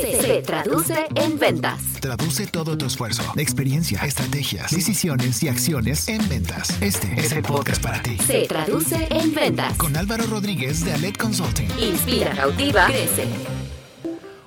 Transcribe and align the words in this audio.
se, 0.00 0.42
traduce 0.42 1.06
en 1.14 1.38
ventas. 1.38 1.80
Traduce 2.00 2.46
todo 2.46 2.78
tu 2.78 2.86
esfuerzo, 2.86 3.22
experiencia, 3.36 4.00
estrategias, 4.00 4.70
decisiones 4.70 5.42
y 5.42 5.48
acciones 5.48 6.08
en 6.08 6.26
ventas. 6.28 6.80
Este 6.80 7.12
es 7.16 7.32
el 7.32 7.42
podcast 7.42 7.82
para 7.82 8.02
ti. 8.02 8.16
Se 8.18 8.46
traduce 8.46 9.06
en 9.10 9.34
ventas. 9.34 9.76
Con 9.76 9.96
Álvaro 9.96 10.26
Rodríguez 10.26 10.84
de 10.84 10.92
Alet 10.92 11.16
Consulting. 11.16 11.68
Inspira, 11.78 12.34
cautiva, 12.34 12.86
crece. 12.86 13.26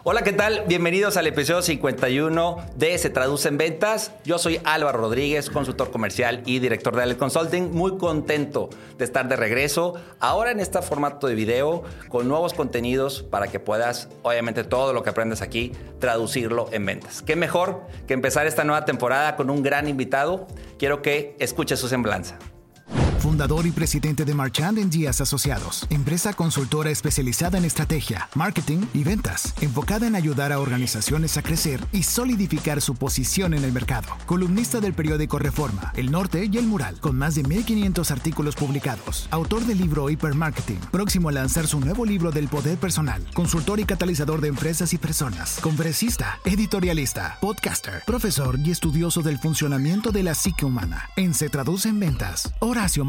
Hola, 0.07 0.21
¿qué 0.21 0.33
tal? 0.33 0.65
Bienvenidos 0.67 1.17
al 1.17 1.25
episodio 1.25 1.63
51 1.63 2.57
de 2.75 2.95
Se 2.99 3.09
Traduce 3.09 3.47
en 3.47 3.57
Ventas. 3.57 4.11
Yo 4.23 4.37
soy 4.37 4.61
Álvaro 4.63 4.99
Rodríguez, 4.99 5.49
consultor 5.49 5.89
comercial 5.89 6.43
y 6.45 6.59
director 6.59 6.95
de 6.95 7.01
Alet 7.01 7.17
Consulting. 7.17 7.71
Muy 7.71 7.97
contento 7.97 8.69
de 8.99 9.03
estar 9.03 9.27
de 9.27 9.35
regreso, 9.35 9.95
ahora 10.19 10.51
en 10.51 10.59
este 10.59 10.79
formato 10.83 11.25
de 11.25 11.33
video, 11.33 11.81
con 12.07 12.27
nuevos 12.27 12.53
contenidos 12.53 13.23
para 13.23 13.47
que 13.47 13.59
puedas, 13.59 14.07
obviamente, 14.21 14.63
todo 14.63 14.93
lo 14.93 15.01
que 15.01 15.09
aprendes 15.09 15.41
aquí, 15.41 15.71
traducirlo 15.97 16.67
en 16.71 16.85
ventas. 16.85 17.23
¿Qué 17.23 17.35
mejor 17.35 17.81
que 18.05 18.13
empezar 18.13 18.45
esta 18.45 18.63
nueva 18.63 18.85
temporada 18.85 19.35
con 19.35 19.49
un 19.49 19.63
gran 19.63 19.87
invitado? 19.87 20.45
Quiero 20.77 21.01
que 21.01 21.35
escuche 21.39 21.77
su 21.77 21.87
semblanza 21.87 22.37
fundador 23.25 23.65
y 23.65 23.71
presidente 23.71 24.23
de 24.23 24.35
Marchand 24.35 24.77
Díaz 24.91 25.19
Asociados, 25.19 25.87
empresa 25.89 26.33
consultora 26.33 26.91
especializada 26.91 27.57
en 27.57 27.65
estrategia, 27.65 28.29
marketing 28.35 28.85
y 28.93 29.03
ventas, 29.03 29.55
enfocada 29.61 30.05
en 30.05 30.15
ayudar 30.15 30.51
a 30.51 30.59
organizaciones 30.59 31.35
a 31.35 31.41
crecer 31.41 31.83
y 31.91 32.03
solidificar 32.03 32.81
su 32.81 32.93
posición 32.93 33.55
en 33.55 33.63
el 33.63 33.71
mercado. 33.71 34.09
Columnista 34.27 34.79
del 34.79 34.93
periódico 34.93 35.39
Reforma, 35.39 35.91
El 35.95 36.11
Norte 36.11 36.47
y 36.51 36.55
El 36.55 36.67
Mural, 36.67 36.99
con 36.99 37.17
más 37.17 37.33
de 37.33 37.41
1500 37.41 38.11
artículos 38.11 38.53
publicados. 38.53 39.27
Autor 39.31 39.65
del 39.65 39.79
libro 39.79 40.07
Hypermarketing, 40.07 40.77
próximo 40.91 41.29
a 41.29 41.31
lanzar 41.31 41.65
su 41.65 41.79
nuevo 41.79 42.05
libro 42.05 42.29
del 42.29 42.47
poder 42.47 42.77
personal. 42.77 43.25
Consultor 43.33 43.79
y 43.79 43.85
catalizador 43.85 44.39
de 44.39 44.49
empresas 44.49 44.93
y 44.93 44.99
personas. 44.99 45.57
Conferencista, 45.61 46.39
editorialista, 46.45 47.39
podcaster, 47.41 48.03
profesor 48.05 48.59
y 48.63 48.69
estudioso 48.69 49.23
del 49.23 49.39
funcionamiento 49.39 50.11
de 50.11 50.21
la 50.21 50.35
psique 50.35 50.63
humana. 50.63 51.09
En 51.15 51.33
Se 51.33 51.49
Traduce 51.49 51.89
en 51.89 51.99
Ventas, 51.99 52.53
Horacio 52.59 53.03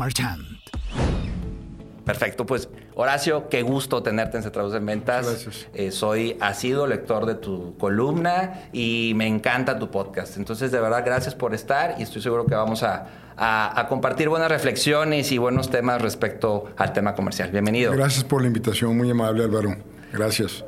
Perfecto, 2.05 2.47
pues 2.47 2.69
Horacio, 2.95 3.49
qué 3.49 3.63
gusto 3.63 4.03
tenerte 4.03 4.37
en 4.37 4.45
Se 4.45 4.51
Traduce 4.51 4.77
en 4.77 4.87
Ventas. 4.87 5.27
Gracias. 5.27 5.67
Eh, 5.75 5.91
soy 5.91 6.37
asido 6.41 6.87
lector 6.87 7.27
de 7.27 7.35
tu 7.35 7.77
columna 7.79 8.69
y 8.73 9.13
me 9.17 9.27
encanta 9.27 9.79
tu 9.79 9.91
podcast. 9.91 10.37
Entonces, 10.37 10.71
de 10.71 10.81
verdad, 10.81 11.03
gracias 11.05 11.35
por 11.35 11.53
estar 11.53 11.97
y 11.99 12.05
estoy 12.05 12.23
seguro 12.23 12.47
que 12.47 12.55
vamos 12.55 12.85
a, 12.85 13.09
a 13.37 13.87
compartir 13.89 14.29
buenas 14.29 14.51
reflexiones 14.51 15.33
y 15.33 15.39
buenos 15.39 15.69
temas 15.69 16.01
respecto 16.01 16.67
al 16.77 16.93
tema 16.93 17.15
comercial. 17.15 17.51
Bienvenido. 17.51 17.93
Gracias 17.93 18.23
por 18.23 18.41
la 18.41 18.47
invitación, 18.47 18.97
muy 18.97 19.11
amable 19.11 19.43
Álvaro. 19.43 19.77
Gracias. 20.13 20.65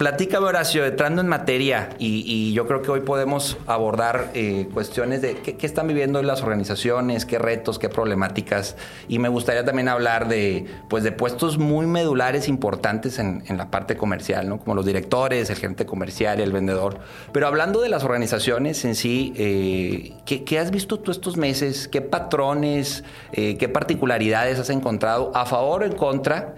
Platícame, 0.00 0.46
Horacio, 0.46 0.86
entrando 0.86 1.20
en 1.20 1.28
materia, 1.28 1.90
y, 1.98 2.54
yo 2.54 2.66
creo 2.66 2.80
que 2.80 2.90
hoy 2.90 3.00
podemos 3.00 3.58
abordar 3.66 4.30
eh, 4.32 4.66
cuestiones 4.72 5.20
de 5.20 5.34
qué, 5.34 5.66
están 5.66 5.88
viviendo 5.88 6.22
las 6.22 6.42
organizaciones, 6.42 7.26
qué 7.26 7.38
retos, 7.38 7.78
qué 7.78 7.90
problemáticas, 7.90 8.76
y 9.08 9.18
me 9.18 9.28
gustaría 9.28 9.62
también 9.62 9.88
hablar 9.88 10.26
de, 10.26 10.64
pues, 10.88 11.04
de 11.04 11.12
puestos 11.12 11.58
muy 11.58 11.84
medulares 11.84 12.48
importantes 12.48 13.18
en, 13.18 13.44
la 13.50 13.70
parte 13.70 13.98
comercial, 13.98 14.48
¿no? 14.48 14.58
como 14.58 14.74
los 14.74 14.86
directores, 14.86 15.50
el 15.50 15.56
gerente 15.56 15.84
comercial, 15.84 16.40
el 16.40 16.50
vendedor. 16.50 17.00
Pero 17.32 17.46
hablando 17.46 17.82
de 17.82 17.90
las 17.90 18.02
organizaciones 18.02 18.82
en 18.86 18.94
sí, 18.94 19.34
eh, 19.36 20.14
¿qué, 20.24 20.58
has 20.58 20.70
visto 20.70 20.98
tú 20.98 21.10
estos 21.10 21.36
meses? 21.36 21.88
¿Qué 21.88 22.00
patrones, 22.00 23.04
eh, 23.32 23.58
qué 23.58 23.68
particularidades 23.68 24.58
has 24.58 24.70
encontrado 24.70 25.30
a 25.34 25.44
favor 25.44 25.82
o 25.82 25.84
en 25.84 25.92
contra? 25.92 26.54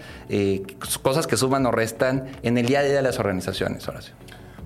cosas 1.03 1.27
que 1.27 1.37
suman 1.37 1.67
o 1.67 1.73
restan 1.73 2.25
en 2.43 2.57
el 2.57 2.65
día 2.65 2.79
a 2.79 2.83
día 2.83 2.95
de 2.95 3.03
las 3.03 3.19
organizaciones 3.19 3.32
organizaciones, 3.33 3.89
Horacio? 3.89 4.15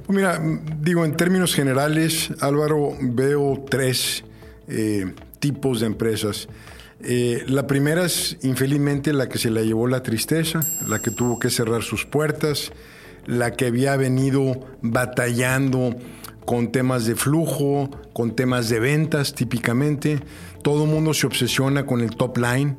Pues 0.06 0.16
mira, 0.16 0.40
digo, 0.80 1.04
en 1.04 1.16
términos 1.16 1.54
generales, 1.54 2.30
Álvaro, 2.40 2.96
veo 3.00 3.64
tres 3.68 4.24
eh, 4.68 5.14
tipos 5.38 5.80
de 5.80 5.86
empresas. 5.86 6.48
Eh, 7.00 7.44
la 7.46 7.66
primera 7.66 8.04
es, 8.04 8.36
infelizmente, 8.42 9.12
la 9.12 9.28
que 9.28 9.38
se 9.38 9.50
la 9.50 9.62
llevó 9.62 9.86
la 9.86 10.02
tristeza, 10.02 10.60
la 10.86 11.00
que 11.00 11.10
tuvo 11.10 11.38
que 11.38 11.50
cerrar 11.50 11.82
sus 11.82 12.04
puertas, 12.04 12.72
la 13.26 13.52
que 13.52 13.66
había 13.66 13.96
venido 13.96 14.60
batallando 14.80 15.96
con 16.44 16.70
temas 16.70 17.06
de 17.06 17.16
flujo, 17.16 17.90
con 18.12 18.36
temas 18.36 18.68
de 18.68 18.78
ventas 18.78 19.34
típicamente. 19.34 20.20
Todo 20.62 20.84
el 20.84 20.90
mundo 20.90 21.12
se 21.14 21.26
obsesiona 21.26 21.84
con 21.84 22.00
el 22.00 22.10
top 22.10 22.38
line, 22.38 22.76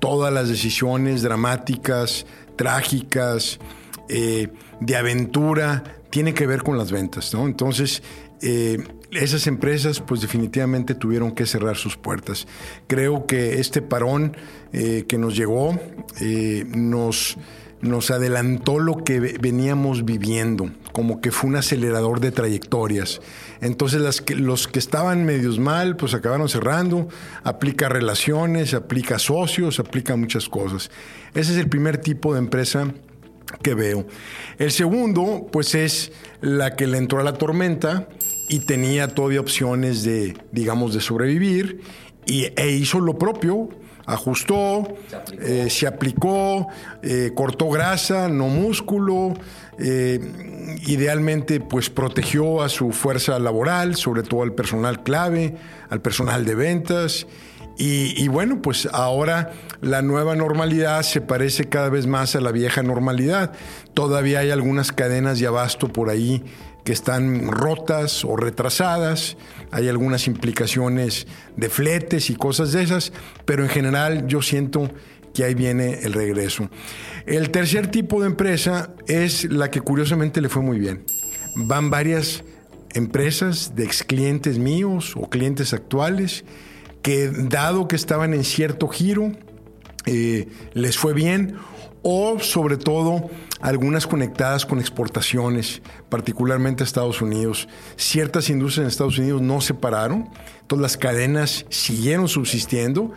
todas 0.00 0.32
las 0.32 0.48
decisiones 0.48 1.22
dramáticas, 1.22 2.26
trágicas, 2.56 3.60
eh, 4.08 4.48
de 4.80 4.96
aventura, 4.96 5.82
tiene 6.10 6.34
que 6.34 6.46
ver 6.46 6.62
con 6.62 6.78
las 6.78 6.92
ventas, 6.92 7.34
¿no? 7.34 7.46
Entonces, 7.46 8.02
eh, 8.42 8.82
esas 9.10 9.46
empresas 9.46 10.00
pues 10.00 10.20
definitivamente 10.20 10.94
tuvieron 10.94 11.32
que 11.32 11.46
cerrar 11.46 11.76
sus 11.76 11.96
puertas. 11.96 12.46
Creo 12.86 13.26
que 13.26 13.60
este 13.60 13.82
parón 13.82 14.36
eh, 14.72 15.04
que 15.08 15.18
nos 15.18 15.36
llegó 15.36 15.78
nos, 16.66 17.36
nos 17.84 18.10
adelantó 18.10 18.78
lo 18.78 19.04
que 19.04 19.20
veníamos 19.20 20.04
viviendo, 20.04 20.70
como 20.92 21.20
que 21.20 21.30
fue 21.30 21.50
un 21.50 21.56
acelerador 21.56 22.20
de 22.20 22.32
trayectorias. 22.32 23.20
Entonces 23.60 24.00
las 24.00 24.22
los 24.30 24.68
que 24.68 24.78
estaban 24.78 25.24
medios 25.24 25.58
mal 25.58 25.96
pues 25.96 26.14
acabaron 26.14 26.48
cerrando, 26.48 27.08
aplica 27.42 27.88
relaciones, 27.88 28.74
aplica 28.74 29.18
socios, 29.18 29.78
aplica 29.78 30.16
muchas 30.16 30.48
cosas. 30.48 30.90
Ese 31.34 31.52
es 31.52 31.58
el 31.58 31.68
primer 31.68 31.98
tipo 31.98 32.32
de 32.32 32.40
empresa 32.40 32.92
que 33.62 33.74
veo. 33.74 34.06
El 34.58 34.70
segundo, 34.70 35.46
pues 35.50 35.74
es 35.74 36.12
la 36.40 36.76
que 36.76 36.86
le 36.86 36.98
entró 36.98 37.20
a 37.20 37.22
la 37.24 37.34
tormenta 37.34 38.08
y 38.48 38.60
tenía 38.60 39.08
todavía 39.08 39.40
opciones 39.40 40.02
de, 40.04 40.36
digamos, 40.52 40.94
de 40.94 41.00
sobrevivir 41.00 41.80
y, 42.26 42.44
e 42.56 42.70
hizo 42.72 43.00
lo 43.00 43.18
propio, 43.18 43.68
ajustó, 44.06 44.86
se 45.68 45.86
aplicó, 45.86 46.68
eh, 47.02 47.26
eh, 47.26 47.30
cortó 47.34 47.70
grasa, 47.70 48.28
no 48.28 48.48
músculo, 48.48 49.34
eh, 49.78 50.20
idealmente 50.86 51.60
pues 51.60 51.90
protegió 51.90 52.62
a 52.62 52.68
su 52.68 52.92
fuerza 52.92 53.38
laboral, 53.38 53.96
sobre 53.96 54.22
todo 54.22 54.42
al 54.42 54.52
personal 54.52 55.02
clave, 55.02 55.56
al 55.88 56.00
personal 56.00 56.44
de 56.44 56.54
ventas 56.54 57.26
y, 57.76 58.28
bueno, 58.28 58.62
pues 58.62 58.88
ahora 58.92 59.52
la 59.80 60.00
nueva 60.02 60.36
normalidad 60.36 61.02
se 61.02 61.20
parece 61.20 61.68
cada 61.68 61.88
vez 61.88 62.06
más 62.06 62.36
a 62.36 62.40
la 62.40 62.52
vieja 62.52 62.82
normalidad. 62.82 63.52
Todavía 63.94 64.40
hay 64.40 64.50
algunas 64.50 64.92
cadenas 64.92 65.40
de 65.40 65.46
abasto 65.46 65.88
por 65.88 66.08
ahí 66.08 66.44
que 66.84 66.92
están 66.92 67.50
rotas 67.50 68.24
o 68.24 68.36
retrasadas, 68.36 69.36
hay 69.70 69.88
algunas 69.88 70.26
implicaciones 70.26 71.26
de 71.56 71.70
fletes 71.70 72.28
y 72.28 72.36
cosas 72.36 72.72
de 72.72 72.82
esas, 72.82 73.12
pero 73.46 73.62
en 73.62 73.70
general 73.70 74.26
yo 74.26 74.42
siento 74.42 74.90
que 75.32 75.44
ahí 75.44 75.54
viene 75.54 76.00
el 76.02 76.12
regreso. 76.12 76.68
El 77.26 77.50
tercer 77.50 77.90
tipo 77.90 78.20
de 78.20 78.26
empresa 78.26 78.94
es 79.08 79.44
la 79.50 79.70
que 79.70 79.80
curiosamente 79.80 80.40
le 80.40 80.48
fue 80.48 80.62
muy 80.62 80.78
bien. 80.78 81.04
Van 81.56 81.90
varias 81.90 82.44
empresas 82.92 83.74
de 83.74 83.84
ex 83.84 84.04
clientes 84.04 84.58
míos 84.58 85.14
o 85.16 85.28
clientes 85.28 85.72
actuales 85.72 86.44
que 87.04 87.28
dado 87.28 87.86
que 87.86 87.96
estaban 87.96 88.32
en 88.32 88.44
cierto 88.44 88.88
giro, 88.88 89.30
eh, 90.06 90.48
les 90.72 90.96
fue 90.96 91.12
bien, 91.12 91.58
o 92.02 92.38
sobre 92.40 92.78
todo 92.78 93.28
algunas 93.60 94.06
conectadas 94.06 94.64
con 94.64 94.80
exportaciones, 94.80 95.82
particularmente 96.08 96.82
a 96.82 96.86
Estados 96.86 97.20
Unidos. 97.20 97.68
Ciertas 97.96 98.48
industrias 98.48 98.84
en 98.84 98.88
Estados 98.88 99.18
Unidos 99.18 99.42
no 99.42 99.60
se 99.60 99.74
pararon, 99.74 100.30
entonces 100.62 100.82
las 100.82 100.96
cadenas 100.96 101.66
siguieron 101.68 102.26
subsistiendo 102.26 103.12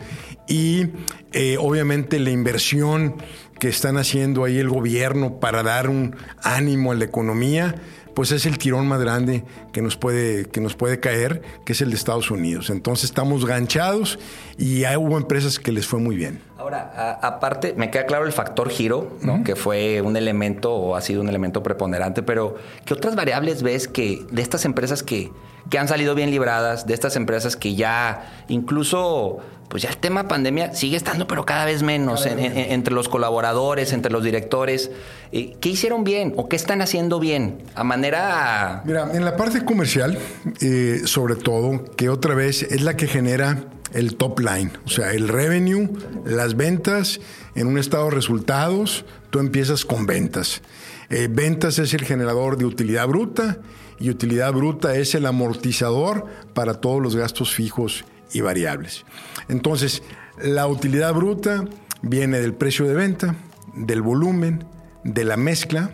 y 0.46 0.88
eh, 1.32 1.56
obviamente 1.58 2.18
la 2.18 2.30
inversión 2.30 3.14
que 3.58 3.68
están 3.68 3.96
haciendo 3.96 4.44
ahí 4.44 4.58
el 4.58 4.68
gobierno 4.68 5.40
para 5.40 5.62
dar 5.62 5.88
un 5.88 6.14
ánimo 6.42 6.92
a 6.92 6.94
la 6.94 7.06
economía, 7.06 7.74
pues 8.18 8.32
es 8.32 8.46
el 8.46 8.58
tirón 8.58 8.88
más 8.88 9.00
grande 9.00 9.44
que 9.70 9.80
nos 9.80 9.96
puede, 9.96 10.46
que 10.46 10.60
nos 10.60 10.74
puede 10.74 10.98
caer, 10.98 11.40
que 11.64 11.72
es 11.72 11.80
el 11.82 11.90
de 11.90 11.94
Estados 11.94 12.32
Unidos. 12.32 12.68
Entonces 12.68 13.04
estamos 13.04 13.46
ganchados 13.46 14.18
y 14.58 14.82
hay, 14.82 14.96
hubo 14.96 15.16
empresas 15.16 15.60
que 15.60 15.70
les 15.70 15.86
fue 15.86 16.00
muy 16.00 16.16
bien. 16.16 16.40
Ahora, 16.58 17.20
aparte, 17.22 17.74
me 17.76 17.92
queda 17.92 18.06
claro 18.06 18.26
el 18.26 18.32
factor 18.32 18.70
giro, 18.70 19.16
¿no? 19.22 19.44
que 19.44 19.54
fue 19.54 20.02
un 20.02 20.16
elemento 20.16 20.74
o 20.74 20.96
ha 20.96 21.00
sido 21.00 21.20
un 21.20 21.28
elemento 21.28 21.62
preponderante, 21.62 22.24
pero 22.24 22.56
¿qué 22.84 22.94
otras 22.94 23.14
variables 23.14 23.62
ves 23.62 23.86
que 23.86 24.26
de 24.32 24.42
estas 24.42 24.64
empresas 24.64 25.04
que, 25.04 25.30
que 25.70 25.78
han 25.78 25.86
salido 25.86 26.16
bien 26.16 26.32
libradas, 26.32 26.88
de 26.88 26.94
estas 26.94 27.14
empresas 27.14 27.54
que 27.54 27.76
ya 27.76 28.44
incluso 28.48 29.38
pues 29.68 29.82
ya 29.82 29.90
el 29.90 29.98
tema 29.98 30.28
pandemia 30.28 30.74
sigue 30.74 30.96
estando, 30.96 31.26
pero 31.26 31.44
cada 31.44 31.64
vez 31.64 31.82
menos 31.82 32.26
entre 32.26 32.94
los 32.94 33.08
colaboradores, 33.08 33.92
entre 33.92 34.10
los 34.10 34.24
directores. 34.24 34.90
Eh, 35.32 35.56
¿Qué 35.60 35.68
hicieron 35.68 36.04
bien 36.04 36.32
o 36.36 36.48
qué 36.48 36.56
están 36.56 36.80
haciendo 36.80 37.20
bien? 37.20 37.62
A 37.74 37.84
manera... 37.84 38.82
Mira, 38.84 39.10
en 39.12 39.24
la 39.24 39.36
parte 39.36 39.64
comercial, 39.64 40.18
eh, 40.60 41.02
sobre 41.04 41.36
todo, 41.36 41.84
que 41.96 42.08
otra 42.08 42.34
vez 42.34 42.62
es 42.62 42.82
la 42.82 42.96
que 42.96 43.06
genera 43.06 43.64
el 43.92 44.16
top 44.16 44.40
line, 44.40 44.70
o 44.84 44.88
sea, 44.88 45.12
el 45.12 45.28
revenue, 45.28 45.88
las 46.24 46.56
ventas, 46.56 47.20
en 47.54 47.66
un 47.66 47.78
estado 47.78 48.06
de 48.06 48.10
resultados, 48.12 49.04
tú 49.30 49.38
empiezas 49.38 49.84
con 49.84 50.06
ventas. 50.06 50.62
Eh, 51.10 51.28
ventas 51.30 51.78
es 51.78 51.94
el 51.94 52.04
generador 52.04 52.58
de 52.58 52.66
utilidad 52.66 53.08
bruta 53.08 53.58
y 53.98 54.10
utilidad 54.10 54.52
bruta 54.52 54.94
es 54.94 55.14
el 55.14 55.26
amortizador 55.26 56.26
para 56.54 56.74
todos 56.74 57.02
los 57.02 57.16
gastos 57.16 57.54
fijos 57.54 58.04
y 58.32 58.40
variables. 58.42 59.04
Entonces, 59.48 60.02
la 60.42 60.66
utilidad 60.66 61.14
bruta 61.14 61.64
viene 62.02 62.40
del 62.40 62.54
precio 62.54 62.86
de 62.86 62.94
venta, 62.94 63.36
del 63.74 64.02
volumen, 64.02 64.64
de 65.04 65.24
la 65.24 65.36
mezcla 65.36 65.92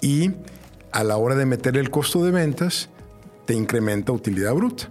y 0.00 0.32
a 0.92 1.04
la 1.04 1.16
hora 1.16 1.34
de 1.34 1.46
meter 1.46 1.76
el 1.76 1.90
costo 1.90 2.24
de 2.24 2.30
ventas, 2.30 2.88
te 3.46 3.54
incrementa 3.54 4.12
utilidad 4.12 4.54
bruta. 4.54 4.88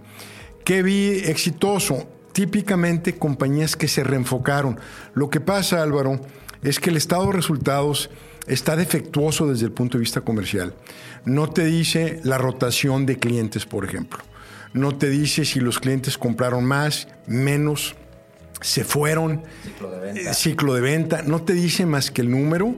¿Qué 0.64 0.82
vi 0.82 1.22
exitoso? 1.24 2.08
Típicamente 2.32 3.18
compañías 3.18 3.76
que 3.76 3.88
se 3.88 4.04
reenfocaron. 4.04 4.78
Lo 5.14 5.30
que 5.30 5.40
pasa, 5.40 5.82
Álvaro, 5.82 6.20
es 6.62 6.78
que 6.78 6.90
el 6.90 6.96
estado 6.96 7.26
de 7.26 7.32
resultados 7.32 8.10
está 8.46 8.76
defectuoso 8.76 9.48
desde 9.48 9.66
el 9.66 9.72
punto 9.72 9.98
de 9.98 10.02
vista 10.02 10.20
comercial. 10.20 10.74
No 11.24 11.50
te 11.50 11.64
dice 11.64 12.20
la 12.24 12.38
rotación 12.38 13.06
de 13.06 13.18
clientes, 13.18 13.66
por 13.66 13.84
ejemplo. 13.84 14.20
No 14.72 14.96
te 14.96 15.08
dice 15.08 15.44
si 15.44 15.60
los 15.60 15.80
clientes 15.80 16.16
compraron 16.16 16.64
más, 16.64 17.08
menos, 17.26 17.96
se 18.60 18.84
fueron. 18.84 19.42
Ciclo 19.62 19.90
de 19.90 20.00
venta. 20.00 20.34
ciclo 20.34 20.74
de 20.74 20.80
venta. 20.80 21.22
No 21.22 21.42
te 21.42 21.54
dice 21.54 21.86
más 21.86 22.10
que 22.10 22.22
el 22.22 22.30
número 22.30 22.76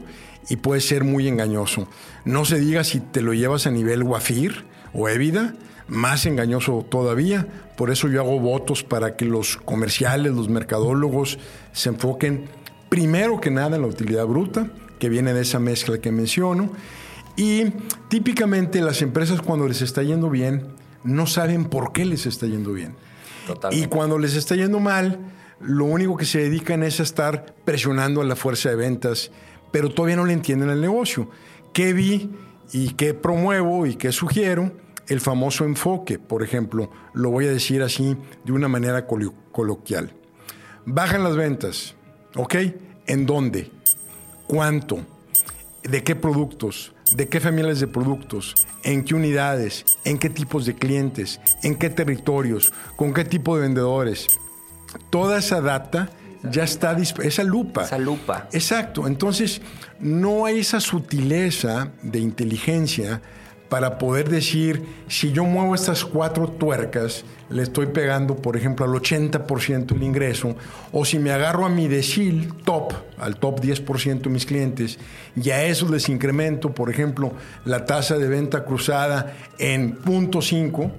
y 0.48 0.56
puede 0.56 0.80
ser 0.80 1.04
muy 1.04 1.28
engañoso. 1.28 1.88
No 2.24 2.44
se 2.44 2.58
diga 2.58 2.84
si 2.84 3.00
te 3.00 3.20
lo 3.20 3.34
llevas 3.34 3.66
a 3.66 3.70
nivel 3.70 4.02
Wafir 4.02 4.64
o 4.92 5.08
Evida, 5.08 5.54
más 5.88 6.26
engañoso 6.26 6.86
todavía. 6.88 7.46
Por 7.76 7.90
eso 7.90 8.08
yo 8.08 8.20
hago 8.20 8.38
votos 8.40 8.82
para 8.82 9.16
que 9.16 9.24
los 9.24 9.56
comerciales, 9.58 10.32
los 10.32 10.48
mercadólogos 10.48 11.38
se 11.72 11.90
enfoquen 11.90 12.46
primero 12.88 13.40
que 13.40 13.50
nada 13.50 13.76
en 13.76 13.82
la 13.82 13.88
utilidad 13.88 14.26
bruta, 14.26 14.68
que 14.98 15.08
viene 15.08 15.32
de 15.32 15.42
esa 15.42 15.58
mezcla 15.58 15.98
que 15.98 16.12
menciono. 16.12 16.70
Y 17.36 17.64
típicamente 18.08 18.80
las 18.82 19.00
empresas 19.02 19.40
cuando 19.40 19.66
les 19.66 19.80
está 19.80 20.02
yendo 20.02 20.28
bien, 20.28 20.66
no 21.04 21.26
saben 21.26 21.64
por 21.66 21.92
qué 21.92 22.04
les 22.04 22.26
está 22.26 22.46
yendo 22.46 22.72
bien. 22.72 22.94
Y 23.70 23.86
cuando 23.86 24.18
les 24.18 24.34
está 24.36 24.54
yendo 24.54 24.80
mal, 24.80 25.18
lo 25.60 25.84
único 25.84 26.16
que 26.16 26.24
se 26.24 26.38
dedican 26.38 26.82
es 26.82 27.00
a 27.00 27.02
estar 27.02 27.54
presionando 27.64 28.20
a 28.20 28.24
la 28.24 28.36
fuerza 28.36 28.70
de 28.70 28.76
ventas 28.76 29.30
pero 29.72 29.88
todavía 29.88 30.16
no 30.16 30.26
le 30.26 30.34
entienden 30.34 30.70
el 30.70 30.80
negocio. 30.80 31.28
¿Qué 31.72 31.92
vi 31.92 32.30
y 32.72 32.90
qué 32.90 33.14
promuevo 33.14 33.86
y 33.86 33.96
qué 33.96 34.12
sugiero? 34.12 34.70
El 35.08 35.20
famoso 35.20 35.64
enfoque, 35.64 36.20
por 36.20 36.44
ejemplo, 36.44 36.90
lo 37.12 37.30
voy 37.30 37.46
a 37.46 37.50
decir 37.50 37.82
así 37.82 38.16
de 38.44 38.52
una 38.52 38.68
manera 38.68 39.06
coloquial. 39.06 40.14
Bajan 40.84 41.24
las 41.24 41.36
ventas, 41.36 41.96
¿ok? 42.36 42.54
¿En 43.06 43.26
dónde? 43.26 43.72
¿Cuánto? 44.46 45.00
¿De 45.82 46.04
qué 46.04 46.14
productos? 46.14 46.94
¿De 47.14 47.28
qué 47.28 47.40
familias 47.40 47.78
de 47.78 47.86
productos? 47.86 48.54
¿En 48.84 49.04
qué 49.04 49.14
unidades? 49.14 49.84
¿En 50.04 50.18
qué 50.18 50.30
tipos 50.30 50.64
de 50.64 50.74
clientes? 50.74 51.40
¿En 51.62 51.74
qué 51.74 51.90
territorios? 51.90 52.72
¿Con 52.96 53.12
qué 53.12 53.26
tipo 53.26 53.54
de 53.54 53.62
vendedores? 53.62 54.28
Toda 55.10 55.38
esa 55.38 55.60
data 55.60 56.08
ya 56.50 56.64
está 56.64 56.96
esa 57.22 57.42
lupa. 57.44 57.84
Esa 57.84 57.98
lupa. 57.98 58.48
Exacto. 58.52 59.06
Entonces, 59.06 59.60
no 60.00 60.46
hay 60.46 60.60
esa 60.60 60.80
sutileza 60.80 61.92
de 62.02 62.18
inteligencia 62.18 63.20
para 63.68 63.98
poder 63.98 64.30
decir, 64.30 64.82
si 65.06 65.32
yo 65.32 65.44
muevo 65.44 65.74
estas 65.74 66.06
cuatro 66.06 66.48
tuercas, 66.48 67.24
le 67.52 67.62
estoy 67.62 67.86
pegando, 67.86 68.36
por 68.36 68.56
ejemplo, 68.56 68.84
al 68.84 68.92
80% 68.92 69.86
del 69.86 70.02
ingreso, 70.02 70.56
o 70.90 71.04
si 71.04 71.18
me 71.18 71.30
agarro 71.30 71.66
a 71.66 71.68
mi 71.68 71.88
decil 71.88 72.52
top, 72.64 72.92
al 73.18 73.36
top 73.36 73.60
10% 73.60 74.22
de 74.22 74.30
mis 74.30 74.46
clientes, 74.46 74.98
y 75.36 75.50
a 75.50 75.64
eso 75.64 75.88
les 75.88 76.08
incremento, 76.08 76.74
por 76.74 76.90
ejemplo, 76.90 77.32
la 77.64 77.84
tasa 77.84 78.18
de 78.18 78.28
venta 78.28 78.64
cruzada 78.64 79.34
en 79.58 79.98
0.5, 79.98 80.90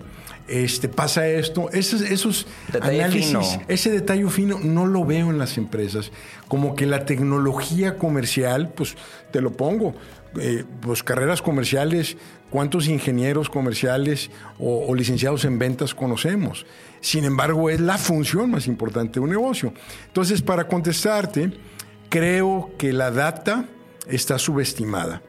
este, 0.47 0.89
pasa 0.89 1.27
esto. 1.27 1.69
Esos, 1.71 2.01
esos 2.01 2.47
análisis, 2.73 3.59
ese 3.67 3.91
detalle 3.91 4.27
fino 4.29 4.59
no 4.61 4.85
lo 4.85 5.05
veo 5.05 5.29
en 5.29 5.38
las 5.38 5.57
empresas. 5.57 6.11
Como 6.47 6.75
que 6.75 6.85
la 6.85 7.05
tecnología 7.05 7.97
comercial, 7.97 8.73
pues 8.75 8.95
te 9.31 9.41
lo 9.41 9.53
pongo, 9.53 9.95
eh, 10.39 10.63
pues 10.81 11.03
carreras 11.03 11.41
comerciales, 11.41 12.18
¿cuántos 12.50 12.88
ingenieros 12.88 13.50
comerciales 13.50 14.31
o, 14.59 14.85
o, 14.88 14.95
licenciados 14.95 15.45
en 15.45 15.59
ventas 15.59 15.94
conocemos? 15.94 16.65
Sin 17.01 17.25
embargo, 17.25 17.69
es 17.69 17.80
la 17.80 17.97
función 17.97 18.51
más 18.51 18.68
importante 18.68 19.15
de 19.15 19.19
un 19.21 19.30
negocio. 19.30 19.74
Entonces, 20.07 20.41
para 20.41 20.68
contestarte, 20.68 21.51
creo 22.09 22.71
que 22.77 22.94
la 22.94 23.12
data 23.12 23.65
está 24.07 24.38
subestimada. 24.38 25.21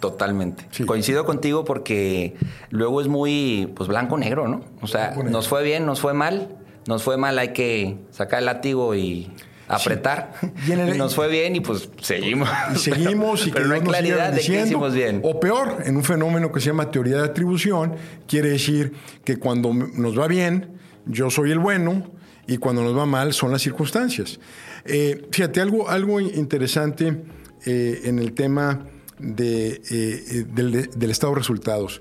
Totalmente. 0.00 0.64
Coincido 0.86 1.24
contigo 1.24 1.64
porque 1.64 2.36
luego 2.70 3.00
es 3.00 3.08
muy 3.08 3.72
pues 3.74 3.88
blanco-negro, 3.88 4.46
¿no? 4.46 4.60
O 4.80 4.86
sea, 4.86 5.10
nos 5.10 5.48
fue 5.48 5.64
bien, 5.64 5.86
nos 5.86 6.00
fue 6.00 6.14
mal, 6.14 6.56
nos 6.86 7.02
fue 7.02 7.16
mal, 7.16 7.38
hay 7.38 7.52
que 7.52 7.98
sacar 8.12 8.38
el 8.38 8.46
látigo 8.46 8.94
y 8.94 9.32
apretar. 9.68 10.32
Y, 10.66 10.72
nos 10.96 11.14
fue 11.14 11.28
bien 11.28 11.54
y 11.56 11.60
pues 11.60 11.90
seguimos. 12.00 12.48
Y 12.74 12.78
seguimos 12.78 13.46
y 13.46 13.50
Pero 13.52 13.66
no 13.66 13.74
hay 13.74 13.80
claridad 13.82 14.32
de 14.32 14.40
que 14.40 14.62
hicimos 14.62 14.94
bien. 14.94 15.20
O 15.22 15.38
peor, 15.38 15.82
en 15.84 15.96
un 15.96 16.04
fenómeno 16.04 16.50
que 16.50 16.60
se 16.60 16.66
llama 16.66 16.90
teoría 16.90 17.18
de 17.18 17.24
atribución, 17.24 17.94
quiere 18.26 18.50
decir 18.50 18.94
que 19.24 19.36
cuando 19.36 19.72
nos 19.72 20.18
va 20.18 20.26
bien, 20.26 20.78
yo 21.06 21.30
soy 21.30 21.52
el 21.52 21.58
bueno 21.58 22.10
y 22.46 22.56
cuando 22.56 22.82
nos 22.82 22.96
va 22.96 23.06
mal 23.06 23.32
son 23.32 23.52
las 23.52 23.62
circunstancias. 23.62 24.40
Eh, 24.84 25.26
fíjate, 25.30 25.60
algo, 25.60 25.88
algo 25.88 26.18
interesante 26.18 27.22
eh, 27.66 28.00
en 28.04 28.18
el 28.18 28.32
tema 28.32 28.86
de, 29.18 29.82
eh, 29.90 30.44
del, 30.54 31.10
estado 31.10 31.34
de 31.34 31.38
resultados. 31.38 32.00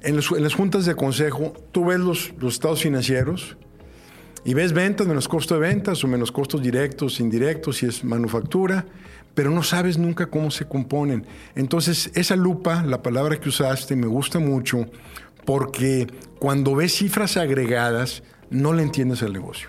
En, 0.00 0.16
las 0.16 0.54
juntas 0.54 0.86
de 0.86 0.94
consejo, 0.94 1.52
tú 1.72 1.86
ves 1.86 1.98
los, 1.98 2.32
los, 2.38 2.54
estados 2.54 2.82
financieros 2.82 3.56
y 4.48 4.54
ves 4.54 4.72
ventas 4.72 5.06
menos 5.06 5.28
costo 5.28 5.56
de 5.56 5.60
ventas 5.60 6.02
o 6.02 6.08
menos 6.08 6.32
costos 6.32 6.62
directos, 6.62 7.20
indirectos, 7.20 7.76
si 7.76 7.84
es 7.84 8.02
manufactura, 8.02 8.86
pero 9.34 9.50
no 9.50 9.62
sabes 9.62 9.98
nunca 9.98 10.24
cómo 10.24 10.50
se 10.50 10.64
componen. 10.64 11.26
Entonces, 11.54 12.10
esa 12.14 12.34
lupa, 12.34 12.82
la 12.82 13.02
palabra 13.02 13.38
que 13.38 13.50
usaste, 13.50 13.94
me 13.94 14.06
gusta 14.06 14.38
mucho 14.38 14.86
porque 15.44 16.06
cuando 16.38 16.74
ves 16.74 16.94
cifras 16.94 17.36
agregadas, 17.36 18.22
no 18.48 18.72
le 18.72 18.84
entiendes 18.84 19.22
al 19.22 19.34
negocio. 19.34 19.68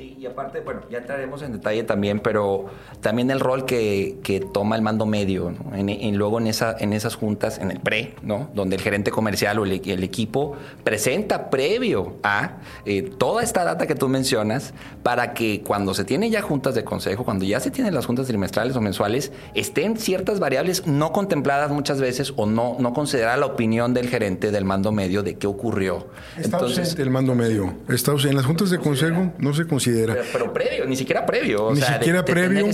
Sí, 0.00 0.16
y 0.18 0.24
aparte, 0.24 0.60
bueno, 0.60 0.80
ya 0.90 0.96
entraremos 0.96 1.42
en 1.42 1.52
detalle 1.52 1.82
también, 1.82 2.20
pero 2.20 2.70
también 3.02 3.30
el 3.30 3.38
rol 3.38 3.66
que, 3.66 4.16
que 4.22 4.40
toma 4.40 4.74
el 4.74 4.80
mando 4.80 5.04
medio, 5.04 5.50
¿no? 5.50 5.76
en, 5.76 6.16
luego 6.16 6.38
en, 6.38 6.46
esa, 6.46 6.74
en 6.78 6.94
esas 6.94 7.16
juntas, 7.16 7.58
en 7.58 7.70
el 7.70 7.80
pre, 7.80 8.14
¿no? 8.22 8.48
donde 8.54 8.76
el 8.76 8.80
gerente 8.82 9.10
comercial 9.10 9.58
o 9.58 9.66
el, 9.66 10.02
equipo 10.02 10.56
presenta 10.84 11.50
previo 11.50 12.16
a 12.22 12.60
eh, 12.86 13.10
toda 13.18 13.42
esta 13.42 13.62
data 13.62 13.86
que 13.86 13.94
tú 13.94 14.08
mencionas, 14.08 14.72
para 15.02 15.34
que 15.34 15.60
cuando 15.60 15.92
se 15.92 16.04
tiene 16.06 16.30
ya 16.30 16.40
juntas 16.40 16.74
de 16.74 16.82
consejo, 16.82 17.26
cuando 17.26 17.44
ya 17.44 17.60
se 17.60 17.70
tienen 17.70 17.94
las 17.94 18.06
juntas 18.06 18.26
trimestrales 18.26 18.74
o 18.76 18.80
mensuales, 18.80 19.32
estén 19.54 19.98
ciertas 19.98 20.40
variables 20.40 20.86
no 20.86 21.12
contempladas 21.12 21.70
muchas 21.72 22.00
veces 22.00 22.32
o 22.36 22.46
no, 22.46 22.76
no 22.78 22.94
considerar 22.94 23.38
la 23.38 23.44
opinión 23.44 23.92
del 23.92 24.08
gerente 24.08 24.50
del 24.50 24.64
mando 24.64 24.92
medio 24.92 25.22
de 25.22 25.34
qué 25.34 25.46
ocurrió. 25.46 26.06
Está 26.38 26.56
Entonces, 26.56 26.98
el 26.98 27.10
mando 27.10 27.34
medio. 27.34 27.74
Está 27.90 28.12
en 28.12 28.36
las 28.36 28.46
juntas 28.46 28.70
de 28.70 28.78
consejo 28.78 29.30
no 29.38 29.52
se 29.54 29.66
considera 29.66 29.89
pero, 30.32 30.52
previo, 30.52 30.86
ni 30.86 30.96
siquiera 30.96 31.26
previo. 31.26 31.70
ni 31.72 31.80
siquiera 31.80 32.24
previo. 32.24 32.66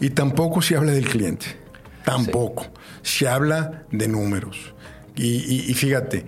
Y 0.00 0.10
tampoco 0.10 0.62
se 0.62 0.76
habla 0.76 0.92
del 0.92 1.08
cliente. 1.08 1.46
Tampoco. 2.04 2.66
Se 3.02 3.28
habla 3.28 3.84
de 3.90 4.08
números. 4.08 4.74
Y, 5.16 5.74
fíjate, 5.74 6.24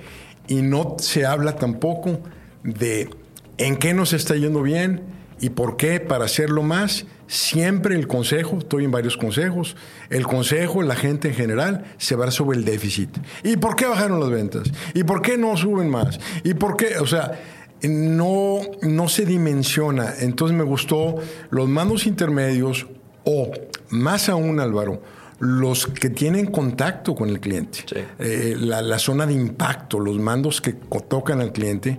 y 0.48 0.62
no 0.62 0.96
se 0.98 1.24
habla 1.24 1.56
tampoco 1.56 2.20
de 2.64 3.08
en 3.58 3.76
qué 3.76 3.94
nos 3.94 4.12
está 4.12 4.34
yendo 4.34 4.62
bien 4.62 5.02
y 5.40 5.50
por 5.50 5.76
qué 5.76 6.00
para 6.00 6.24
hacerlo 6.24 6.62
más. 6.62 7.06
Siempre 7.28 7.94
el 7.94 8.08
consejo, 8.08 8.58
estoy 8.58 8.84
en 8.84 8.90
varios 8.90 9.16
consejos, 9.16 9.76
el 10.08 10.26
consejo, 10.26 10.82
la 10.82 10.96
gente 10.96 11.28
en 11.28 11.34
general, 11.34 11.84
se 11.96 12.16
va 12.16 12.28
sobre 12.32 12.58
el 12.58 12.64
déficit. 12.64 13.08
¿Y 13.44 13.56
por 13.56 13.76
qué 13.76 13.86
bajaron 13.86 14.18
las 14.18 14.30
ventas? 14.30 14.64
¿Y 14.94 15.04
por 15.04 15.22
qué 15.22 15.38
no 15.38 15.56
suben 15.56 15.88
más? 15.88 16.18
¿Y 16.42 16.54
por 16.54 16.76
qué? 16.76 16.98
O 16.98 17.06
sea, 17.06 17.38
no, 17.82 18.60
no 18.82 19.08
se 19.08 19.24
dimensiona. 19.24 20.14
Entonces 20.20 20.56
me 20.56 20.64
gustó 20.64 21.16
los 21.50 21.68
mandos 21.68 22.06
intermedios 22.06 22.86
o, 23.24 23.50
más 23.90 24.28
aún 24.28 24.60
Álvaro, 24.60 25.02
los 25.40 25.86
que 25.86 26.10
tienen 26.10 26.46
contacto 26.46 27.14
con 27.14 27.30
el 27.30 27.40
cliente, 27.40 27.80
eh, 28.18 28.56
la, 28.58 28.98
zona 28.98 29.26
de 29.26 29.32
impacto, 29.32 29.98
los 29.98 30.18
mandos 30.18 30.60
que 30.60 30.74
tocan 30.74 31.40
al 31.40 31.52
cliente, 31.52 31.98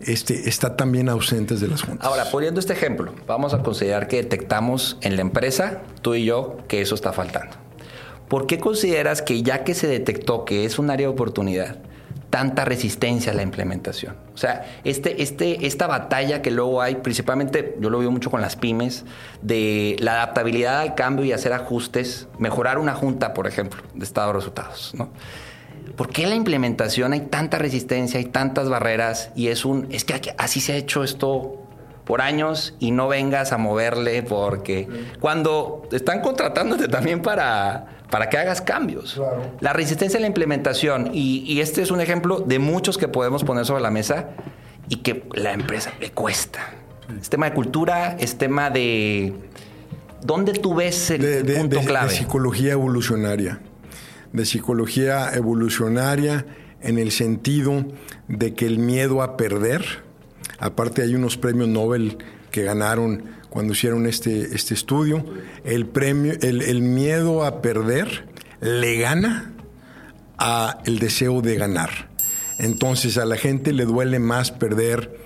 este, 0.00 0.48
está 0.48 0.76
también 0.76 1.08
ausentes 1.08 1.60
de 1.60 1.68
las 1.68 1.82
juntas. 1.82 2.06
Ahora, 2.06 2.30
poniendo 2.30 2.60
este 2.60 2.74
ejemplo, 2.74 3.14
vamos 3.26 3.54
a 3.54 3.62
considerar 3.62 4.08
que 4.08 4.16
detectamos 4.16 4.98
en 5.00 5.16
la 5.16 5.22
empresa, 5.22 5.82
tú 6.02 6.14
y 6.14 6.26
yo, 6.26 6.58
que 6.68 6.82
eso 6.82 6.94
está 6.94 7.14
faltando. 7.14 7.56
¿Por 8.28 8.46
qué 8.46 8.58
consideras 8.58 9.22
que 9.22 9.42
ya 9.42 9.64
que 9.64 9.74
se 9.74 9.86
detectó 9.86 10.44
que 10.44 10.66
es 10.66 10.78
un 10.78 10.90
área 10.90 11.06
de 11.06 11.12
oportunidad, 11.12 11.78
tanta 12.32 12.64
resistencia 12.64 13.30
a 13.30 13.34
la 13.34 13.42
implementación. 13.42 14.16
O 14.32 14.38
sea, 14.38 14.64
este, 14.84 15.22
este, 15.22 15.66
esta 15.66 15.86
batalla 15.86 16.40
que 16.40 16.50
luego 16.50 16.80
hay, 16.80 16.94
principalmente 16.94 17.76
yo 17.78 17.90
lo 17.90 17.98
veo 17.98 18.10
mucho 18.10 18.30
con 18.30 18.40
las 18.40 18.56
pymes, 18.56 19.04
de 19.42 19.96
la 19.98 20.12
adaptabilidad 20.12 20.80
al 20.80 20.94
cambio 20.94 21.26
y 21.26 21.32
hacer 21.32 21.52
ajustes, 21.52 22.28
mejorar 22.38 22.78
una 22.78 22.94
junta, 22.94 23.34
por 23.34 23.46
ejemplo, 23.46 23.82
de 23.92 24.02
estado 24.02 24.28
de 24.28 24.32
resultados. 24.32 24.94
¿no? 24.94 25.10
¿Por 25.94 26.08
qué 26.08 26.26
la 26.26 26.34
implementación 26.34 27.12
hay 27.12 27.20
tanta 27.20 27.58
resistencia, 27.58 28.18
hay 28.18 28.24
tantas 28.24 28.70
barreras 28.70 29.30
y 29.36 29.48
es 29.48 29.66
un, 29.66 29.88
es 29.90 30.06
que 30.06 30.34
así 30.38 30.62
se 30.62 30.72
ha 30.72 30.76
hecho 30.76 31.04
esto 31.04 31.58
por 32.06 32.22
años 32.22 32.74
y 32.78 32.92
no 32.92 33.08
vengas 33.08 33.52
a 33.52 33.58
moverle 33.58 34.22
porque 34.22 34.88
cuando 35.20 35.86
están 35.92 36.22
contratándote 36.22 36.88
también 36.88 37.20
para, 37.20 38.01
para 38.12 38.28
que 38.28 38.36
hagas 38.36 38.60
cambios. 38.60 39.18
La 39.60 39.72
resistencia 39.72 40.18
a 40.18 40.20
la 40.20 40.26
implementación 40.26 41.10
y, 41.14 41.60
este 41.60 41.80
es 41.80 41.90
un 41.90 42.02
ejemplo 42.02 42.40
de 42.40 42.58
muchos 42.58 42.98
que 42.98 43.08
podemos 43.08 43.42
poner 43.42 43.64
sobre 43.64 43.80
la 43.80 43.90
mesa 43.90 44.28
y 44.90 44.96
que 44.96 45.24
la 45.32 45.54
empresa 45.54 45.94
le 45.98 46.10
cuesta. 46.10 46.60
Es 47.18 47.30
tema 47.30 47.46
de 47.46 47.54
cultura, 47.54 48.18
es 48.20 48.36
tema 48.36 48.68
de... 48.68 49.32
¿Dónde 50.20 50.52
tú 50.52 50.74
ves 50.74 51.10
el 51.10 51.42
punto 51.56 51.80
clave? 51.80 52.10
De 52.10 52.16
psicología 52.16 52.72
evolucionaria. 52.72 53.60
De 54.34 54.44
psicología 54.44 55.30
evolucionaria 55.32 56.44
en 56.82 56.98
el 56.98 57.12
sentido 57.12 57.86
de 58.28 58.52
que 58.52 58.66
el 58.66 58.78
miedo 58.78 59.22
a 59.22 59.38
perder, 59.38 60.02
Aparte 60.62 61.02
hay 61.02 61.16
unos 61.16 61.36
premios 61.36 61.68
Nobel 61.68 62.18
que 62.52 62.62
ganaron 62.62 63.24
cuando 63.52 63.74
hicieron 63.74 64.06
este, 64.06 64.56
este 64.56 64.72
estudio. 64.72 65.22
El, 65.62 65.84
premio, 65.84 66.32
el, 66.40 66.80
miedo 66.80 67.44
a 67.44 67.60
perder 67.60 68.26
le 68.62 68.96
gana 68.96 69.52
a 70.38 70.78
el 70.86 70.98
deseo 70.98 71.42
de 71.42 71.56
ganar. 71.56 72.08
Entonces 72.58 73.18
a 73.18 73.26
la 73.26 73.36
gente 73.36 73.74
le 73.74 73.84
duele 73.84 74.18
más 74.20 74.52
perder 74.52 75.18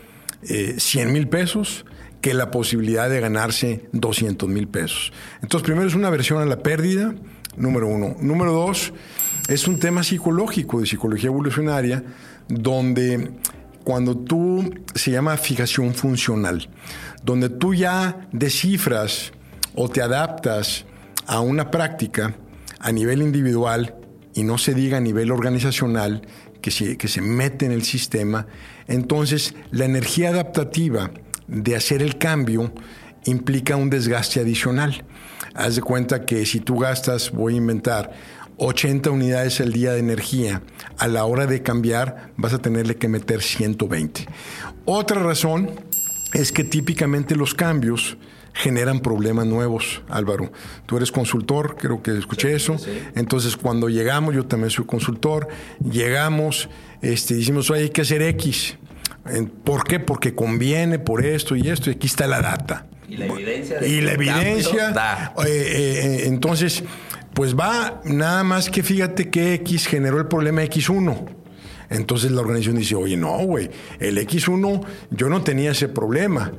100 0.42 1.09
eh, 1.09 1.12
mil 1.12 1.28
pesos 1.28 1.87
que 2.21 2.35
la 2.35 2.50
posibilidad 2.50 3.09
de 3.09 3.21
ganarse 3.21 3.88
200 3.92 4.49
mil 4.49 4.66
pesos. 4.66 5.12
Entonces 5.40 5.64
primero 5.64 5.87
es 5.87 5.95
una 5.95 6.11
versión 6.11 6.42
a 6.42 6.47
la 6.47 6.64
pérdida, 6.64 7.14
número 7.56 7.87
uno. 7.87 8.16
Número 8.21 8.52
dos, 8.52 8.92
es 9.47 9.68
un 9.68 9.78
tema 9.78 10.02
psicológico, 10.02 10.80
de 10.80 10.87
psicología 10.87 11.28
evolucionaria, 11.28 12.02
donde 12.49 13.30
cuando 13.85 14.16
tú 14.16 14.68
se 14.97 15.12
llama 15.12 15.37
fijación 15.37 15.95
funcional, 15.95 16.68
donde 17.23 17.49
tú 17.49 17.75
ya 17.75 18.28
descifras 18.32 19.32
o 19.75 19.88
te 19.88 20.02
adaptas 20.02 20.85
a 21.26 21.40
una 21.40 21.70
práctica 21.70 22.35
a 22.78 22.92
nivel 22.92 23.23
individual 23.23 23.94
y 24.35 24.44
no 24.44 24.58
se 24.58 24.75
diga 24.75 24.99
a 24.99 25.00
nivel 25.00 25.30
organizacional 25.30 26.23
que 26.61 26.70
se, 26.70 26.96
que 26.96 27.08
se 27.08 27.20
mete 27.20 27.66
en 27.66 27.73
el 27.73 27.85
sistema, 27.85 28.46
entonces 28.87 29.54
la 29.70 29.85
energía 29.85 30.30
adaptativa 30.30 31.11
de 31.46 31.76
hacer 31.76 32.02
el 32.02 32.18
cambio 32.18 32.73
implica 33.25 33.76
un 33.76 33.90
desgaste 33.90 34.40
adicional. 34.40 35.04
Haz 35.54 35.76
de 35.76 35.82
cuenta 35.82 36.25
que 36.25 36.44
si 36.46 36.61
tú 36.61 36.78
gastas, 36.78 37.30
voy 37.30 37.54
a 37.54 37.56
inventar, 37.58 38.12
80 38.58 39.11
unidades 39.11 39.61
al 39.61 39.73
día 39.73 39.92
de 39.92 39.99
energía, 39.99 40.62
a 40.99 41.08
la 41.08 41.25
hora 41.25 41.46
de 41.46 41.62
cambiar 41.62 42.32
vas 42.37 42.54
a 42.54 42.58
tenerle 42.58 42.96
que 42.96 43.08
meter 43.08 43.42
120. 43.42 44.26
Otra 44.87 45.23
razón 45.23 45.70
es 46.37 46.52
que 46.52 46.64
típicamente 46.64 47.35
los 47.35 47.55
cambios 47.55 48.16
generan 48.52 49.00
problemas 49.00 49.47
nuevos, 49.47 50.02
Álvaro. 50.09 50.50
Tú 50.87 50.97
eres 50.97 51.12
consultor, 51.12 51.76
creo 51.78 52.02
que 52.02 52.16
escuché 52.16 52.55
eso. 52.55 52.76
Entonces, 53.14 53.57
cuando 53.57 53.88
llegamos, 53.88 54.35
yo 54.35 54.47
también 54.47 54.71
soy 54.71 54.87
consultor, 54.87 55.49
llegamos, 55.78 56.69
este, 57.02 57.35
decimos, 57.35 57.71
hay 57.71 57.90
que 57.90 58.02
hacer 58.02 58.23
X. 58.23 58.76
¿Por 59.64 59.85
qué? 59.85 59.99
Porque 59.99 60.35
conviene 60.35 60.99
por 60.99 61.25
esto 61.25 61.57
y 61.57 61.69
esto, 61.69 61.90
y 61.90 61.95
aquí 61.95 62.07
está 62.07 62.26
la 62.26 62.40
data. 62.40 62.87
Y 63.09 63.16
la 63.16 63.26
evidencia. 63.26 63.87
y 63.87 64.00
la 64.00 64.12
evidencia. 64.12 65.35
Eh, 65.38 65.45
eh, 65.47 66.23
entonces, 66.26 66.83
pues 67.35 67.55
va, 67.55 68.00
nada 68.05 68.43
más 68.43 68.71
que 68.71 68.83
fíjate 68.83 69.31
que 69.31 69.55
X 69.55 69.87
generó 69.87 70.19
el 70.19 70.26
problema 70.26 70.62
X1. 70.62 71.36
Entonces 71.90 72.31
la 72.33 72.40
organización 72.40 72.76
dice, 72.76 72.95
oye, 72.95 73.16
no, 73.16 73.37
güey, 73.38 73.71
el 74.00 74.19
X1 74.19 74.85
yo 75.11 75.28
no 75.28 75.43
tenía 75.43 75.71
ese 75.71 75.88
problema. 75.88 76.52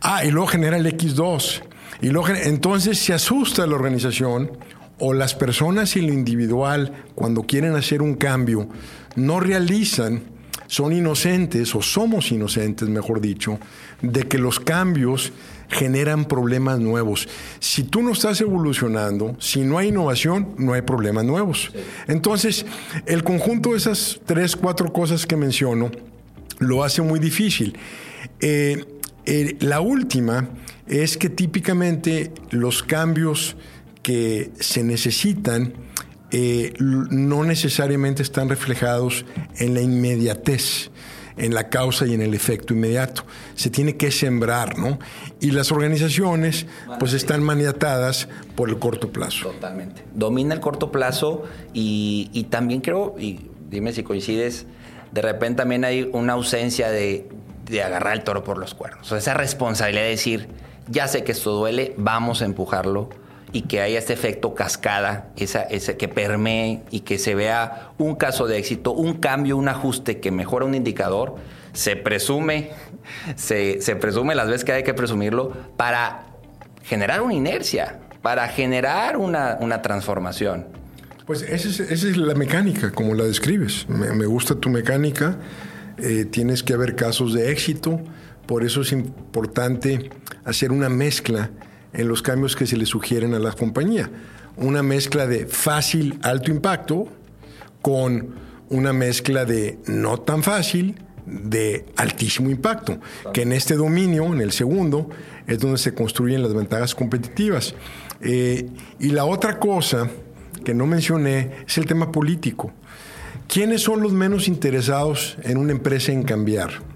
Ah, 0.00 0.24
y 0.24 0.30
luego 0.30 0.48
genera 0.48 0.76
el 0.76 0.86
X2. 0.86 1.62
Y 2.02 2.08
luego, 2.08 2.28
entonces 2.28 2.98
se 2.98 3.12
asusta 3.12 3.66
la 3.66 3.74
organización 3.74 4.52
o 4.98 5.12
las 5.12 5.34
personas 5.34 5.96
y 5.96 6.02
lo 6.02 6.12
individual, 6.12 7.04
cuando 7.14 7.42
quieren 7.42 7.74
hacer 7.74 8.02
un 8.02 8.14
cambio, 8.14 8.68
no 9.16 9.40
realizan, 9.40 10.22
son 10.66 10.92
inocentes 10.92 11.74
o 11.74 11.82
somos 11.82 12.30
inocentes, 12.30 12.88
mejor 12.88 13.20
dicho, 13.20 13.58
de 14.02 14.28
que 14.28 14.38
los 14.38 14.60
cambios 14.60 15.32
generan 15.70 16.24
problemas 16.24 16.80
nuevos. 16.80 17.28
Si 17.60 17.84
tú 17.84 18.02
no 18.02 18.12
estás 18.12 18.40
evolucionando, 18.40 19.36
si 19.38 19.60
no 19.60 19.78
hay 19.78 19.88
innovación, 19.88 20.54
no 20.58 20.72
hay 20.72 20.82
problemas 20.82 21.24
nuevos. 21.24 21.72
Entonces, 22.08 22.66
el 23.06 23.22
conjunto 23.22 23.70
de 23.70 23.78
esas 23.78 24.20
tres, 24.26 24.56
cuatro 24.56 24.92
cosas 24.92 25.26
que 25.26 25.36
menciono 25.36 25.90
lo 26.58 26.84
hace 26.84 27.02
muy 27.02 27.20
difícil. 27.20 27.78
Eh, 28.40 28.84
eh, 29.26 29.56
la 29.60 29.80
última 29.80 30.50
es 30.86 31.16
que 31.16 31.30
típicamente 31.30 32.32
los 32.50 32.82
cambios 32.82 33.56
que 34.02 34.50
se 34.58 34.82
necesitan 34.82 35.74
eh, 36.32 36.74
no 36.78 37.44
necesariamente 37.44 38.22
están 38.22 38.48
reflejados 38.48 39.24
en 39.58 39.74
la 39.74 39.82
inmediatez 39.82 40.89
en 41.40 41.54
la 41.54 41.68
causa 41.68 42.06
y 42.06 42.14
en 42.14 42.22
el 42.22 42.34
efecto 42.34 42.74
inmediato. 42.74 43.24
Se 43.54 43.70
tiene 43.70 43.96
que 43.96 44.10
sembrar, 44.10 44.78
¿no? 44.78 44.98
Y 45.40 45.50
las 45.52 45.72
organizaciones 45.72 46.66
pues 46.98 47.12
están 47.14 47.42
maniatadas 47.42 48.28
por 48.54 48.68
el 48.68 48.78
corto 48.78 49.10
plazo. 49.10 49.48
Totalmente. 49.48 50.04
Domina 50.14 50.54
el 50.54 50.60
corto 50.60 50.92
plazo 50.92 51.44
y, 51.72 52.46
también 52.50 52.80
creo, 52.80 53.16
y 53.18 53.46
dime 53.68 53.92
si 53.92 54.02
coincides, 54.02 54.66
de 55.12 55.22
repente 55.22 55.62
también 55.62 55.84
hay 55.84 56.08
una 56.12 56.34
ausencia 56.34 56.90
de, 56.90 57.28
de 57.64 57.82
agarrar 57.82 58.14
el 58.14 58.22
toro 58.22 58.44
por 58.44 58.58
los 58.58 58.74
cuernos. 58.74 59.06
O 59.06 59.08
sea, 59.08 59.18
esa 59.18 59.34
responsabilidad 59.34 60.04
de 60.04 60.10
decir, 60.10 60.48
ya 60.88 61.08
sé 61.08 61.24
que 61.24 61.32
esto 61.32 61.52
duele, 61.52 61.94
vamos 61.96 62.42
a 62.42 62.44
empujarlo 62.44 63.08
y 63.52 63.62
que 63.62 63.80
haya 63.80 63.98
este 63.98 64.12
efecto 64.12 64.54
cascada, 64.54 65.30
esa, 65.36 65.66
que 65.68 66.08
permee 66.08 66.82
y 66.90 67.00
que 67.00 67.18
se 67.18 67.34
vea 67.34 67.90
un 67.98 68.14
caso 68.14 68.46
de 68.46 68.58
éxito, 68.58 68.92
un 68.92 69.14
cambio, 69.14 69.56
un 69.56 69.68
ajuste 69.68 70.20
que 70.20 70.30
mejora 70.30 70.64
un 70.64 70.74
indicador, 70.74 71.36
se 71.72 71.96
presume, 71.96 72.70
se, 73.36 73.80
se 73.80 73.96
presume 73.96 74.34
las 74.34 74.46
veces 74.46 74.64
que 74.64 74.72
hay 74.72 74.82
que 74.82 74.94
presumirlo 74.94 75.52
para 75.76 76.26
generar 76.84 77.22
una 77.22 77.34
inercia, 77.34 78.00
para 78.22 78.48
generar 78.48 79.16
una, 79.16 79.58
una 79.60 79.82
transformación. 79.82 80.66
Pues 81.26 81.42
esa 81.42 81.68
es, 81.68 81.80
esa 81.80 82.08
es, 82.08 82.16
la 82.16 82.34
mecánica, 82.34 82.90
como 82.90 83.14
la 83.14 83.24
describes. 83.24 83.88
Me, 83.88 84.12
me 84.12 84.26
gusta 84.26 84.56
tu 84.56 84.68
mecánica. 84.68 85.36
Eh, 85.98 86.24
tienes 86.24 86.62
que 86.62 86.72
haber 86.72 86.96
casos 86.96 87.34
de 87.34 87.52
éxito. 87.52 88.00
Por 88.46 88.64
eso 88.64 88.80
es 88.80 88.90
importante 88.90 90.10
hacer 90.44 90.72
una 90.72 90.88
mezcla 90.88 91.50
en 91.92 92.08
los 92.08 92.22
cambios 92.22 92.56
que 92.56 92.66
se 92.66 92.76
le 92.76 92.86
sugieren 92.86 93.34
a 93.34 93.38
la 93.38 93.52
compañía. 93.52 94.10
Una 94.56 94.82
mezcla 94.82 95.26
de 95.26 95.46
fácil, 95.46 96.18
alto 96.22 96.50
impacto 96.50 97.08
con 97.82 98.34
una 98.68 98.92
mezcla 98.92 99.44
de 99.44 99.78
no 99.86 100.20
tan 100.20 100.42
fácil, 100.42 100.96
de 101.26 101.86
altísimo 101.96 102.50
impacto, 102.50 102.98
que 103.32 103.42
en 103.42 103.52
este 103.52 103.74
dominio, 103.74 104.32
en 104.32 104.40
el 104.40 104.52
segundo, 104.52 105.08
es 105.46 105.58
donde 105.58 105.78
se 105.78 105.94
construyen 105.94 106.42
las 106.42 106.54
ventajas 106.54 106.94
competitivas. 106.94 107.74
Eh, 108.20 108.68
y 108.98 109.10
la 109.10 109.24
otra 109.24 109.58
cosa 109.58 110.08
que 110.64 110.74
no 110.74 110.86
mencioné 110.86 111.50
es 111.66 111.78
el 111.78 111.86
tema 111.86 112.12
político. 112.12 112.72
¿Quiénes 113.48 113.82
son 113.82 114.00
los 114.00 114.12
menos 114.12 114.46
interesados 114.48 115.36
en 115.42 115.56
una 115.56 115.72
empresa 115.72 116.12
en 116.12 116.22
cambiar? 116.22 116.89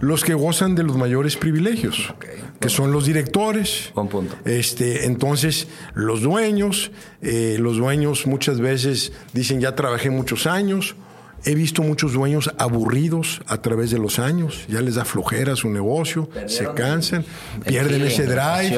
Los 0.00 0.24
que 0.24 0.34
gozan 0.34 0.74
de 0.74 0.84
los 0.84 0.96
mayores 0.96 1.36
privilegios 1.36 2.14
que 2.60 2.68
son 2.68 2.92
los 2.92 3.06
directores. 3.06 3.90
Buen 3.94 4.08
punto. 4.08 4.36
Este, 4.44 5.06
entonces, 5.06 5.68
los 5.94 6.22
dueños, 6.22 6.90
eh, 7.22 7.56
los 7.58 7.76
dueños 7.76 8.26
muchas 8.26 8.60
veces 8.60 9.12
dicen, 9.32 9.60
ya 9.60 9.74
trabajé 9.74 10.10
muchos 10.10 10.46
años. 10.46 10.96
He 11.44 11.54
visto 11.54 11.82
muchos 11.82 12.14
dueños 12.14 12.52
aburridos 12.58 13.42
a 13.46 13.62
través 13.62 13.92
de 13.92 13.98
los 13.98 14.18
años, 14.18 14.64
ya 14.68 14.80
les 14.80 14.96
da 14.96 15.04
flojera 15.04 15.54
su 15.54 15.70
negocio, 15.70 16.28
se 16.46 16.66
cansan, 16.74 17.24
pierden 17.64 18.02
ese 18.02 18.26
drive 18.26 18.76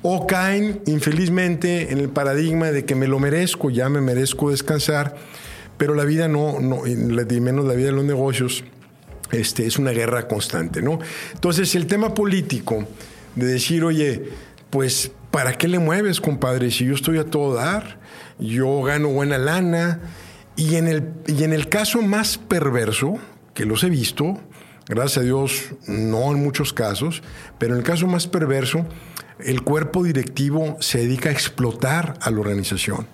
o 0.00 0.26
caen 0.26 0.80
infelizmente 0.86 1.92
en 1.92 1.98
el 1.98 2.08
paradigma 2.08 2.72
de 2.72 2.86
que 2.86 2.94
me 2.94 3.08
lo 3.08 3.18
merezco, 3.18 3.68
ya 3.68 3.90
me 3.90 4.00
merezco 4.00 4.50
descansar, 4.50 5.16
pero 5.76 5.94
la 5.94 6.04
vida 6.04 6.28
no, 6.28 6.60
no 6.60 6.80
menos 7.42 7.66
la 7.66 7.74
vida 7.74 7.88
de 7.88 7.92
los 7.92 8.04
negocios, 8.04 8.64
este, 9.32 9.66
es 9.66 9.78
una 9.78 9.90
guerra 9.90 10.28
constante, 10.28 10.82
¿no? 10.82 10.98
Entonces, 11.34 11.74
el 11.74 11.86
tema 11.86 12.14
político 12.14 12.86
de 13.34 13.46
decir, 13.46 13.84
oye, 13.84 14.30
pues, 14.70 15.12
¿para 15.30 15.56
qué 15.56 15.68
le 15.68 15.78
mueves, 15.78 16.20
compadre? 16.20 16.70
Si 16.70 16.84
yo 16.84 16.94
estoy 16.94 17.18
a 17.18 17.24
todo 17.24 17.54
dar, 17.54 17.98
yo 18.38 18.82
gano 18.82 19.08
buena 19.08 19.38
lana 19.38 20.00
Y 20.56 20.76
en 20.76 20.88
el, 20.88 21.12
y 21.26 21.44
en 21.44 21.52
el 21.52 21.68
caso 21.68 22.02
más 22.02 22.36
perverso, 22.36 23.18
que 23.54 23.64
los 23.64 23.84
he 23.84 23.90
visto, 23.90 24.40
gracias 24.88 25.18
a 25.18 25.20
Dios 25.20 25.70
no 25.86 26.32
en 26.32 26.42
muchos 26.42 26.72
casos, 26.72 27.22
pero 27.58 27.74
en 27.74 27.78
el 27.78 27.84
caso 27.84 28.08
más 28.08 28.26
perverso, 28.26 28.84
el 29.38 29.62
cuerpo 29.62 30.02
directivo 30.02 30.76
se 30.80 30.98
dedica 30.98 31.28
a 31.28 31.32
explotar 31.32 32.14
a 32.20 32.30
la 32.30 32.40
organización, 32.40 33.06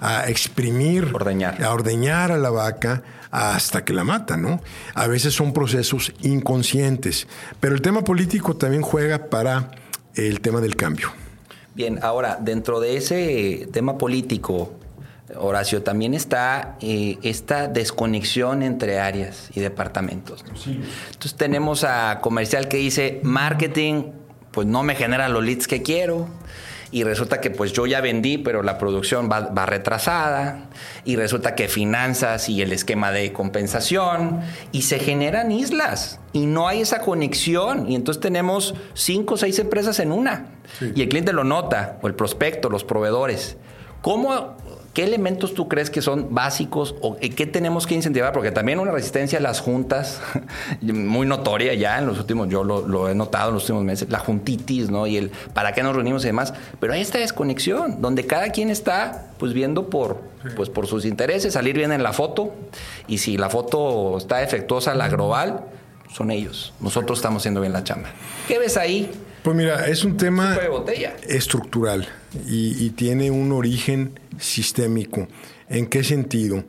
a 0.00 0.28
exprimir, 0.28 1.10
Ordeñar. 1.14 1.62
a 1.62 1.72
ordeñar 1.72 2.32
a 2.32 2.38
la 2.38 2.50
vaca 2.50 3.02
hasta 3.30 3.84
que 3.84 3.92
la 3.92 4.04
mata, 4.04 4.36
¿no? 4.36 4.60
A 4.94 5.06
veces 5.06 5.34
son 5.34 5.52
procesos 5.52 6.12
inconscientes, 6.22 7.26
pero 7.60 7.74
el 7.74 7.82
tema 7.82 8.02
político 8.02 8.56
también 8.56 8.82
juega 8.82 9.26
para 9.26 9.70
el 10.14 10.40
tema 10.40 10.60
del 10.60 10.76
cambio. 10.76 11.12
Bien, 11.74 12.00
ahora, 12.02 12.38
dentro 12.40 12.80
de 12.80 12.96
ese 12.96 13.68
tema 13.72 13.96
político, 13.96 14.72
Horacio, 15.36 15.82
también 15.82 16.14
está 16.14 16.76
eh, 16.80 17.18
esta 17.22 17.68
desconexión 17.68 18.62
entre 18.62 18.98
áreas 18.98 19.50
y 19.54 19.60
departamentos. 19.60 20.44
¿no? 20.44 20.50
Entonces 20.50 21.34
tenemos 21.36 21.84
a 21.84 22.20
comercial 22.20 22.68
que 22.68 22.78
dice 22.78 23.20
marketing, 23.22 24.04
pues 24.50 24.66
no 24.66 24.82
me 24.82 24.96
genera 24.96 25.28
los 25.28 25.44
leads 25.44 25.68
que 25.68 25.82
quiero. 25.82 26.28
Y 26.92 27.04
resulta 27.04 27.40
que 27.40 27.50
pues 27.50 27.72
yo 27.72 27.86
ya 27.86 28.00
vendí, 28.00 28.38
pero 28.38 28.62
la 28.62 28.76
producción 28.78 29.28
va, 29.30 29.40
va 29.40 29.66
retrasada. 29.66 30.68
Y 31.04 31.16
resulta 31.16 31.54
que 31.54 31.68
finanzas 31.68 32.48
y 32.48 32.62
el 32.62 32.72
esquema 32.72 33.12
de 33.12 33.32
compensación. 33.32 34.40
Y 34.72 34.82
se 34.82 34.98
generan 34.98 35.52
islas. 35.52 36.18
Y 36.32 36.46
no 36.46 36.66
hay 36.68 36.80
esa 36.80 37.00
conexión. 37.00 37.88
Y 37.88 37.94
entonces 37.94 38.20
tenemos 38.20 38.74
cinco 38.94 39.34
o 39.34 39.36
seis 39.36 39.58
empresas 39.58 40.00
en 40.00 40.12
una. 40.12 40.46
Y 40.94 41.02
el 41.02 41.08
cliente 41.08 41.32
lo 41.32 41.44
nota, 41.44 41.98
o 42.02 42.08
el 42.08 42.14
prospecto, 42.14 42.70
los 42.70 42.84
proveedores. 42.84 43.56
¿Cómo 44.02 44.56
¿Qué 44.92 45.04
elementos 45.04 45.54
tú 45.54 45.68
crees 45.68 45.88
que 45.88 46.02
son 46.02 46.34
básicos 46.34 46.96
o 47.00 47.16
qué 47.16 47.46
tenemos 47.46 47.86
que 47.86 47.94
incentivar? 47.94 48.32
Porque 48.32 48.50
también 48.50 48.80
una 48.80 48.90
resistencia 48.90 49.38
a 49.38 49.42
las 49.42 49.60
juntas, 49.60 50.20
muy 50.82 51.28
notoria 51.28 51.74
ya 51.74 51.98
en 51.98 52.06
los 52.06 52.18
últimos, 52.18 52.48
yo 52.48 52.64
lo, 52.64 52.86
lo, 52.86 53.08
he 53.08 53.14
notado 53.14 53.50
en 53.50 53.54
los 53.54 53.64
últimos 53.64 53.84
meses, 53.84 54.10
la 54.10 54.18
juntitis, 54.18 54.90
¿no? 54.90 55.06
Y 55.06 55.16
el 55.16 55.30
para 55.54 55.72
qué 55.72 55.84
nos 55.84 55.94
reunimos 55.94 56.24
y 56.24 56.26
demás. 56.26 56.54
Pero 56.80 56.92
hay 56.92 57.02
esta 57.02 57.18
desconexión, 57.18 58.02
donde 58.02 58.26
cada 58.26 58.50
quien 58.50 58.68
está 58.68 59.26
pues 59.38 59.52
viendo 59.52 59.90
por, 59.90 60.20
pues, 60.56 60.68
por 60.68 60.88
sus 60.88 61.04
intereses, 61.04 61.54
salir 61.54 61.76
bien 61.76 61.92
en 61.92 62.02
la 62.02 62.12
foto. 62.12 62.52
Y 63.06 63.18
si 63.18 63.36
la 63.36 63.48
foto 63.48 64.18
está 64.18 64.38
defectuosa, 64.38 64.96
la 64.96 65.08
global, 65.08 65.60
son 66.12 66.32
ellos. 66.32 66.72
Nosotros 66.80 67.18
estamos 67.18 67.42
haciendo 67.42 67.60
bien 67.60 67.72
la 67.72 67.84
chamba. 67.84 68.08
¿Qué 68.48 68.58
ves 68.58 68.76
ahí? 68.76 69.08
Pues 69.42 69.56
mira, 69.56 69.86
es 69.88 70.04
un 70.04 70.16
tema 70.16 70.58
estructural 71.26 72.06
y, 72.46 72.84
y, 72.84 72.90
tiene 72.90 73.30
un 73.30 73.52
origen 73.52 74.20
sistémico. 74.38 75.28
¿En 75.68 75.86
qué 75.86 76.04
sentido? 76.04 76.64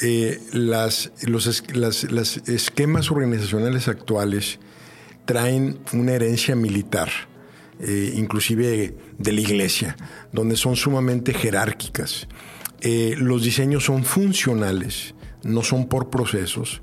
Eh, 0.00 0.40
las, 0.52 1.10
los 1.22 1.62
las, 1.74 2.10
las 2.12 2.36
esquemas 2.48 3.10
organizacionales 3.10 3.88
actuales 3.88 4.60
traen 5.24 5.80
una 5.92 6.12
herencia 6.12 6.54
militar, 6.54 7.10
eh, 7.80 8.12
inclusive 8.14 8.94
de 9.18 9.32
la 9.32 9.40
iglesia, 9.40 9.96
donde 10.32 10.56
son 10.56 10.76
sumamente 10.76 11.34
jerárquicas. 11.34 12.28
Eh, 12.80 13.16
los 13.18 13.42
diseños 13.42 13.84
son 13.84 14.04
funcionales, 14.04 15.14
no 15.42 15.62
son 15.64 15.88
por 15.88 16.10
procesos, 16.10 16.80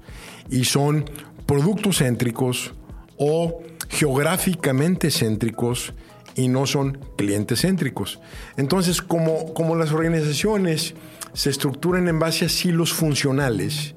y 0.50 0.66
son 0.66 1.10
productos 1.46 2.00
céntricos 2.00 2.74
o 3.18 3.64
geográficamente 3.90 5.12
céntricos 5.12 5.94
y 6.36 6.48
no 6.48 6.66
son 6.66 7.00
clientes 7.16 7.62
céntricos. 7.62 8.20
Entonces, 8.58 9.02
como, 9.02 9.54
como 9.54 9.76
las 9.76 9.92
organizaciones 9.92 10.94
se 11.34 11.50
estructuran 11.50 12.08
en 12.08 12.20
base 12.20 12.46
a 12.46 12.50
silos 12.50 12.94
funcionales 12.94 13.96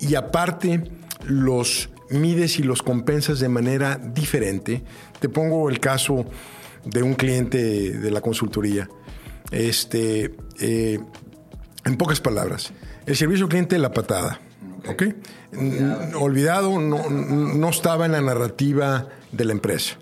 y 0.00 0.14
aparte 0.14 0.84
los 1.24 1.90
mides 2.10 2.58
y 2.58 2.62
los 2.62 2.82
compensas 2.82 3.40
de 3.40 3.48
manera 3.48 3.96
diferente, 3.96 4.82
te 5.20 5.28
pongo 5.28 5.70
el 5.70 5.80
caso 5.80 6.26
de 6.84 7.02
un 7.02 7.14
cliente 7.14 7.58
de 7.92 8.10
la 8.10 8.20
consultoría. 8.20 8.88
Este, 9.50 10.34
eh, 10.60 10.98
en 11.84 11.96
pocas 11.96 12.20
palabras, 12.20 12.72
el 13.06 13.16
servicio 13.16 13.48
cliente 13.48 13.76
de 13.76 13.80
la 13.80 13.92
patada. 13.92 14.40
¿ok? 14.88 15.02
Olvidado, 16.18 16.80
no, 16.80 17.10
no, 17.10 17.68
estaba 17.68 18.06
en 18.06 18.12
la 18.12 18.22
narrativa 18.22 19.08
de 19.32 19.44
la 19.44 19.52
empresa. 19.52 19.96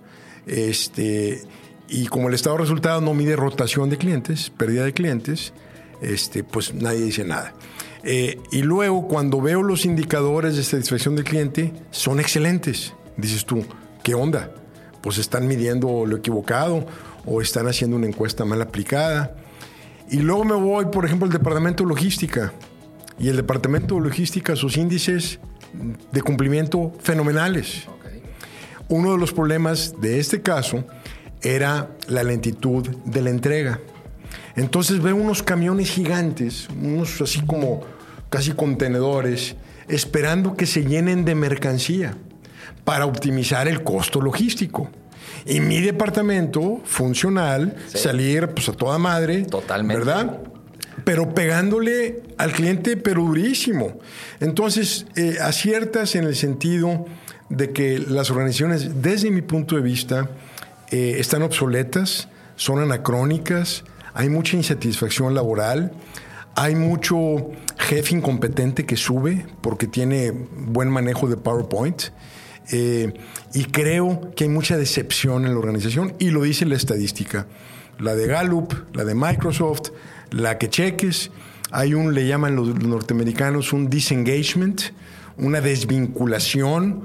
Este, 0.47 1.43
y 1.89 2.07
como 2.07 2.29
el 2.29 2.35
estado 2.35 2.57
de 2.57 2.63
resultado 2.63 3.01
no 3.01 3.15
mide 3.15 3.35
rotación 3.35 3.91
de 3.91 3.99
clientes, 3.99 4.51
pérdida 4.51 4.85
de 4.85 4.93
clientes, 4.93 5.53
este, 6.01 6.45
pues 6.45 6.73
nadie 6.73 7.01
dice 7.01 7.25
nada. 7.25 7.53
Eh, 8.05 8.39
y 8.53 8.63
luego, 8.63 9.09
cuando 9.09 9.41
veo 9.41 9.63
los 9.63 9.85
indicadores 9.85 10.57
de 10.57 10.63
satisfacción 10.63 11.17
del 11.17 11.25
cliente, 11.25 11.73
son 11.91 12.21
excelentes. 12.21 12.95
Dices 13.17 13.45
tú, 13.45 13.65
¿qué 14.05 14.15
onda? 14.15 14.53
Pues 15.03 15.19
están 15.19 15.49
midiendo 15.49 16.07
lo 16.07 16.17
equivocado 16.17 16.87
o 17.27 17.43
están 17.43 17.67
haciendo 17.67 17.97
una 17.97 18.07
encuesta 18.07 18.45
mal 18.45 18.63
aplicada. 18.63 19.37
Y 20.11 20.19
luego 20.19 20.45
me 20.45 20.55
voy, 20.55 20.87
por 20.87 21.05
ejemplo, 21.05 21.27
al 21.27 21.33
departamento 21.33 21.83
de 21.83 21.89
logística. 21.89 22.53
Y 23.21 23.29
el 23.29 23.37
departamento 23.37 23.97
de 23.97 24.01
logística, 24.01 24.57
sus 24.57 24.77
índices 24.77 25.39
de 26.11 26.23
cumplimiento 26.23 26.93
fenomenales. 27.01 27.87
Okay. 27.87 28.23
Uno 28.89 29.13
de 29.13 29.19
los 29.19 29.33
problemas 29.33 29.95
de 30.01 30.19
este 30.19 30.43
caso 30.43 30.85
era 31.43 31.91
la 32.09 32.25
lentitud 32.25 32.89
de 33.05 33.21
la 33.21 33.31
entrega. 33.31 33.81
Entonces 34.57 35.01
veo 35.03 35.17
unos 35.17 35.43
camiones 35.43 35.91
gigantes, 35.91 36.69
unos 36.71 37.21
así 37.21 37.43
como 37.43 37.83
casi 38.31 38.53
contenedores, 38.53 39.55
esperando 39.89 40.57
que 40.57 40.67
se 40.67 40.85
llenen 40.85 41.25
de 41.25 41.35
mercancía 41.35 42.17
para 42.85 43.07
optimizar 43.07 43.69
el 43.69 43.83
costo 43.83 44.21
logístico. 44.21 44.91
Y 45.47 45.61
mi 45.61 45.81
departamento 45.81 46.81
funcional, 46.85 47.77
sí. 47.89 47.99
salir 47.99 48.49
pues 48.49 48.69
a 48.69 48.73
toda 48.73 48.99
madre, 48.99 49.45
Totalmente. 49.45 50.05
¿verdad? 50.05 50.41
Pero 51.05 51.35
pegándole 51.35 52.23
al 52.39 52.53
cliente, 52.53 52.97
pero 52.97 53.23
durísimo. 53.23 53.99
Entonces, 54.41 55.07
eh, 55.17 55.37
aciertas 55.41 56.15
en 56.15 56.25
el 56.25 56.37
sentido 56.37 57.07
de 57.49 57.73
que 57.73 57.99
las 57.99 58.31
organizaciones, 58.31 59.03
desde 59.03 59.31
mi 59.31 59.43
punto 59.43 59.77
de 59.77 59.83
vista, 59.83 60.31
eh, 60.91 61.17
están 61.19 61.43
obsoletas, 61.43 62.29
son 62.57 62.81
anacrónicas, 62.81 63.85
hay 64.15 64.29
mucha 64.29 64.57
insatisfacción 64.57 65.35
laboral, 65.35 65.93
hay 66.55 66.75
mucho 66.75 67.51
jefe 67.79 68.15
incompetente 68.15 68.85
que 68.85 68.97
sube 68.97 69.47
porque 69.61 69.87
tiene 69.87 70.31
buen 70.31 70.91
manejo 70.91 71.29
de 71.29 71.37
PowerPoint. 71.37 72.03
Eh, 72.73 73.13
y 73.53 73.65
creo 73.65 74.33
que 74.37 74.45
hay 74.45 74.51
mucha 74.51 74.77
decepción 74.77 75.45
en 75.45 75.53
la 75.53 75.59
organización 75.59 76.15
y 76.19 76.31
lo 76.31 76.43
dice 76.43 76.67
la 76.67 76.77
estadística. 76.77 77.47
La 77.99 78.15
de 78.15 78.27
Gallup, 78.27 78.75
la 78.95 79.05
de 79.05 79.15
Microsoft, 79.15 79.91
la 80.31 80.59
que 80.59 80.69
cheques. 80.69 81.31
Hay 81.71 81.95
un, 81.95 82.15
le 82.15 82.27
llaman 82.27 82.57
los 82.57 82.75
norteamericanos, 82.75 83.73
un 83.73 83.89
disengagement, 83.89 84.81
una 85.37 85.61
desvinculación, 85.61 87.05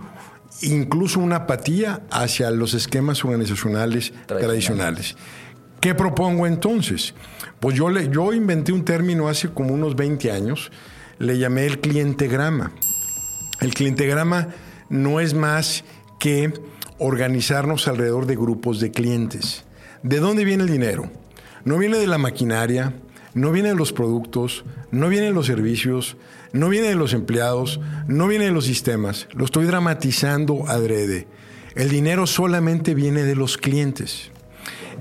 incluso 0.62 1.20
una 1.20 1.38
apatía 1.38 2.02
hacia 2.12 2.50
los 2.52 2.74
esquemas 2.74 3.24
organizacionales 3.24 4.12
tradicionales. 4.26 4.46
tradicionales. 4.46 5.16
¿Qué 5.80 5.94
propongo 5.94 6.48
entonces? 6.48 7.14
Pues 7.60 7.76
yo, 7.76 7.90
le, 7.90 8.10
yo 8.10 8.34
inventé 8.34 8.72
un 8.72 8.84
término 8.84 9.28
hace 9.28 9.50
como 9.50 9.74
unos 9.74 9.96
20 9.96 10.32
años, 10.32 10.72
le 11.20 11.38
llamé 11.38 11.66
el 11.68 11.80
clientegrama. 11.80 12.72
El 13.62 13.74
clientegrama 13.74 14.50
no 14.90 15.20
es 15.20 15.34
más 15.34 15.84
que 16.20 16.54
organizarnos 16.98 17.88
alrededor 17.88 18.26
de 18.26 18.36
grupos 18.36 18.80
de 18.80 18.92
clientes. 18.92 19.64
¿De 20.04 20.20
dónde 20.20 20.44
viene 20.44 20.64
el 20.64 20.70
dinero? 20.70 21.12
No 21.64 21.78
viene 21.78 21.98
de 21.98 22.08
la 22.08 22.18
maquinaria, 22.18 22.94
no 23.36 23.52
viene 23.52 23.70
de 23.70 23.76
los 23.76 23.92
productos, 23.92 24.64
no 24.92 25.10
viene 25.10 25.28
de 25.28 25.34
los 25.34 25.46
servicios, 25.46 26.16
no 26.54 26.70
viene 26.70 26.88
de 26.88 26.96
los 26.96 27.14
empleados, 27.14 27.82
no 28.08 28.28
viene 28.28 28.46
de 28.46 28.52
los 28.52 28.66
sistemas. 28.66 29.28
Lo 29.34 29.44
estoy 29.44 29.66
dramatizando 29.66 30.68
adrede. 30.70 31.28
El 31.76 31.90
dinero 31.90 32.28
solamente 32.28 32.96
viene 32.96 33.24
de 33.24 33.36
los 33.36 33.58
clientes. 33.58 34.32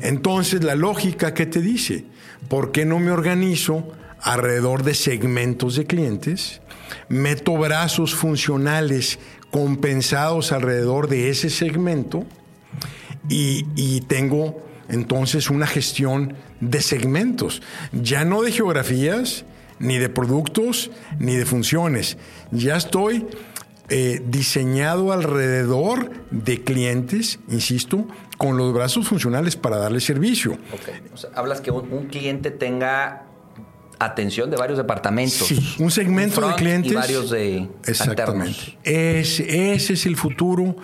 Entonces, 0.00 0.64
la 0.64 0.74
lógica 0.74 1.32
que 1.32 1.46
te 1.46 1.60
dice, 1.60 2.06
¿por 2.48 2.72
qué 2.72 2.84
no 2.84 2.98
me 2.98 3.12
organizo 3.12 3.86
alrededor 4.20 4.82
de 4.82 4.94
segmentos 4.94 5.76
de 5.76 5.86
clientes? 5.86 6.60
Meto 7.08 7.56
brazos 7.56 8.16
funcionales 8.16 9.20
compensados 9.52 10.50
alrededor 10.50 11.08
de 11.08 11.30
ese 11.30 11.50
segmento 11.50 12.24
y, 13.28 13.64
y 13.76 14.00
tengo 14.00 14.60
entonces 14.88 15.50
una 15.50 15.66
gestión 15.66 16.34
de 16.60 16.80
segmentos, 16.80 17.62
ya 17.92 18.24
no 18.24 18.42
de 18.42 18.52
geografías, 18.52 19.44
ni 19.78 19.98
de 19.98 20.08
productos, 20.08 20.90
ni 21.18 21.36
de 21.36 21.46
funciones. 21.46 22.16
Ya 22.50 22.76
estoy 22.76 23.26
eh, 23.88 24.22
diseñado 24.26 25.12
alrededor 25.12 26.10
de 26.30 26.62
clientes, 26.62 27.38
insisto, 27.48 28.06
con 28.38 28.56
los 28.56 28.72
brazos 28.72 29.08
funcionales 29.08 29.56
para 29.56 29.76
darle 29.76 30.00
servicio. 30.00 30.52
Okay. 30.52 31.02
O 31.12 31.16
sea, 31.16 31.30
hablas 31.34 31.60
que 31.60 31.70
un, 31.70 31.92
un 31.92 32.06
cliente 32.06 32.50
tenga 32.50 33.24
atención 33.98 34.50
de 34.50 34.56
varios 34.56 34.78
departamentos. 34.78 35.46
Sí, 35.46 35.76
un 35.78 35.90
segmento 35.90 36.46
de 36.46 36.54
clientes. 36.54 36.92
Y 36.92 36.94
varios 36.94 37.30
de 37.30 37.68
Exactamente. 37.86 38.78
Ese, 38.82 39.72
ese 39.72 39.92
es 39.94 40.06
el 40.06 40.16
futuro. 40.16 40.76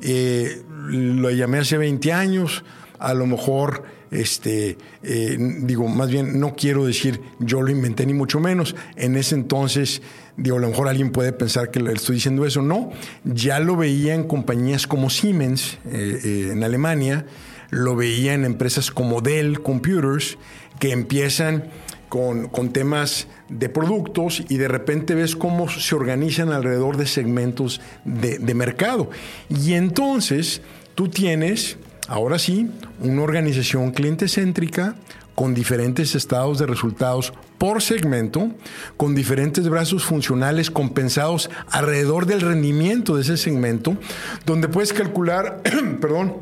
Eh, 0.00 0.62
lo 0.88 1.30
llamé 1.30 1.58
hace 1.58 1.78
20 1.78 2.12
años. 2.12 2.64
A 3.00 3.14
lo 3.14 3.26
mejor, 3.26 3.82
este, 4.10 4.76
eh, 5.02 5.36
digo, 5.62 5.88
más 5.88 6.10
bien, 6.10 6.38
no 6.38 6.54
quiero 6.54 6.84
decir 6.84 7.22
yo 7.38 7.62
lo 7.62 7.70
inventé 7.70 8.04
ni 8.04 8.12
mucho 8.12 8.40
menos. 8.40 8.76
En 8.96 9.16
ese 9.16 9.34
entonces, 9.34 10.02
digo, 10.36 10.58
a 10.58 10.60
lo 10.60 10.68
mejor 10.68 10.86
alguien 10.86 11.10
puede 11.10 11.32
pensar 11.32 11.70
que 11.70 11.80
le 11.80 11.94
estoy 11.94 12.16
diciendo 12.16 12.44
eso. 12.44 12.60
No, 12.60 12.92
ya 13.24 13.58
lo 13.58 13.74
veía 13.76 14.14
en 14.14 14.24
compañías 14.24 14.86
como 14.86 15.08
Siemens 15.08 15.78
eh, 15.86 16.20
eh, 16.22 16.48
en 16.52 16.62
Alemania, 16.62 17.24
lo 17.70 17.96
veía 17.96 18.34
en 18.34 18.44
empresas 18.44 18.90
como 18.90 19.22
Dell 19.22 19.62
Computers, 19.62 20.36
que 20.78 20.92
empiezan 20.92 21.70
con, 22.10 22.48
con, 22.48 22.74
temas 22.74 23.28
de 23.48 23.70
productos 23.70 24.42
y 24.48 24.58
de 24.58 24.68
repente 24.68 25.14
ves 25.14 25.36
cómo 25.36 25.70
se 25.70 25.94
organizan 25.94 26.52
alrededor 26.52 26.98
de 26.98 27.06
segmentos 27.06 27.80
de, 28.04 28.38
de 28.38 28.54
mercado. 28.54 29.08
Y 29.48 29.72
entonces 29.72 30.60
tú 30.94 31.08
tienes, 31.08 31.78
ahora 32.10 32.40
sí, 32.40 32.68
una 33.00 33.22
organización 33.22 33.92
cliente 33.92 34.28
céntrica 34.28 34.96
con 35.36 35.54
diferentes 35.54 36.16
estados 36.16 36.58
de 36.58 36.66
resultados 36.66 37.32
por 37.56 37.80
segmento, 37.80 38.50
con 38.96 39.14
diferentes 39.14 39.68
brazos 39.68 40.04
funcionales 40.04 40.72
compensados 40.72 41.48
alrededor 41.70 42.26
del 42.26 42.40
rendimiento 42.40 43.14
de 43.14 43.22
ese 43.22 43.36
segmento, 43.36 43.96
donde 44.44 44.66
puedes 44.66 44.92
calcular, 44.92 45.62
perdón, 46.00 46.34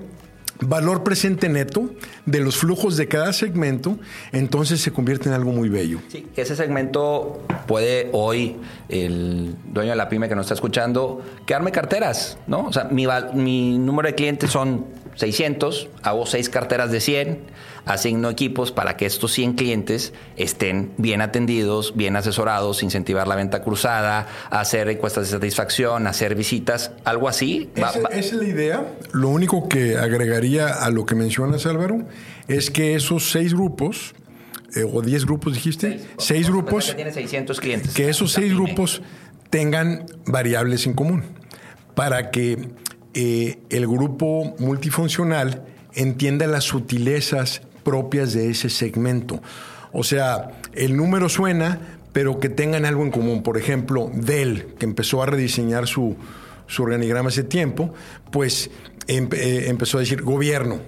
valor 0.61 1.05
presente 1.05 1.51
neto 1.51 1.91
de 2.25 2.41
los 2.41 2.57
flujos 2.57 2.97
de 2.97 3.07
cada 3.07 3.35
segmento, 3.35 3.99
entonces 4.33 4.81
se 4.81 4.91
convierte 4.91 5.29
en 5.29 5.35
algo 5.35 5.53
muy 5.53 5.69
bello. 5.69 6.01
Sí, 6.09 6.27
ese 6.35 6.57
segmento 6.57 7.43
puede 7.67 8.09
hoy, 8.13 8.57
el 8.89 9.55
dueño 9.67 9.91
de 9.91 9.97
la 9.97 10.09
pyme 10.09 10.31
que 10.31 10.35
nos 10.35 10.47
está 10.47 10.55
escuchando, 10.55 11.23
quedarme 11.45 11.73
carteras, 11.73 12.39
¿no? 12.47 12.65
O 12.65 12.73
sea, 12.73 12.85
mi, 12.85 13.07
mi 13.35 13.79
número 13.79 14.09
de 14.09 14.15
clientes 14.15 14.51
son 14.51 14.87
600, 15.19 15.89
hago 16.05 16.27
seis 16.27 16.49
carteras 16.49 16.93
de 16.93 17.01
100, 17.01 17.41
asigno 17.87 18.31
equipos 18.31 18.71
para 18.71 18.97
que 18.97 19.05
estos 19.05 19.33
100 19.33 19.55
clientes 19.55 20.13
estén 20.37 20.93
bien 20.97 21.21
atendidos, 21.23 21.97
bien 21.97 22.15
asesorados, 22.15 22.85
incentivar 22.85 23.27
la 23.27 23.35
venta 23.35 23.61
cruzada, 23.63 24.29
hacer 24.51 24.89
encuestas 24.89 25.27
de 25.27 25.33
satisfacción, 25.33 26.07
hacer 26.07 26.37
visitas, 26.37 26.93
algo 27.05 27.29
así. 27.29 27.69
Esa, 27.75 27.99
esa 27.99 28.19
es 28.19 28.33
la 28.33 28.45
idea. 28.45 28.95
Lo 29.11 29.29
único 29.31 29.69
que 29.69 29.97
agregaría 29.97 30.69
a 30.69 30.89
lo 30.91 31.05
que 31.05 31.17
mencionas, 31.17 31.67
Álvaro, 31.67 32.07
es 32.47 32.71
que 32.71 32.95
esos 32.95 33.33
seis 33.33 33.55
grupos, 33.55 34.15
eh, 34.77 34.85
o 34.85 35.03
10 35.03 35.27
grupos 35.27 35.55
dijiste, 35.55 35.99
seis, 35.99 36.09
seis 36.19 36.49
grupos, 36.49 36.91
que, 36.91 36.95
tiene 36.95 37.13
600 37.13 37.61
clientes. 37.61 37.95
que 37.95 38.09
esos 38.09 38.31
seis 38.31 38.55
grupos 38.55 39.03
tengan 39.51 40.07
variables 40.27 40.87
en 40.87 40.95
común 40.95 41.25
para 41.97 42.31
que 42.31 42.69
eh, 43.15 43.59
el 43.71 43.87
grupo 43.87 44.55
multifuncional 44.59 45.65
entienda 45.95 46.47
las 46.47 46.65
sutilezas 46.65 47.63
propias 47.83 48.33
de 48.33 48.51
ese 48.51 48.71
segmento. 48.71 49.41
O 49.93 50.05
sea, 50.05 50.61
el 50.75 50.97
número 50.97 51.29
suena, 51.29 51.99
pero 52.13 52.39
que 52.39 52.49
tengan 52.49 52.85
algo 52.85 53.03
en 53.03 53.11
común. 53.11 53.43
Por 53.43 53.57
ejemplo, 53.57 54.11
Dell, 54.13 54.75
que 54.79 54.85
empezó 54.85 55.23
a 55.23 55.27
rediseñar 55.27 55.87
su, 55.87 56.17
su 56.67 56.83
organigrama 56.83 57.29
hace 57.29 57.45
tiempo, 57.45 57.95
pues 58.31 58.71
eh, 59.07 59.65
empezó 59.69 59.99
a 59.99 60.01
decir 60.01 60.23
gobierno, 60.23 60.81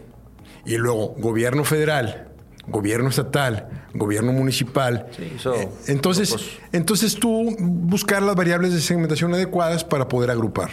y 0.64 0.76
luego 0.76 1.14
gobierno 1.18 1.64
federal, 1.64 2.28
gobierno 2.66 3.08
estatal, 3.08 3.86
gobierno 3.94 4.32
municipal. 4.32 5.06
Sí, 5.16 5.32
eh, 5.54 5.68
entonces, 5.86 6.30
grupos. 6.30 6.58
entonces 6.72 7.14
tú 7.14 7.56
buscar 7.58 8.22
las 8.22 8.36
variables 8.36 8.72
de 8.72 8.80
segmentación 8.80 9.34
adecuadas 9.34 9.84
para 9.84 10.08
poder 10.08 10.30
agrupar. 10.30 10.70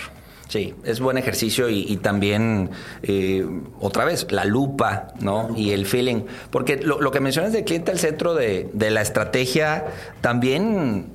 Sí, 0.47 0.73
es 0.85 1.01
buen 1.01 1.17
ejercicio 1.17 1.69
y, 1.69 1.81
y 1.81 1.97
también, 1.97 2.69
eh, 3.03 3.45
otra 3.81 4.05
vez, 4.05 4.31
la 4.31 4.45
lupa, 4.45 5.09
¿no? 5.19 5.49
Y 5.57 5.71
el 5.71 5.85
feeling. 5.85 6.21
Porque 6.51 6.77
lo, 6.77 7.01
lo 7.01 7.11
que 7.11 7.19
mencionas 7.19 7.51
del 7.51 7.65
cliente 7.65 7.91
al 7.91 7.99
centro 7.99 8.33
de, 8.33 8.69
de 8.71 8.89
la 8.89 9.01
estrategia, 9.01 9.85
también, 10.21 11.07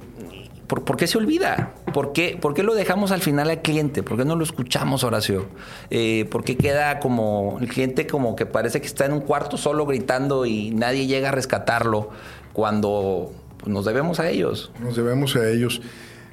¿por, 0.67 0.85
¿por, 0.85 0.99
qué 0.99 1.07
se 1.07 1.17
olvida? 1.17 1.73
¿Por 1.95 2.13
qué, 2.13 2.37
¿Por 2.39 2.53
qué 2.53 2.63
lo 2.63 2.75
dejamos 2.75 3.11
al 3.11 3.23
final 3.23 3.49
al 3.49 3.63
cliente? 3.63 4.03
¿Por 4.03 4.19
qué 4.19 4.27
no 4.27 4.37
lo 4.37 4.45
escuchamos, 4.45 5.03
Horacio? 5.03 5.47
Eh, 5.89 6.27
¿Por 6.31 6.45
qué 6.45 6.59
queda 6.59 7.01
como 7.01 7.57
el 7.63 7.69
cliente 7.69 8.07
como 8.07 8.37
que 8.37 8.45
parece 8.45 8.83
que 8.83 8.87
está 8.87 9.07
en 9.07 9.15
un 9.15 9.21
cuarto 9.21 9.57
solo 9.57 9.87
gritando 9.87 10.45
y 10.45 10.73
nadie 10.73 11.07
llega 11.07 11.31
a 11.31 11.33
rescatarlo 11.33 12.11
cuando 12.53 13.33
nos 13.65 13.87
debemos 13.87 14.21
a 14.21 14.29
ellos? 14.29 14.73
Nos 14.79 14.95
debemos 14.95 15.37
a 15.37 15.49
ellos. 15.49 15.81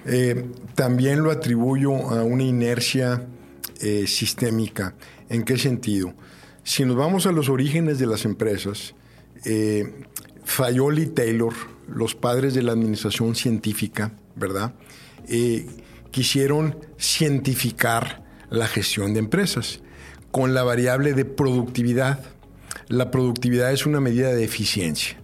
Eh, 0.05 0.45
también 0.75 1.23
lo 1.23 1.31
atribuyo 1.31 1.93
a 2.09 2.23
una 2.23 2.43
inercia 2.43 3.27
eh, 3.81 4.07
sistémica. 4.07 4.95
¿En 5.29 5.43
qué 5.43 5.57
sentido? 5.57 6.13
Si 6.63 6.85
nos 6.85 6.95
vamos 6.95 7.25
a 7.25 7.31
los 7.31 7.49
orígenes 7.49 7.99
de 7.99 8.07
las 8.07 8.25
empresas, 8.25 8.95
eh, 9.45 10.05
Fayol 10.43 10.99
y 10.99 11.07
Taylor, 11.07 11.53
los 11.88 12.15
padres 12.15 12.53
de 12.53 12.63
la 12.63 12.71
administración 12.71 13.35
científica, 13.35 14.12
¿verdad? 14.35 14.73
quisieron 16.09 16.75
cientificar 16.99 18.23
la 18.49 18.67
gestión 18.67 19.13
de 19.13 19.19
empresas 19.19 19.79
con 20.31 20.55
la 20.55 20.63
variable 20.63 21.13
de 21.13 21.23
productividad. 21.23 22.19
La 22.88 23.12
productividad 23.12 23.71
es 23.71 23.85
una 23.85 23.99
medida 23.99 24.33
de 24.33 24.43
eficiencia. 24.43 25.17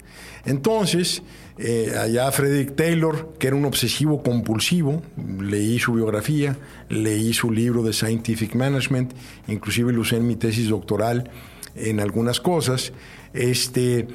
Entonces, 0.45 1.23
eh, 1.57 1.93
allá 1.97 2.29
Frederick 2.33 2.75
Taylor, 2.75 3.33
que 3.39 3.47
era 3.47 3.55
un 3.55 3.63
obsesivo 3.63 4.21
compulsivo, 4.21 5.01
leí 5.39 5.79
su 5.79 5.93
biografía, 5.93 6.57
leí 6.89 7.33
su 7.33 7.49
libro 7.49 7.81
de 7.81 7.93
Scientific 7.93 8.55
Management, 8.55 9.13
inclusive 9.47 9.93
lo 9.93 10.01
usé 10.01 10.17
en 10.17 10.27
mi 10.27 10.35
tesis 10.35 10.67
doctoral 10.67 11.29
en 11.75 12.01
algunas 12.01 12.41
cosas, 12.41 12.91
este, 13.33 14.07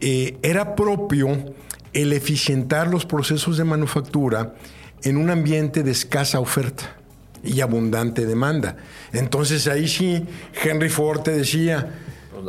eh, 0.00 0.38
era 0.42 0.74
propio 0.74 1.54
el 1.92 2.14
eficientar 2.14 2.88
los 2.88 3.04
procesos 3.04 3.58
de 3.58 3.64
manufactura 3.64 4.54
en 5.02 5.18
un 5.18 5.28
ambiente 5.28 5.82
de 5.82 5.90
escasa 5.90 6.40
oferta 6.40 6.96
y 7.44 7.60
abundante 7.60 8.24
demanda. 8.24 8.76
Entonces 9.12 9.66
ahí 9.68 9.86
sí, 9.86 10.24
Henry 10.64 10.88
Ford 10.88 11.20
te 11.20 11.32
decía, 11.32 11.94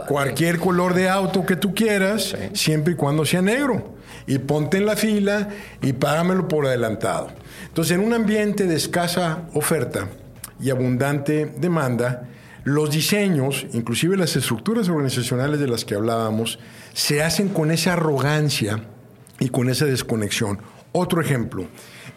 cualquier 0.07 0.57
color 0.57 0.93
de 0.93 1.09
auto 1.09 1.45
que 1.45 1.57
tú 1.57 1.73
quieras, 1.73 2.35
siempre 2.53 2.93
y 2.93 2.95
cuando 2.95 3.25
sea 3.25 3.41
negro 3.41 3.96
y 4.27 4.39
ponte 4.39 4.77
en 4.77 4.85
la 4.85 4.95
fila 4.95 5.49
y 5.81 5.93
págamelo 5.93 6.47
por 6.47 6.67
adelantado. 6.67 7.29
Entonces, 7.67 7.97
en 7.97 8.03
un 8.03 8.13
ambiente 8.13 8.67
de 8.67 8.75
escasa 8.75 9.47
oferta 9.53 10.09
y 10.59 10.69
abundante 10.69 11.45
demanda, 11.57 12.27
los 12.65 12.91
diseños, 12.91 13.65
inclusive 13.71 14.17
las 14.17 14.35
estructuras 14.35 14.89
organizacionales 14.89 15.61
de 15.61 15.67
las 15.67 15.85
que 15.85 15.95
hablábamos, 15.95 16.59
se 16.93 17.23
hacen 17.23 17.47
con 17.47 17.71
esa 17.71 17.93
arrogancia 17.93 18.83
y 19.39 19.47
con 19.49 19.69
esa 19.69 19.85
desconexión. 19.85 20.59
Otro 20.91 21.21
ejemplo, 21.21 21.67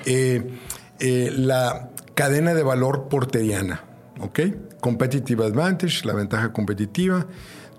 eh, 0.05 0.59
eh, 0.99 1.33
la 1.37 1.90
cadena 2.14 2.55
de 2.55 2.64
valor 2.64 3.09
porteriana, 3.09 3.85
¿ok? 4.18 4.40
Competitive 4.81 5.44
Advantage, 5.44 6.05
la 6.05 6.14
ventaja 6.14 6.53
competitiva. 6.53 7.27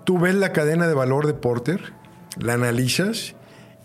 Tú 0.04 0.18
ves 0.18 0.34
la 0.34 0.52
cadena 0.52 0.88
de 0.88 0.94
valor 0.94 1.26
de 1.26 1.34
Porter, 1.34 1.92
la 2.40 2.54
analizas 2.54 3.34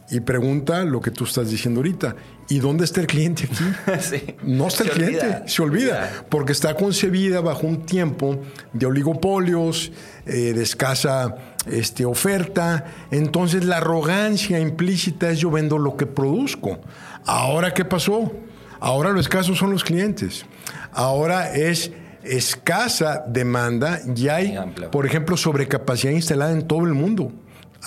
y 0.10 0.22
pregunta 0.22 0.86
lo 0.86 1.02
que 1.02 1.12
tú 1.12 1.26
estás 1.26 1.50
diciendo 1.50 1.80
ahorita. 1.80 2.16
¿Y 2.50 2.60
dónde 2.60 2.86
está 2.86 3.02
el 3.02 3.08
cliente 3.08 3.50
aquí? 3.52 4.00
Sí. 4.00 4.36
No 4.44 4.68
está 4.68 4.84
Se 4.84 4.90
el 4.90 4.96
cliente, 4.96 5.26
olvida. 5.26 5.48
se 5.48 5.62
olvida, 5.62 6.26
porque 6.30 6.54
está 6.54 6.76
concebida 6.76 7.42
bajo 7.42 7.68
un 7.68 7.86
tiempo 7.86 8.42
de 8.72 8.86
oligopolios, 8.86 9.92
eh, 10.26 10.54
de 10.54 10.64
escasa 10.64 11.36
este, 11.66 12.06
oferta. 12.06 12.86
Entonces 13.12 13.66
la 13.66 13.78
arrogancia 13.78 14.60
implícita 14.60 15.30
es 15.30 15.40
yo 15.40 15.52
vendo 15.52 15.78
lo 15.78 15.98
que 15.98 16.06
produzco. 16.06 16.80
Ahora, 17.26 17.74
¿qué 17.74 17.84
pasó? 17.84 18.32
Ahora 18.80 19.12
lo 19.12 19.20
escaso 19.20 19.56
son 19.56 19.72
los 19.72 19.84
clientes. 19.84 20.46
Ahora 20.94 21.54
es 21.54 21.92
escasa 22.24 23.24
demanda 23.28 24.00
y 24.16 24.28
hay, 24.28 24.58
por 24.92 25.06
ejemplo, 25.06 25.38
sobrecapacidad 25.38 26.14
instalada 26.14 26.52
en 26.52 26.68
todo 26.68 26.86
el 26.86 26.94
mundo. 26.94 27.32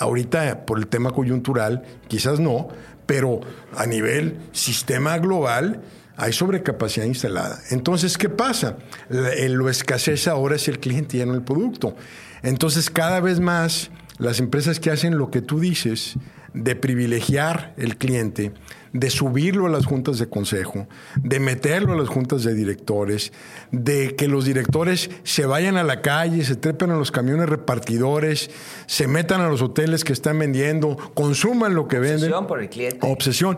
Ahorita, 0.01 0.65
por 0.65 0.79
el 0.79 0.87
tema 0.87 1.11
coyuntural, 1.11 1.83
quizás 2.07 2.39
no, 2.39 2.69
pero 3.05 3.39
a 3.77 3.85
nivel 3.85 4.39
sistema 4.51 5.19
global 5.19 5.81
hay 6.17 6.33
sobrecapacidad 6.33 7.05
instalada. 7.05 7.59
Entonces, 7.69 8.17
¿qué 8.17 8.27
pasa? 8.27 8.77
Lo 9.09 9.69
escasez 9.69 10.27
ahora 10.27 10.55
es 10.55 10.67
el 10.67 10.79
cliente, 10.79 11.19
ya 11.19 11.27
no 11.27 11.35
el 11.35 11.43
producto. 11.43 11.95
Entonces, 12.41 12.89
cada 12.89 13.19
vez 13.19 13.39
más 13.39 13.91
las 14.17 14.39
empresas 14.39 14.79
que 14.79 14.89
hacen 14.89 15.19
lo 15.19 15.29
que 15.29 15.41
tú 15.41 15.59
dices 15.59 16.15
de 16.55 16.75
privilegiar 16.75 17.75
el 17.77 17.97
cliente, 17.97 18.53
de 18.93 19.09
subirlo 19.09 19.67
a 19.67 19.69
las 19.69 19.85
juntas 19.85 20.19
de 20.19 20.27
consejo, 20.27 20.87
de 21.15 21.39
meterlo 21.39 21.93
a 21.93 21.97
las 21.97 22.09
juntas 22.09 22.43
de 22.43 22.53
directores, 22.53 23.31
de 23.71 24.15
que 24.15 24.27
los 24.27 24.45
directores 24.45 25.09
se 25.23 25.45
vayan 25.45 25.77
a 25.77 25.83
la 25.83 26.01
calle, 26.01 26.43
se 26.43 26.55
trepen 26.55 26.91
a 26.91 26.97
los 26.97 27.11
camiones 27.11 27.47
repartidores, 27.47 28.49
se 28.87 29.07
metan 29.07 29.41
a 29.41 29.47
los 29.47 29.61
hoteles 29.61 30.03
que 30.03 30.13
están 30.13 30.39
vendiendo, 30.39 30.97
consuman 31.13 31.73
lo 31.73 31.87
que 31.87 31.99
venden. 31.99 32.33
Obsesión 32.33 32.47
por 32.47 32.61
el 32.61 32.69
cliente. 32.69 32.99
Obsesión. 33.01 33.57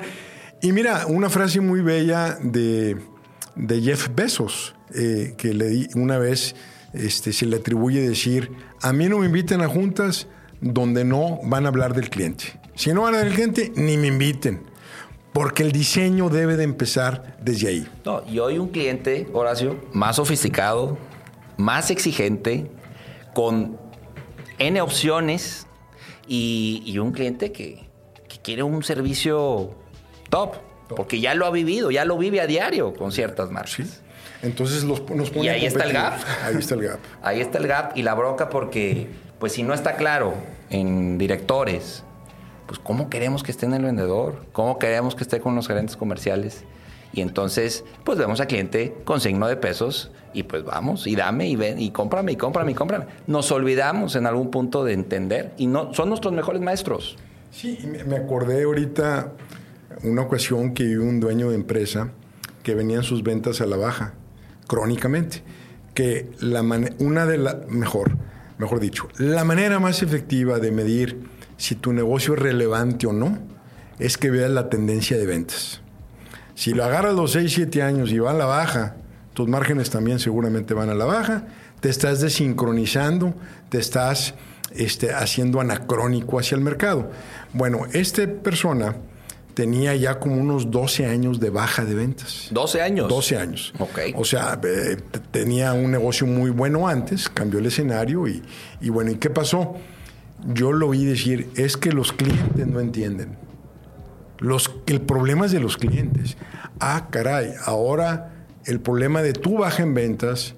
Y 0.62 0.72
mira, 0.72 1.08
una 1.08 1.30
frase 1.30 1.60
muy 1.60 1.82
bella 1.82 2.38
de, 2.42 2.98
de 3.56 3.82
Jeff 3.82 4.10
Bezos, 4.16 4.76
eh, 4.94 5.34
que 5.38 5.54
le 5.54 5.68
di 5.68 5.90
una 5.96 6.18
vez 6.20 6.56
este, 6.94 7.34
se 7.34 7.48
le 7.48 7.58
atribuye 7.58 8.08
decir, 8.08 8.52
a 8.82 8.94
mí 8.94 9.10
no 9.10 9.20
me 9.20 9.26
inviten 9.26 9.62
a 9.62 9.68
juntas 9.68 10.28
donde 10.62 11.04
no 11.04 11.40
van 11.44 11.66
a 11.66 11.70
hablar 11.70 11.94
del 11.96 12.10
cliente. 12.10 12.60
Si 12.76 12.94
no 12.94 13.02
van 13.02 13.16
a 13.16 13.18
hablar 13.20 13.34
del 13.34 13.52
cliente, 13.52 13.82
ni 13.82 13.98
me 13.98 14.08
inviten. 14.08 14.73
Porque 15.34 15.64
el 15.64 15.72
diseño 15.72 16.30
debe 16.30 16.58
de 16.58 16.64
empezar 16.64 17.36
desde 17.42 17.68
ahí. 17.68 17.88
No, 18.06 18.24
y 18.28 18.40
hoy 18.40 18.60
un 18.60 18.70
cliente, 18.70 19.28
Horacio, 19.34 19.84
más 19.92 20.18
sofisticado, 20.18 20.98
más 21.58 21.90
exigente, 21.90 22.70
con 23.34 23.78
N 24.60 24.80
opciones 24.82 25.66
y, 26.28 26.84
y 26.86 27.00
un 27.00 27.12
cliente 27.12 27.52
que, 27.52 27.90
que 28.30 28.38
quiere 28.38 28.64
un 28.64 28.84
servicio 28.84 29.76
top, 30.30 30.56
porque 30.96 31.20
ya 31.20 31.34
lo 31.34 31.46
ha 31.46 31.52
vivido, 31.52 31.92
ya 31.92 32.06
lo 32.06 32.18
vive 32.18 32.40
a 32.40 32.48
diario 32.48 32.94
con 32.94 33.12
ciertas 33.12 33.50
marcas. 33.50 34.02
Entonces 34.44 34.84
los, 34.84 35.10
nos 35.10 35.30
pone 35.30 35.46
Y 35.46 35.50
ahí 35.50 35.66
está 35.66 35.86
el 35.86 35.94
gap. 35.94 36.20
Ahí 36.44 36.56
está 36.58 36.76
el 36.76 36.82
gap. 36.82 37.00
Ahí 37.24 37.42
está 37.42 37.58
el 37.58 37.68
gap 37.68 37.98
y 37.98 38.04
la 38.04 38.14
bronca 38.14 38.50
porque, 38.50 39.08
pues 39.40 39.54
si 39.54 39.64
no 39.64 39.74
está 39.74 39.96
claro 39.96 40.36
en 40.70 41.18
directores, 41.18 42.04
pues 42.68 42.80
cómo 42.80 43.10
queremos 43.10 43.44
que 43.44 43.52
esté 43.52 43.66
en 43.66 43.74
el 43.74 43.84
vendedor, 43.84 44.46
cómo 44.52 44.80
queremos 44.80 45.16
que 45.16 45.24
esté 45.24 45.40
con 45.40 45.56
los 45.56 45.68
gerentes 45.68 45.98
comerciales. 45.98 46.64
Y 47.14 47.22
entonces, 47.22 47.86
pues 48.04 48.18
vemos 48.18 48.40
al 48.40 48.48
cliente 48.48 48.96
con 49.06 49.22
signo 49.22 49.48
de 49.48 49.56
pesos 49.56 50.12
y 50.34 50.44
pues 50.44 50.64
vamos 50.64 51.06
y 51.06 51.16
dame 51.16 51.48
y 51.48 51.56
ven 51.56 51.80
y 51.80 51.92
cómprame 51.92 52.32
y 52.32 52.36
cómprame 52.36 52.72
y 52.72 52.76
cómprame. 52.76 53.06
Nos 53.28 53.52
olvidamos 53.52 54.16
en 54.16 54.26
algún 54.26 54.50
punto 54.50 54.84
de 54.84 54.94
entender 54.94 55.54
y 55.58 55.68
no 55.68 55.94
son 55.94 56.10
nuestros 56.10 56.34
mejores 56.34 56.62
maestros. 56.62 57.18
Sí, 57.52 57.78
me 58.08 58.16
acordé 58.16 58.64
ahorita 58.64 59.32
una 60.02 60.24
ocasión 60.24 60.74
que 60.74 60.98
un 60.98 61.20
dueño 61.20 61.50
de 61.50 61.56
empresa 61.56 62.10
que 62.64 62.74
venían 62.74 63.04
sus 63.04 63.22
ventas 63.22 63.62
a 63.62 63.68
la 63.68 63.78
baja, 63.78 64.14
crónicamente. 64.68 65.44
Que 65.94 66.32
la 66.40 66.64
una 66.98 67.28
de 67.28 67.38
las, 67.38 67.68
mejor, 67.68 68.18
mejor 68.58 68.80
dicho, 68.80 69.08
la 69.20 69.44
manera 69.44 69.80
más 69.80 70.02
efectiva 70.02 70.58
de 70.58 70.72
medir 70.72 71.20
si 71.58 71.76
tu 71.76 71.94
negocio 71.94 72.34
es 72.34 72.40
relevante 72.40 73.08
o 73.08 73.14
no 73.14 73.38
es 74.00 74.18
que 74.18 74.30
veas 74.30 74.52
la 74.52 74.70
tendencia 74.70 75.18
de 75.18 75.26
ventas. 75.26 75.82
Si 76.56 76.74
lo 76.74 76.84
agarras 76.84 77.14
los 77.14 77.32
6, 77.32 77.52
7 77.54 77.82
años 77.82 78.12
y 78.12 78.20
va 78.20 78.32
a 78.32 78.34
la 78.34 78.46
baja, 78.46 78.96
tus 79.34 79.48
márgenes 79.48 79.90
también 79.90 80.20
seguramente 80.20 80.74
van 80.74 80.90
a 80.90 80.94
la 80.94 81.06
baja, 81.06 81.46
te 81.80 81.90
estás 81.90 82.22
desincronizando, 82.22 83.34
te 83.70 83.80
estás 83.80 84.36
este, 84.76 85.14
haciendo 85.14 85.60
anacrónico 85.60 86.40
hacia 86.40 86.56
el 86.56 86.62
mercado. 86.62 87.12
Bueno, 87.54 87.86
esta 87.94 88.26
persona 88.28 88.96
tenía 89.54 89.96
ya 89.96 90.20
como 90.20 90.36
unos 90.36 90.72
12 90.72 91.06
años 91.06 91.40
de 91.40 91.50
baja 91.50 91.86
de 91.86 91.96
ventas. 91.96 92.48
12 92.52 92.82
años. 92.82 93.08
12 93.10 93.38
años. 93.38 93.74
Ok. 93.80 94.00
O 94.16 94.26
sea, 94.26 94.60
eh, 94.64 94.98
tenía 95.32 95.74
un 95.74 95.92
negocio 95.92 96.26
muy 96.28 96.50
bueno 96.50 96.88
antes, 96.88 97.30
cambió 97.30 97.60
el 97.60 97.68
escenario 97.68 98.28
y, 98.28 98.44
y 98.82 98.90
bueno, 98.90 99.12
¿y 99.12 99.16
qué 99.16 99.30
pasó? 99.30 99.76
Yo 100.48 100.72
lo 100.74 100.90
oí 100.90 101.06
decir, 101.06 101.50
es 101.56 101.78
que 101.78 101.92
los 101.92 102.12
clientes 102.12 102.68
no 102.68 102.80
entienden. 102.80 103.38
Los, 104.40 104.72
el 104.88 105.02
problema 105.02 105.46
es 105.46 105.52
de 105.52 105.60
los 105.60 105.78
clientes. 105.78 106.38
Ah, 106.80 107.08
caray, 107.10 107.54
ahora 107.66 108.34
el 108.66 108.80
problema 108.80 109.22
de 109.22 109.34
tu 109.34 109.60
baja 109.60 109.84
en 109.84 109.94
ventas 109.94 110.56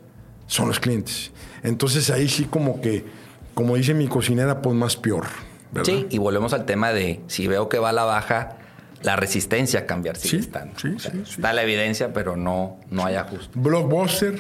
son 0.47 0.67
los 0.69 0.79
clientes. 0.79 1.31
Entonces 1.63 2.09
ahí 2.09 2.27
sí 2.29 2.45
como 2.45 2.81
que, 2.81 3.05
como 3.53 3.75
dice 3.75 3.93
mi 3.93 4.07
cocinera, 4.07 4.61
pues 4.61 4.75
más 4.75 4.95
peor. 4.97 5.25
¿verdad? 5.71 5.91
Sí, 5.93 6.07
y 6.09 6.17
volvemos 6.17 6.53
al 6.53 6.65
tema 6.65 6.91
de 6.93 7.21
si 7.27 7.47
veo 7.47 7.69
que 7.69 7.79
va 7.79 7.89
a 7.89 7.93
la 7.93 8.05
baja, 8.05 8.57
la 9.03 9.15
resistencia 9.17 9.81
a 9.81 9.85
cambiar 9.85 10.15
sigue 10.17 10.29
Sí, 10.29 10.37
estando. 10.37 10.79
sí, 10.79 10.87
O 10.95 10.99
sea, 10.99 11.11
sí, 11.11 11.21
sí. 11.25 11.31
Está 11.33 11.53
la 11.53 11.61
evidencia, 11.63 12.11
pero 12.13 12.35
no, 12.35 12.77
no 12.89 13.05
hay 13.05 13.15
ajuste. 13.15 13.49
Blockbuster, 13.59 14.39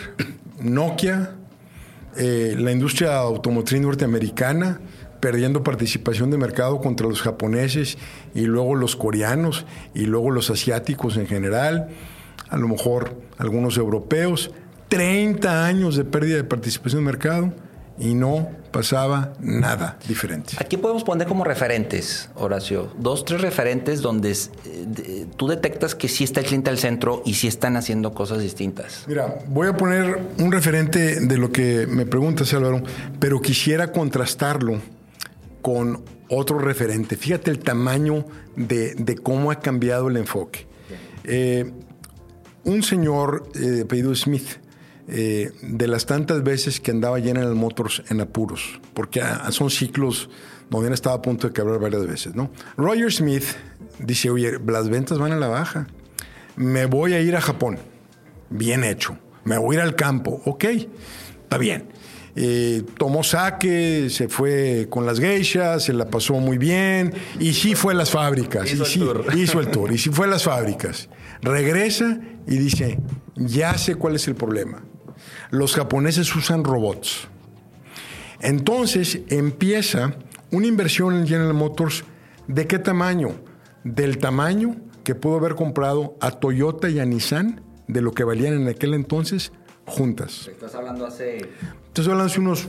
Nokia, 0.59 1.31
eh, 2.17 2.55
la 2.57 2.71
industria 2.71 3.17
automotriz 3.17 3.81
norteamericana, 3.81 4.79
perdiendo 5.25 5.63
participación 5.63 6.29
de 6.29 6.37
mercado 6.37 6.79
contra 6.79 7.07
los 7.07 7.23
japoneses 7.23 7.97
y 8.35 8.41
luego 8.41 8.75
los 8.75 8.95
coreanos 8.95 9.65
y 9.95 10.01
luego 10.01 10.29
los 10.29 10.51
asiáticos 10.51 11.17
en 11.17 11.25
general, 11.25 11.87
a 12.47 12.57
lo 12.57 12.67
mejor 12.67 13.19
algunos 13.39 13.75
europeos, 13.75 14.51
30 14.89 15.65
años 15.65 15.95
de 15.95 16.05
pérdida 16.05 16.35
de 16.35 16.43
participación 16.43 17.01
de 17.01 17.05
mercado 17.07 17.53
y 17.97 18.13
no 18.13 18.49
pasaba 18.69 19.33
nada 19.39 19.97
diferente. 20.07 20.57
Aquí 20.59 20.77
podemos 20.77 21.03
poner 21.03 21.27
como 21.27 21.43
referentes, 21.43 22.29
Horacio, 22.35 22.93
dos, 22.99 23.25
tres 23.25 23.41
referentes 23.41 24.03
donde 24.03 24.29
eh, 24.31 25.25
tú 25.37 25.47
detectas 25.47 25.95
que 25.95 26.07
sí 26.07 26.23
está 26.23 26.41
el 26.41 26.45
cliente 26.45 26.69
al 26.69 26.77
centro 26.77 27.23
y 27.25 27.33
sí 27.33 27.47
están 27.47 27.77
haciendo 27.77 28.13
cosas 28.13 28.41
distintas. 28.41 29.05
Mira, 29.07 29.39
voy 29.47 29.69
a 29.69 29.75
poner 29.75 30.19
un 30.37 30.51
referente 30.51 31.19
de 31.19 31.37
lo 31.39 31.51
que 31.51 31.87
me 31.87 32.05
preguntas, 32.05 32.53
Álvaro, 32.53 32.83
pero 33.19 33.41
quisiera 33.41 33.91
contrastarlo 33.91 34.81
con 35.65 36.05
otro 36.29 36.59
referente. 36.59 37.15
Fíjate 37.15 37.49
el 37.49 37.57
tamaño 37.57 38.23
de, 38.55 39.19
cómo 39.23 39.49
ha 39.49 39.61
cambiado 39.61 40.09
el 40.09 40.17
enfoque. 40.17 40.67
Eh, 41.23 41.73
un 42.65 42.83
señor 42.83 43.49
eh, 43.55 43.59
de 43.59 43.81
apellido 43.81 44.13
Smith, 44.13 44.47
eh, 45.07 45.49
de 45.63 45.87
las 45.87 46.05
tantas 46.05 46.43
veces 46.43 46.79
que 46.79 46.91
andaba 46.91 47.19
General 47.19 47.55
Motors 47.55 48.03
en 48.09 48.21
apuros, 48.21 48.79
porque 48.93 49.21
ah, 49.21 49.51
son 49.51 49.71
ciclos 49.71 50.29
donde 50.69 50.89
él 50.89 50.93
estaba 50.93 51.15
a 51.15 51.21
punto 51.23 51.47
de 51.47 51.53
quebrar 51.55 51.79
varias 51.79 52.05
veces, 52.05 52.35
¿no? 52.35 52.51
Roger 52.77 53.11
Smith 53.11 53.45
dice, 53.97 54.29
oye, 54.29 54.59
las 54.67 54.87
ventas 54.87 55.17
van 55.17 55.31
a 55.31 55.37
la 55.37 55.47
baja, 55.47 55.87
me 56.57 56.85
voy 56.85 57.13
a 57.13 57.21
ir 57.21 57.35
a 57.35 57.41
Japón, 57.41 57.79
bien 58.51 58.83
hecho, 58.83 59.17
me 59.45 59.57
voy 59.57 59.77
a 59.77 59.79
ir 59.79 59.85
al 59.85 59.95
campo, 59.95 60.43
ok, 60.45 60.63
está 61.43 61.57
bien. 61.57 61.87
Eh, 62.37 62.83
tomó 62.97 63.23
saque, 63.23 64.09
se 64.09 64.27
fue 64.27 64.87
con 64.89 65.05
las 65.05 65.19
geishas, 65.19 65.83
se 65.83 65.93
la 65.93 66.09
pasó 66.09 66.33
muy 66.33 66.57
bien 66.57 67.13
y 67.39 67.53
sí 67.53 67.75
fue 67.75 67.93
a 67.93 67.95
las 67.95 68.11
fábricas. 68.11 68.71
Hizo 68.71 68.83
y 68.83 68.85
el 68.85 68.91
sí, 68.91 68.99
tour. 68.99 69.25
hizo 69.37 69.59
el 69.59 69.71
tour 69.71 69.91
y 69.93 69.97
sí 69.97 70.09
fue 70.09 70.27
a 70.27 70.29
las 70.29 70.43
fábricas. 70.43 71.09
Regresa 71.41 72.19
y 72.45 72.57
dice, 72.57 72.99
ya 73.35 73.77
sé 73.77 73.95
cuál 73.95 74.15
es 74.15 74.27
el 74.27 74.35
problema. 74.35 74.83
Los 75.49 75.75
japoneses 75.75 76.35
usan 76.35 76.63
robots. 76.63 77.27
Entonces 78.41 79.21
empieza 79.29 80.15
una 80.51 80.67
inversión 80.67 81.15
en 81.15 81.27
General 81.27 81.53
Motors. 81.53 82.03
¿De 82.47 82.67
qué 82.67 82.79
tamaño? 82.79 83.29
Del 83.83 84.17
tamaño 84.17 84.75
que 85.03 85.15
pudo 85.15 85.37
haber 85.37 85.55
comprado 85.55 86.17
a 86.19 86.31
Toyota 86.31 86.89
y 86.89 86.99
a 86.99 87.05
Nissan 87.05 87.61
de 87.87 88.01
lo 88.01 88.11
que 88.11 88.23
valían 88.23 88.53
en 88.53 88.67
aquel 88.67 88.93
entonces 88.93 89.51
juntas. 89.85 90.49
Estás 90.51 90.75
hablando 90.75 91.05
hace... 91.05 91.37
Entonces 91.95 92.11
hablando 92.11 92.33
de 92.33 92.39
unos, 92.41 92.67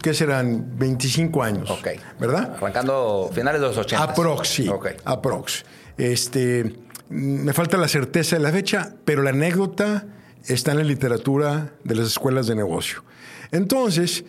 ¿qué 0.00 0.14
serán? 0.14 0.78
25 0.78 1.42
años. 1.42 1.68
Ok. 1.68 1.88
¿Verdad? 2.20 2.54
Arrancando 2.54 3.28
finales 3.34 3.60
de 3.60 3.66
los 3.66 3.76
80. 3.76 4.00
Aprox, 4.00 4.48
sí. 4.48 4.68
Ok. 4.68 4.86
Aprox. 5.04 5.64
Este, 5.98 6.76
me 7.08 7.52
falta 7.54 7.76
la 7.76 7.88
certeza 7.88 8.36
de 8.36 8.42
la 8.42 8.52
fecha, 8.52 8.94
pero 9.04 9.24
la 9.24 9.30
anécdota 9.30 10.06
está 10.46 10.70
en 10.70 10.78
la 10.78 10.84
literatura 10.84 11.72
de 11.82 11.96
las 11.96 12.06
escuelas 12.06 12.46
de 12.46 12.54
negocio. 12.54 13.02
Entonces, 13.50 14.24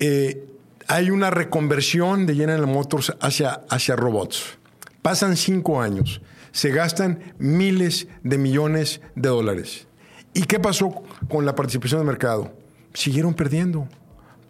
eh, 0.00 0.48
hay 0.88 1.10
una 1.10 1.30
reconversión 1.30 2.26
de 2.26 2.34
General 2.34 2.66
Motors 2.66 3.14
hacia, 3.20 3.60
hacia 3.70 3.94
robots. 3.94 4.58
Pasan 5.00 5.36
cinco 5.36 5.80
años, 5.80 6.22
se 6.50 6.70
gastan 6.70 7.34
miles 7.38 8.08
de 8.24 8.36
millones 8.36 9.00
de 9.14 9.28
dólares. 9.28 9.86
¿Y 10.34 10.42
qué 10.42 10.58
pasó 10.58 10.90
con 11.28 11.46
la 11.46 11.54
participación 11.54 12.00
de 12.00 12.06
mercado? 12.08 12.52
Siguieron 12.96 13.34
perdiendo. 13.34 13.86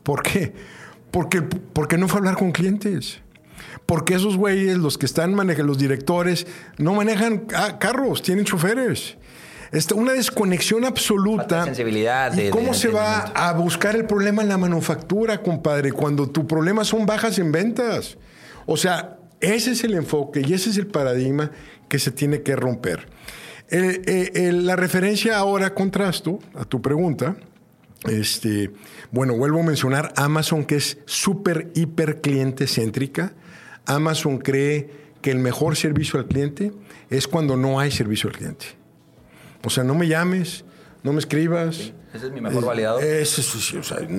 ¿Por 0.04 0.22
qué? 0.22 0.52
Porque, 1.10 1.42
porque 1.42 1.98
no 1.98 2.06
fue 2.06 2.18
a 2.18 2.20
hablar 2.20 2.36
con 2.36 2.52
clientes. 2.52 3.20
Porque 3.86 4.14
esos 4.14 4.36
güeyes, 4.36 4.78
los 4.78 4.98
que 4.98 5.06
están 5.06 5.34
manejando, 5.34 5.66
los 5.72 5.78
directores, 5.78 6.46
no 6.78 6.94
manejan 6.94 7.44
ah, 7.56 7.78
carros, 7.80 8.22
tienen 8.22 8.44
choferes. 8.44 9.16
Está 9.72 9.96
una 9.96 10.12
desconexión 10.12 10.84
absoluta. 10.84 11.60
de 11.60 11.64
sensibilidad, 11.64 12.32
¿Y 12.34 12.44
de- 12.44 12.50
cómo 12.50 12.68
de 12.68 12.74
se 12.74 12.88
va 12.88 13.18
a 13.34 13.52
buscar 13.52 13.96
el 13.96 14.06
problema 14.06 14.42
en 14.42 14.48
la 14.48 14.58
manufactura, 14.58 15.42
compadre, 15.42 15.90
cuando 15.90 16.28
tu 16.30 16.46
problema 16.46 16.84
son 16.84 17.04
bajas 17.04 17.40
en 17.40 17.50
ventas? 17.50 18.16
O 18.64 18.76
sea, 18.76 19.18
ese 19.40 19.72
es 19.72 19.82
el 19.82 19.94
enfoque 19.94 20.42
y 20.46 20.52
ese 20.54 20.70
es 20.70 20.76
el 20.76 20.86
paradigma 20.86 21.50
que 21.88 21.98
se 21.98 22.12
tiene 22.12 22.42
que 22.42 22.54
romper. 22.54 23.08
Eh, 23.70 24.02
eh, 24.06 24.30
eh, 24.34 24.52
la 24.52 24.76
referencia 24.76 25.36
ahora, 25.36 25.74
contrasto 25.74 26.38
a 26.54 26.64
tu 26.64 26.80
pregunta, 26.80 27.36
este, 28.04 28.70
bueno, 29.10 29.36
vuelvo 29.36 29.60
a 29.60 29.62
mencionar 29.62 30.12
Amazon, 30.16 30.64
que 30.64 30.76
es 30.76 30.98
súper, 31.06 31.70
hiper 31.74 32.20
cliente 32.20 32.66
céntrica. 32.66 33.32
Amazon 33.86 34.38
cree 34.38 34.90
que 35.22 35.30
el 35.30 35.38
mejor 35.38 35.76
servicio 35.76 36.18
al 36.18 36.26
cliente 36.26 36.72
es 37.10 37.26
cuando 37.26 37.56
no 37.56 37.80
hay 37.80 37.90
servicio 37.90 38.28
al 38.30 38.36
cliente. 38.36 38.66
O 39.64 39.70
sea, 39.70 39.82
no 39.82 39.94
me 39.94 40.06
llames, 40.06 40.64
no 41.02 41.12
me 41.12 41.18
escribas. 41.18 41.92
ese 42.14 42.26
es 42.26 42.32
mi 42.32 42.40
mejor 42.40 42.64
validador. 42.64 43.02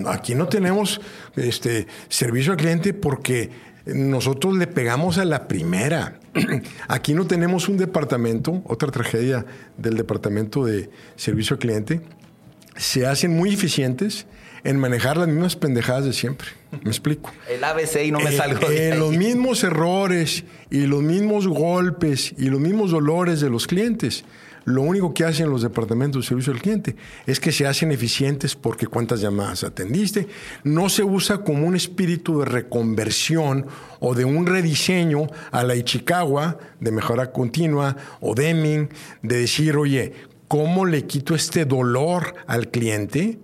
aquí 0.08 0.36
no 0.36 0.48
tenemos 0.48 1.00
este, 1.36 1.88
servicio 2.10 2.52
al 2.54 2.58
cliente 2.58 2.94
porque 2.94 3.52
nosotros 3.86 4.58
le 4.58 4.68
pegamos 4.68 5.18
a 5.18 5.26
la 5.26 5.48
primera. 5.48 6.20
Aquí 6.88 7.14
no 7.14 7.26
tenemos 7.26 7.70
un 7.70 7.78
departamento, 7.78 8.62
otra 8.66 8.92
tragedia 8.92 9.46
del 9.78 9.96
departamento 9.96 10.66
de 10.66 10.90
servicio 11.16 11.54
al 11.54 11.60
cliente. 11.60 12.02
Se 12.78 13.06
hacen 13.06 13.36
muy 13.36 13.54
eficientes 13.54 14.26
en 14.64 14.80
manejar 14.80 15.18
las 15.18 15.28
mismas 15.28 15.56
pendejadas 15.56 16.06
de 16.06 16.14
siempre. 16.14 16.48
¿Me 16.84 16.90
explico? 16.90 17.32
El 17.50 17.64
ABC 17.64 18.04
y 18.06 18.12
no 18.12 18.20
me 18.20 18.30
Eh, 18.34 18.38
salgo 18.38 18.68
de 18.70 18.90
eh, 18.90 18.92
ahí. 18.94 19.00
los 19.00 19.16
mismos 19.16 19.64
errores 19.64 20.44
y 20.70 20.82
los 20.88 21.02
mismos 21.02 21.48
golpes 21.48 22.34
y 22.38 22.46
los 22.50 22.60
mismos 22.60 22.92
dolores 22.92 23.40
de 23.42 23.50
los 23.50 23.68
clientes. 23.68 24.26
Lo 24.66 24.82
único 24.82 25.14
que 25.14 25.24
hacen 25.24 25.50
los 25.50 25.62
departamentos 25.62 26.24
de 26.24 26.28
servicio 26.28 26.52
al 26.52 26.60
cliente 26.62 26.98
es 27.26 27.40
que 27.40 27.54
se 27.54 27.66
hacen 27.66 27.90
eficientes 27.94 28.54
porque 28.56 28.86
cuántas 28.88 29.22
llamadas 29.22 29.64
atendiste. 29.64 30.28
No 30.66 30.90
se 30.90 31.04
usa 31.04 31.38
como 31.38 31.66
un 31.66 31.74
espíritu 31.78 32.40
de 32.40 32.46
reconversión 32.48 33.66
o 34.02 34.14
de 34.14 34.26
un 34.26 34.46
rediseño 34.46 35.28
a 35.52 35.64
la 35.64 35.76
Ichikawa 35.76 36.58
de 36.82 36.92
mejora 36.92 37.32
continua 37.32 37.96
o 38.20 38.36
Deming 38.36 38.90
de 39.22 39.38
decir, 39.40 39.78
oye, 39.78 40.12
¿cómo 40.48 40.86
le 40.86 41.06
quito 41.06 41.36
este 41.36 41.66
dolor 41.66 42.36
al 42.48 42.70
cliente? 42.70 43.40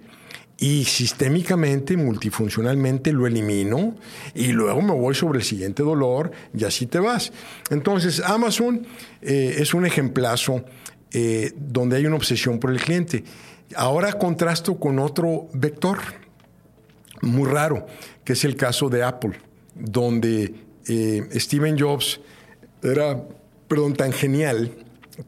y 0.63 0.85
sistémicamente, 0.85 1.97
multifuncionalmente 1.97 3.11
lo 3.11 3.27
elimino 3.27 3.95
y 4.33 4.53
luego 4.53 4.81
me 4.81 4.93
voy 4.93 5.13
sobre 5.13 5.39
el 5.39 5.43
siguiente 5.43 5.83
dolor 5.83 6.31
y 6.55 6.63
así 6.63 6.85
te 6.85 6.99
vas. 6.99 7.33
Entonces, 7.69 8.21
Amazon 8.21 8.87
eh, 9.21 9.55
es 9.57 9.73
un 9.73 9.85
ejemplazo 9.85 10.63
eh, 11.11 11.51
donde 11.57 11.97
hay 11.97 12.05
una 12.05 12.15
obsesión 12.15 12.59
por 12.59 12.71
el 12.71 12.79
cliente. 12.79 13.25
Ahora 13.75 14.13
contrasto 14.13 14.79
con 14.79 14.99
otro 14.99 15.49
vector 15.53 15.99
muy 17.21 17.49
raro, 17.49 17.85
que 18.23 18.31
es 18.31 18.45
el 18.45 18.55
caso 18.55 18.87
de 18.87 19.03
Apple, 19.03 19.33
donde 19.75 20.53
eh, 20.87 21.27
Steven 21.33 21.77
Jobs 21.77 22.21
era, 22.81 23.21
perdón, 23.67 23.95
tan 23.95 24.13
genial 24.13 24.71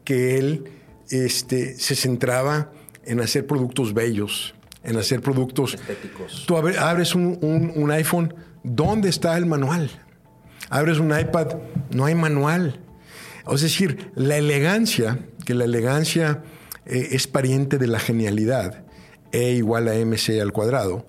que 0.02 0.38
él 0.38 0.64
este, 1.10 1.78
se 1.78 1.94
centraba 1.94 2.70
en 3.04 3.20
hacer 3.20 3.46
productos 3.46 3.94
bellos, 3.94 4.54
en 4.84 4.96
hacer 4.96 5.20
productos 5.20 5.74
Estéticos. 5.74 6.44
Tú 6.46 6.56
abre- 6.56 6.78
abres 6.78 7.14
un, 7.14 7.38
un- 7.40 7.72
un 7.74 7.90
iPhone, 7.90 8.34
¿dónde 8.62 9.08
está 9.08 9.36
el 9.36 9.46
manual? 9.46 9.90
Abres 10.70 10.98
un 10.98 11.16
iPad, 11.18 11.56
no 11.90 12.04
hay 12.06 12.14
manual. 12.14 12.80
Es 13.52 13.60
decir, 13.60 14.10
la 14.16 14.36
elegancia, 14.36 15.20
que 15.44 15.54
la 15.54 15.64
elegancia 15.64 16.42
eh, 16.84 17.08
es 17.12 17.26
pariente 17.28 17.78
de 17.78 17.86
la 17.86 17.98
genialidad, 18.00 18.82
E 19.32 19.52
igual 19.52 19.88
a 19.88 19.94
mc 19.94 20.40
al 20.40 20.52
cuadrado, 20.52 21.06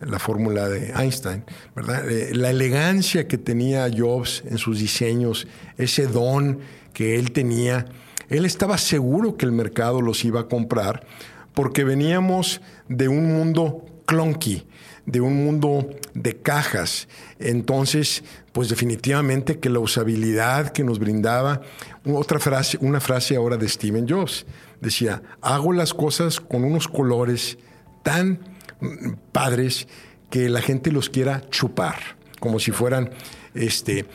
la 0.00 0.18
fórmula 0.18 0.68
de 0.68 0.90
Einstein, 0.92 1.44
¿verdad? 1.76 2.08
Eh, 2.10 2.34
la 2.34 2.50
elegancia 2.50 3.26
que 3.28 3.36
tenía 3.38 3.88
Jobs 3.94 4.42
en 4.48 4.58
sus 4.58 4.78
diseños, 4.78 5.46
ese 5.76 6.06
don 6.06 6.60
que 6.92 7.18
él 7.18 7.30
tenía, 7.32 7.86
él 8.28 8.44
estaba 8.44 8.78
seguro 8.78 9.36
que 9.36 9.46
el 9.46 9.52
mercado 9.52 10.00
los 10.00 10.24
iba 10.24 10.40
a 10.40 10.48
comprar 10.48 11.06
porque 11.54 11.84
veníamos 11.84 12.60
de 12.88 13.08
un 13.08 13.26
mundo 13.34 13.84
clunky, 14.06 14.66
de 15.06 15.20
un 15.20 15.44
mundo 15.44 15.90
de 16.14 16.36
cajas. 16.36 17.08
Entonces, 17.38 18.22
pues 18.52 18.68
definitivamente 18.68 19.58
que 19.58 19.68
la 19.68 19.80
usabilidad 19.80 20.70
que 20.70 20.84
nos 20.84 20.98
brindaba, 20.98 21.62
otra 22.06 22.38
frase, 22.38 22.78
una 22.80 23.00
frase 23.00 23.36
ahora 23.36 23.56
de 23.56 23.68
Steven 23.68 24.06
Jobs, 24.08 24.46
decía, 24.80 25.22
hago 25.40 25.72
las 25.72 25.94
cosas 25.94 26.40
con 26.40 26.64
unos 26.64 26.88
colores 26.88 27.58
tan 28.02 28.38
mm, 28.80 29.12
padres 29.32 29.88
que 30.30 30.48
la 30.48 30.60
gente 30.60 30.92
los 30.92 31.10
quiera 31.10 31.42
chupar, 31.50 31.96
como 32.38 32.60
si 32.60 32.70
fueran 32.70 33.10
este. 33.54 34.06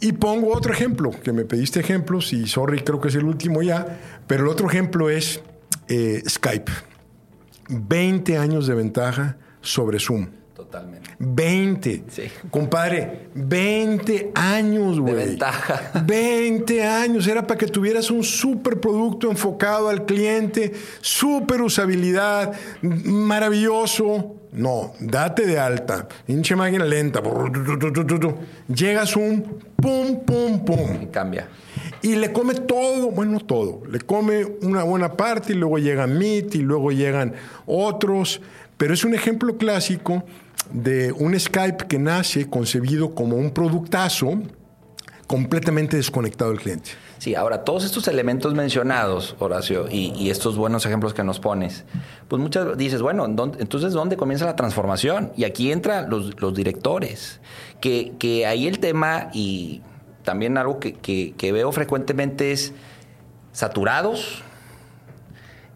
Y 0.00 0.12
pongo 0.12 0.54
otro 0.54 0.72
ejemplo, 0.72 1.10
que 1.10 1.32
me 1.32 1.44
pediste 1.44 1.80
ejemplos, 1.80 2.32
y 2.32 2.46
sorry, 2.46 2.80
creo 2.80 3.00
que 3.00 3.08
es 3.08 3.14
el 3.14 3.24
último 3.24 3.62
ya, 3.62 3.98
pero 4.26 4.44
el 4.44 4.48
otro 4.48 4.68
ejemplo 4.68 5.10
es 5.10 5.40
eh, 5.88 6.22
Skype. 6.28 6.70
20 7.68 8.38
años 8.38 8.66
de 8.66 8.74
ventaja 8.74 9.36
sobre 9.60 9.98
Zoom. 9.98 10.28
Totalmente. 10.54 11.10
20. 11.18 12.04
Sí. 12.08 12.22
Compadre, 12.50 13.28
20 13.34 14.32
años, 14.34 14.98
güey. 15.00 15.14
ventaja. 15.14 16.02
20 16.06 16.84
años. 16.84 17.26
Era 17.26 17.46
para 17.46 17.56
que 17.56 17.66
tuvieras 17.66 18.10
un 18.10 18.24
super 18.24 18.80
producto 18.80 19.30
enfocado 19.30 19.88
al 19.88 20.04
cliente, 20.04 20.72
super 21.00 21.62
usabilidad, 21.62 22.54
maravilloso. 22.82 24.34
No, 24.52 24.94
date 25.00 25.46
de 25.46 25.58
alta. 25.58 26.08
Hinche 26.26 26.56
máquina 26.56 26.84
lenta. 26.84 27.20
Llegas 28.74 29.16
un 29.16 29.58
pum, 29.76 30.20
pum, 30.24 30.64
pum. 30.64 31.02
Y 31.02 31.06
cambia. 31.06 31.48
Y 32.02 32.14
le 32.16 32.32
come 32.32 32.54
todo, 32.54 33.10
bueno, 33.10 33.32
no 33.32 33.40
todo, 33.40 33.82
le 33.90 34.00
come 34.00 34.44
una 34.62 34.84
buena 34.84 35.12
parte 35.12 35.52
y 35.52 35.56
luego 35.56 35.78
llega 35.78 36.06
Meet 36.06 36.54
y 36.54 36.58
luego 36.58 36.92
llegan 36.92 37.34
otros, 37.66 38.40
pero 38.76 38.94
es 38.94 39.04
un 39.04 39.14
ejemplo 39.14 39.56
clásico 39.56 40.22
de 40.70 41.10
un 41.12 41.38
Skype 41.38 41.86
que 41.88 41.98
nace 41.98 42.48
concebido 42.48 43.14
como 43.14 43.36
un 43.36 43.50
productazo 43.50 44.40
completamente 45.26 45.96
desconectado 45.96 46.52
del 46.52 46.60
cliente. 46.60 46.90
Sí, 47.18 47.34
ahora 47.34 47.64
todos 47.64 47.84
estos 47.84 48.06
elementos 48.06 48.54
mencionados, 48.54 49.34
Horacio, 49.40 49.86
y, 49.90 50.30
estos 50.30 50.56
buenos 50.56 50.86
ejemplos 50.86 51.14
que 51.14 51.24
nos 51.24 51.40
pones, 51.40 51.84
pues 52.28 52.40
muchas 52.40 52.78
dices, 52.78 53.02
bueno, 53.02 53.26
¿dónde- 53.26 53.60
entonces 53.60 53.92
¿dónde 53.92 54.16
comienza 54.16 54.46
la 54.46 54.54
transformación? 54.54 55.32
Y 55.36 55.42
aquí 55.44 55.72
entran 55.72 56.08
los, 56.08 56.54
directores, 56.54 57.40
que, 57.80 58.46
ahí 58.46 58.68
el 58.68 58.78
tema 58.78 59.30
y 59.32 59.82
también 60.22 60.58
algo 60.58 60.78
que, 60.78 61.50
veo 61.52 61.72
frecuentemente 61.72 62.52
es 62.52 62.72
saturados, 63.52 64.42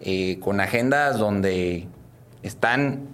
eh, 0.00 0.38
con 0.40 0.60
agendas 0.60 1.18
donde 1.18 1.88
están 2.44 3.08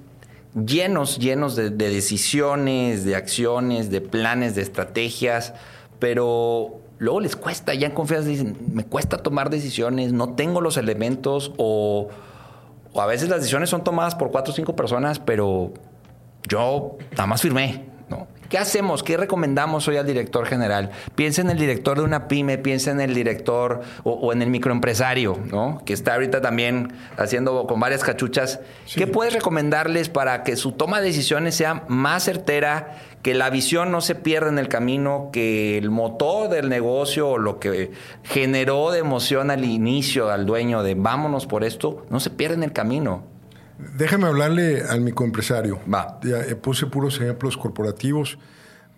llenos, 0.55 1.19
llenos 1.19 1.57
de 1.57 1.71
decisiones, 1.71 3.05
de 3.05 3.17
acciones, 3.17 3.91
de 3.91 4.01
planes, 4.03 4.55
de 4.55 4.63
estrategias, 4.63 5.55
pero 5.99 6.81
luego 6.99 7.21
les 7.21 7.37
cuesta, 7.37 7.75
ya 7.75 7.87
en 7.87 7.95
confianza 7.95 8.29
dicen, 8.29 8.57
me 8.73 8.85
cuesta 8.85 9.19
tomar 9.19 9.51
decisiones, 9.51 10.13
no 10.13 10.35
tengo 10.35 10.61
los 10.61 10.77
elementos 10.77 11.53
o, 11.57 12.09
o 12.93 13.01
a 13.01 13.07
veces 13.07 13.29
las 13.29 13.41
decisiones 13.41 13.71
son 13.71 13.85
tomadas 13.85 14.15
por 14.15 14.31
cuatro 14.31 14.53
o 14.53 14.57
cinco 14.57 14.75
personas, 14.77 15.19
pero 15.19 15.73
yo 16.49 16.97
nada 17.13 17.27
más 17.27 17.43
firmé, 17.43 17.85
¿no? 18.09 18.27
¿Qué 18.49 18.57
hacemos? 18.57 19.03
¿Qué 19.03 19.19
recomendamos 19.19 19.87
hoy 19.89 19.99
al 19.99 20.07
director 20.07 20.47
general? 20.47 20.91
Piensa 21.15 21.43
en 21.43 21.51
el 21.51 21.59
director 21.59 21.99
de 21.99 22.05
una 22.05 22.29
pyme, 22.29 22.57
piensa 22.57 22.91
en 22.91 23.03
el 23.03 23.13
director 23.15 23.83
o, 24.05 24.13
o 24.13 24.33
en 24.33 24.41
el 24.41 24.49
microempresario, 24.49 25.39
¿no? 25.51 25.83
Que 25.85 25.93
está 25.93 26.15
ahorita 26.15 26.41
también 26.41 26.95
haciendo 27.19 27.67
con 27.67 27.79
varias 27.79 28.03
cachuchas. 28.03 28.61
¿Qué 28.97 29.07
puedes 29.07 29.35
recomendarles 29.35 30.09
para 30.09 30.45
que 30.45 30.57
su 30.57 30.73
toma 30.73 31.03
de 31.03 31.09
decisiones 31.09 31.57
sea 31.57 31.85
más 31.89 32.25
certera, 32.25 32.97
que 33.23 33.35
la 33.35 33.51
visión 33.51 33.91
no 33.91 34.01
se 34.01 34.15
pierda 34.15 34.49
en 34.49 34.59
el 34.59 34.69
camino, 34.69 35.31
que 35.33 35.77
el 35.79 35.91
motor 35.91 36.49
del 36.49 36.69
negocio 36.69 37.29
o 37.29 37.39
lo 37.39 37.59
que 37.59 37.93
generó 38.23 38.91
de 38.91 39.01
emoción 39.01 39.51
al 39.51 39.65
inicio 39.65 40.31
al 40.31 40.47
dueño 40.47 40.83
de 40.83 40.95
vámonos 40.95 41.47
por 41.47 41.65
esto, 41.65 42.07
no 42.11 42.21
se 42.21 42.31
pierda 42.31 42.55
en 42.55 42.63
el 42.63 42.73
camino? 42.73 43.25
Déjame 43.79 44.27
hablarle 44.27 44.83
al 44.83 45.01
microempresario. 45.01 45.81
Va. 45.93 46.19
Ya, 46.23 46.41
eh, 46.41 46.57
puse 46.57 46.87
puros 46.87 47.21
ejemplos 47.21 47.57
corporativos 47.57 48.39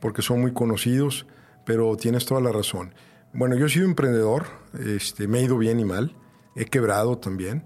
porque 0.00 0.22
son 0.22 0.40
muy 0.40 0.52
conocidos, 0.52 1.26
pero 1.64 1.96
tienes 1.96 2.24
toda 2.24 2.40
la 2.40 2.50
razón. 2.50 2.94
Bueno, 3.32 3.56
yo 3.56 3.66
he 3.66 3.68
sido 3.68 3.84
emprendedor, 3.84 4.46
este, 4.96 5.28
me 5.28 5.38
he 5.38 5.42
ido 5.42 5.58
bien 5.58 5.78
y 5.78 5.84
mal, 5.84 6.16
he 6.56 6.64
quebrado 6.64 7.18
también. 7.18 7.64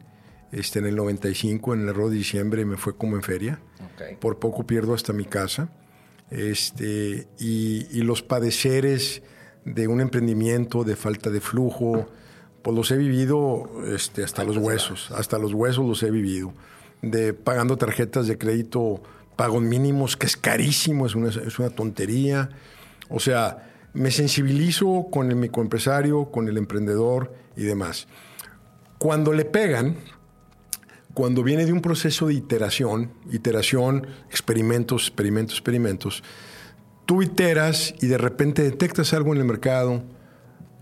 Este, 0.52 0.78
en 0.78 0.86
el 0.86 0.94
95, 0.94 1.74
en 1.74 1.80
el 1.82 1.88
error 1.88 2.10
de 2.10 2.16
diciembre, 2.16 2.64
me 2.64 2.76
fue 2.76 2.96
como 2.96 3.16
en 3.16 3.22
feria. 3.22 3.60
Ok. 3.94 4.18
Por 4.20 4.38
poco 4.38 4.64
pierdo 4.64 4.94
hasta 4.94 5.12
mi 5.12 5.24
casa. 5.24 5.68
Este, 6.30 7.28
y, 7.38 7.86
y 7.90 8.02
los 8.02 8.22
padeceres 8.22 9.22
de 9.64 9.88
un 9.88 10.00
emprendimiento, 10.00 10.84
de 10.84 10.96
falta 10.96 11.30
de 11.30 11.40
flujo, 11.40 12.08
pues 12.62 12.74
los 12.74 12.90
he 12.90 12.96
vivido 12.96 13.68
este, 13.94 14.24
hasta 14.24 14.42
los 14.42 14.56
huesos, 14.56 15.10
hasta 15.14 15.38
los 15.38 15.52
huesos 15.52 15.86
los 15.86 16.02
he 16.02 16.10
vivido. 16.10 16.52
De 17.02 17.34
pagando 17.34 17.76
tarjetas 17.76 18.26
de 18.26 18.38
crédito, 18.38 19.02
pagos 19.36 19.62
mínimos, 19.62 20.16
que 20.16 20.26
es 20.26 20.36
carísimo, 20.36 21.06
es 21.06 21.14
una, 21.14 21.28
es 21.28 21.58
una 21.58 21.70
tontería. 21.70 22.48
O 23.10 23.20
sea, 23.20 23.70
me 23.92 24.10
sensibilizo 24.10 25.08
con 25.10 25.30
el 25.30 25.36
microempresario, 25.36 26.30
con 26.30 26.48
el 26.48 26.56
emprendedor 26.56 27.34
y 27.56 27.64
demás. 27.64 28.08
Cuando 28.98 29.34
le 29.34 29.44
pegan, 29.44 29.96
cuando 31.14 31.44
viene 31.44 31.64
de 31.64 31.72
un 31.72 31.80
proceso 31.80 32.26
de 32.26 32.34
iteración, 32.34 33.12
iteración, 33.30 34.08
experimentos, 34.30 35.06
experimentos, 35.06 35.54
experimentos, 35.56 36.24
tú 37.06 37.22
iteras 37.22 37.94
y 38.00 38.08
de 38.08 38.18
repente 38.18 38.62
detectas 38.62 39.14
algo 39.14 39.32
en 39.32 39.38
el 39.38 39.44
mercado, 39.44 40.02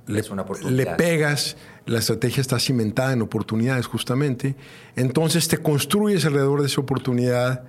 le, 0.06 0.22
le 0.70 0.86
pegas, 0.86 1.56
la 1.86 1.98
estrategia 1.98 2.40
está 2.40 2.58
cimentada 2.58 3.12
en 3.12 3.22
oportunidades 3.22 3.86
justamente, 3.86 4.56
entonces 4.96 5.48
te 5.48 5.58
construyes 5.58 6.24
alrededor 6.24 6.62
de 6.62 6.66
esa 6.66 6.80
oportunidad, 6.80 7.64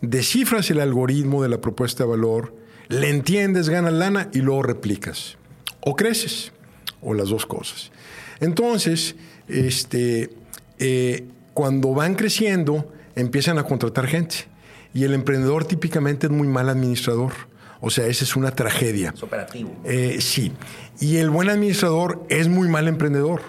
descifras 0.00 0.70
el 0.70 0.80
algoritmo 0.80 1.42
de 1.42 1.50
la 1.50 1.60
propuesta 1.60 2.04
de 2.04 2.10
valor, 2.10 2.54
le 2.88 3.10
entiendes, 3.10 3.68
ganas 3.68 3.92
lana 3.92 4.30
y 4.32 4.38
luego 4.38 4.62
replicas. 4.62 5.36
O 5.80 5.96
creces, 5.96 6.52
o 7.00 7.14
las 7.14 7.28
dos 7.28 7.46
cosas. 7.46 7.92
Entonces, 8.40 9.16
este, 9.48 10.30
eh, 10.78 11.28
cuando 11.56 11.94
van 11.94 12.16
creciendo, 12.16 12.92
empiezan 13.14 13.58
a 13.58 13.62
contratar 13.62 14.06
gente. 14.06 14.44
Y 14.92 15.04
el 15.04 15.14
emprendedor 15.14 15.64
típicamente 15.64 16.26
es 16.26 16.30
muy 16.30 16.46
mal 16.46 16.68
administrador. 16.68 17.32
O 17.80 17.88
sea, 17.88 18.04
esa 18.08 18.24
es 18.24 18.36
una 18.36 18.50
tragedia. 18.50 19.14
Es 19.16 19.22
operativo. 19.22 19.74
Eh, 19.84 20.18
sí. 20.20 20.52
Y 21.00 21.16
el 21.16 21.30
buen 21.30 21.48
administrador 21.48 22.26
es 22.28 22.48
muy 22.48 22.68
mal 22.68 22.88
emprendedor. 22.88 23.40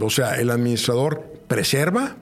O 0.00 0.10
sea, 0.10 0.40
el 0.40 0.50
administrador 0.50 1.22
preserva, 1.46 2.16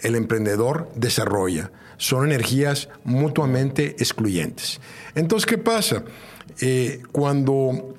el 0.00 0.16
emprendedor 0.16 0.90
desarrolla. 0.96 1.70
Son 1.96 2.26
energías 2.26 2.88
mutuamente 3.04 3.94
excluyentes. 4.00 4.80
Entonces, 5.14 5.46
¿qué 5.46 5.58
pasa? 5.58 6.02
Eh, 6.60 7.00
cuando 7.12 7.94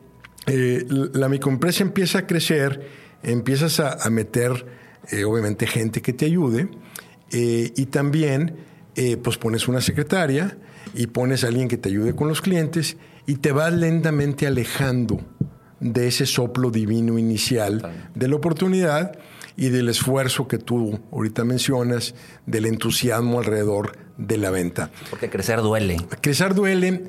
eh, 0.45 0.83
la 0.89 1.29
microempresa 1.29 1.83
empieza 1.83 2.19
a 2.19 2.27
crecer, 2.27 2.85
empiezas 3.23 3.79
a, 3.79 3.93
a 3.93 4.09
meter, 4.09 4.65
eh, 5.11 5.23
obviamente, 5.25 5.67
gente 5.67 6.01
que 6.01 6.13
te 6.13 6.25
ayude 6.25 6.69
eh, 7.31 7.71
y 7.75 7.85
también, 7.87 8.55
eh, 8.95 9.17
pues 9.17 9.37
pones 9.37 9.67
una 9.67 9.81
secretaria 9.81 10.57
y 10.93 11.07
pones 11.07 11.43
a 11.43 11.47
alguien 11.47 11.67
que 11.67 11.77
te 11.77 11.89
ayude 11.89 12.15
con 12.15 12.27
los 12.27 12.41
clientes 12.41 12.97
y 13.25 13.35
te 13.35 13.51
vas 13.51 13.73
lentamente 13.73 14.47
alejando 14.47 15.19
de 15.79 16.07
ese 16.07 16.25
soplo 16.25 16.71
divino 16.71 17.17
inicial 17.19 18.07
de 18.13 18.27
la 18.27 18.35
oportunidad 18.35 19.17
y 19.57 19.69
del 19.69 19.89
esfuerzo 19.89 20.47
que 20.47 20.57
tú 20.57 20.99
ahorita 21.11 21.43
mencionas, 21.43 22.13
del 22.45 22.65
entusiasmo 22.65 23.39
alrededor 23.39 23.97
de 24.17 24.37
la 24.37 24.51
venta. 24.51 24.91
Porque 25.09 25.29
crecer 25.29 25.61
duele. 25.61 25.97
Crecer 26.21 26.53
duele 26.53 27.03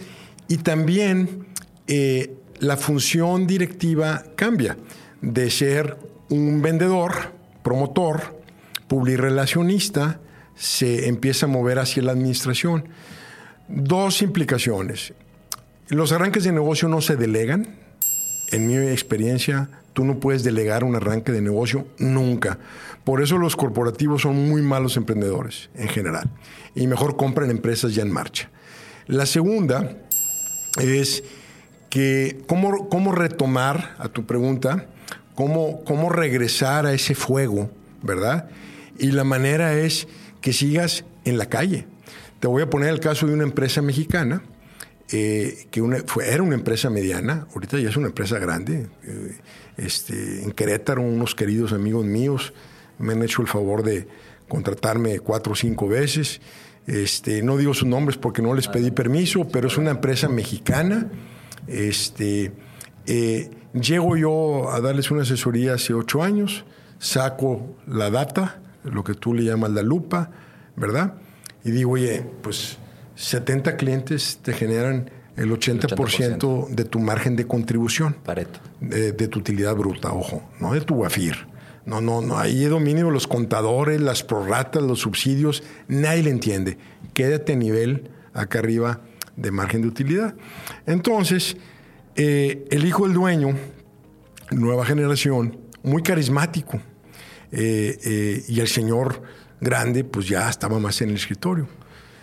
y 0.49 0.59
también 0.59 1.47
eh, 1.86 2.36
la 2.59 2.76
función 2.76 3.47
directiva 3.47 4.24
cambia 4.36 4.76
de 5.20 5.51
ser 5.51 5.99
un 6.28 6.62
vendedor, 6.62 7.32
promotor, 7.67 8.41
publirelacionista, 8.87 10.21
se 10.55 11.09
empieza 11.09 11.47
a 11.47 11.49
mover 11.49 11.81
hacia 11.81 12.01
la 12.01 12.12
administración. 12.12 12.85
Dos 13.67 14.23
implicaciones. 14.23 15.14
Los 15.89 16.12
arranques 16.12 16.45
de 16.45 16.53
negocio 16.53 16.87
no 16.87 17.01
se 17.01 17.17
delegan. 17.17 17.75
En 18.53 18.69
mi 18.69 18.77
experiencia, 18.77 19.69
tú 19.95 20.05
no 20.05 20.21
puedes 20.21 20.45
delegar 20.45 20.85
un 20.85 20.95
arranque 20.95 21.33
de 21.33 21.41
negocio 21.43 21.89
nunca. 21.99 22.61
Por 23.03 23.21
eso 23.21 23.37
los 23.37 23.57
corporativos 23.57 24.23
son 24.23 24.49
muy 24.49 24.62
malos 24.62 24.97
emprendedores 24.97 25.69
en 25.75 25.89
general. 25.89 26.31
Y 26.77 26.87
mejor 26.87 27.17
compran 27.17 27.51
empresas 27.51 27.97
ya 27.97 28.03
en 28.03 28.12
marcha. 28.12 28.49
La 29.09 29.27
segunda 29.27 29.97
es 30.81 31.25
que 31.91 32.45
cómo, 32.47 32.89
cómo 32.89 33.11
retomar 33.11 33.97
a 33.99 34.09
tu 34.09 34.25
pregunta, 34.25 34.87
cómo, 35.37 35.84
cómo 35.84 36.09
regresar 36.11 36.84
a 36.87 36.93
ese 36.93 37.14
fuego, 37.14 37.70
¿verdad? 38.03 38.49
Y 38.99 39.12
la 39.12 39.22
manera 39.22 39.74
es 39.78 40.09
que 40.41 40.53
sigas 40.53 41.05
en 41.24 41.39
la 41.39 41.47
calle. 41.49 41.87
Te 42.41 42.49
voy 42.49 42.62
a 42.62 42.70
poner 42.70 42.89
el 42.89 42.99
caso 43.01 43.26
de 43.28 43.34
una 43.34 43.45
empresa 43.45 43.80
mexicana, 43.82 44.43
eh, 45.12 45.66
que 45.70 45.80
una- 45.82 46.03
fue, 46.07 46.28
era 46.28 46.43
una 46.43 46.57
empresa 46.57 46.91
mediana, 46.91 47.47
ahorita 47.55 47.78
ya 47.78 47.89
es 47.91 47.97
una 47.97 48.09
empresa 48.09 48.39
grande. 48.41 48.89
eh, 49.05 49.37
este, 49.76 50.43
en 50.43 50.51
Querétaro, 50.53 51.03
unos 51.03 51.34
queridos 51.34 51.72
amigos 51.72 52.05
míos 52.07 52.55
me 52.99 53.12
han 53.12 53.22
hecho 53.22 53.43
el 53.43 53.47
favor 53.49 53.82
de 53.82 54.09
contratarme 54.49 55.18
cuatro 55.20 55.53
o 55.53 55.57
cinco 55.57 55.87
veces. 55.87 56.41
Este, 56.87 57.43
no 57.43 57.59
digo 57.59 57.74
sus 57.74 57.87
nombres 57.87 58.16
porque 58.16 58.41
no 58.41 58.55
les 58.55 58.68
pedí 58.68 58.91
permiso, 58.91 59.47
pero 59.49 59.68
es 59.68 59.76
una 59.76 59.91
empresa 59.91 60.28
mexicana. 60.28 61.11
Este, 61.66 62.53
eh, 63.07 63.51
llego 63.81 64.16
yo 64.16 64.70
a 64.70 64.81
darles 64.81 65.11
una 65.11 65.22
asesoría 65.22 65.74
hace 65.74 65.95
ocho 65.95 66.22
años, 66.22 66.64
saco 66.99 67.77
la 67.87 68.11
data, 68.11 68.61
lo 68.85 69.05
que 69.05 69.14
tú 69.14 69.35
le 69.35 69.45
llamas 69.45 69.70
la 69.70 69.83
lupa, 69.83 70.31
¿verdad? 70.77 71.14
Y 71.64 71.70
digo, 71.70 71.93
oye, 71.93 72.24
pues 72.43 72.79
70 73.16 73.77
clientes 73.77 74.39
te 74.43 74.53
generan 74.53 75.11
el 75.37 75.51
80%, 75.51 76.68
de 76.68 76.85
tu 76.85 76.99
margen 76.99 77.37
de 77.37 77.47
contribución, 77.47 78.14
Pareto. 78.24 78.59
de, 78.81 79.12
de 79.12 79.29
tu 79.29 79.41
utilidad 79.41 79.74
bruta, 79.74 80.12
ojo, 80.12 80.43
no 80.61 80.72
de 80.72 80.81
tu 80.81 81.01
GAFIR. 81.01 81.47
No, 81.85 82.01
no, 82.01 82.20
no, 82.20 82.39
ahí 82.39 82.61
de 82.61 82.68
dominio 82.68 83.11
los 83.11 83.29
contadores, 83.29 84.01
las 84.01 84.24
prorratas, 84.24 84.83
los 84.83 85.01
subsidios, 85.01 85.62
nadie 85.87 86.24
le 86.24 86.31
entiende. 86.31 86.79
Quédate 87.14 87.53
a 87.53 87.57
nivel 87.57 88.11
acá 88.35 88.59
arriba 88.59 89.01
de 89.37 89.51
margen 89.53 89.83
de 89.83 89.89
utilidad. 89.89 90.35
Entonces, 90.87 91.57
eh, 92.17 92.67
el 92.71 92.87
hijo 92.87 93.05
del 93.05 93.14
dueño, 93.14 93.55
nueva 94.51 94.87
generación, 94.87 95.59
muy 95.83 96.03
carismático, 96.03 96.81
eh, 97.53 97.99
eh, 98.05 98.45
y 98.49 98.61
el 98.61 98.69
señor 98.69 99.23
grande, 99.61 100.03
pues 100.05 100.27
ya 100.27 100.49
estaba 100.49 100.79
más 100.79 101.01
en 101.03 101.11
el 101.11 101.17
escritorio. 101.17 101.69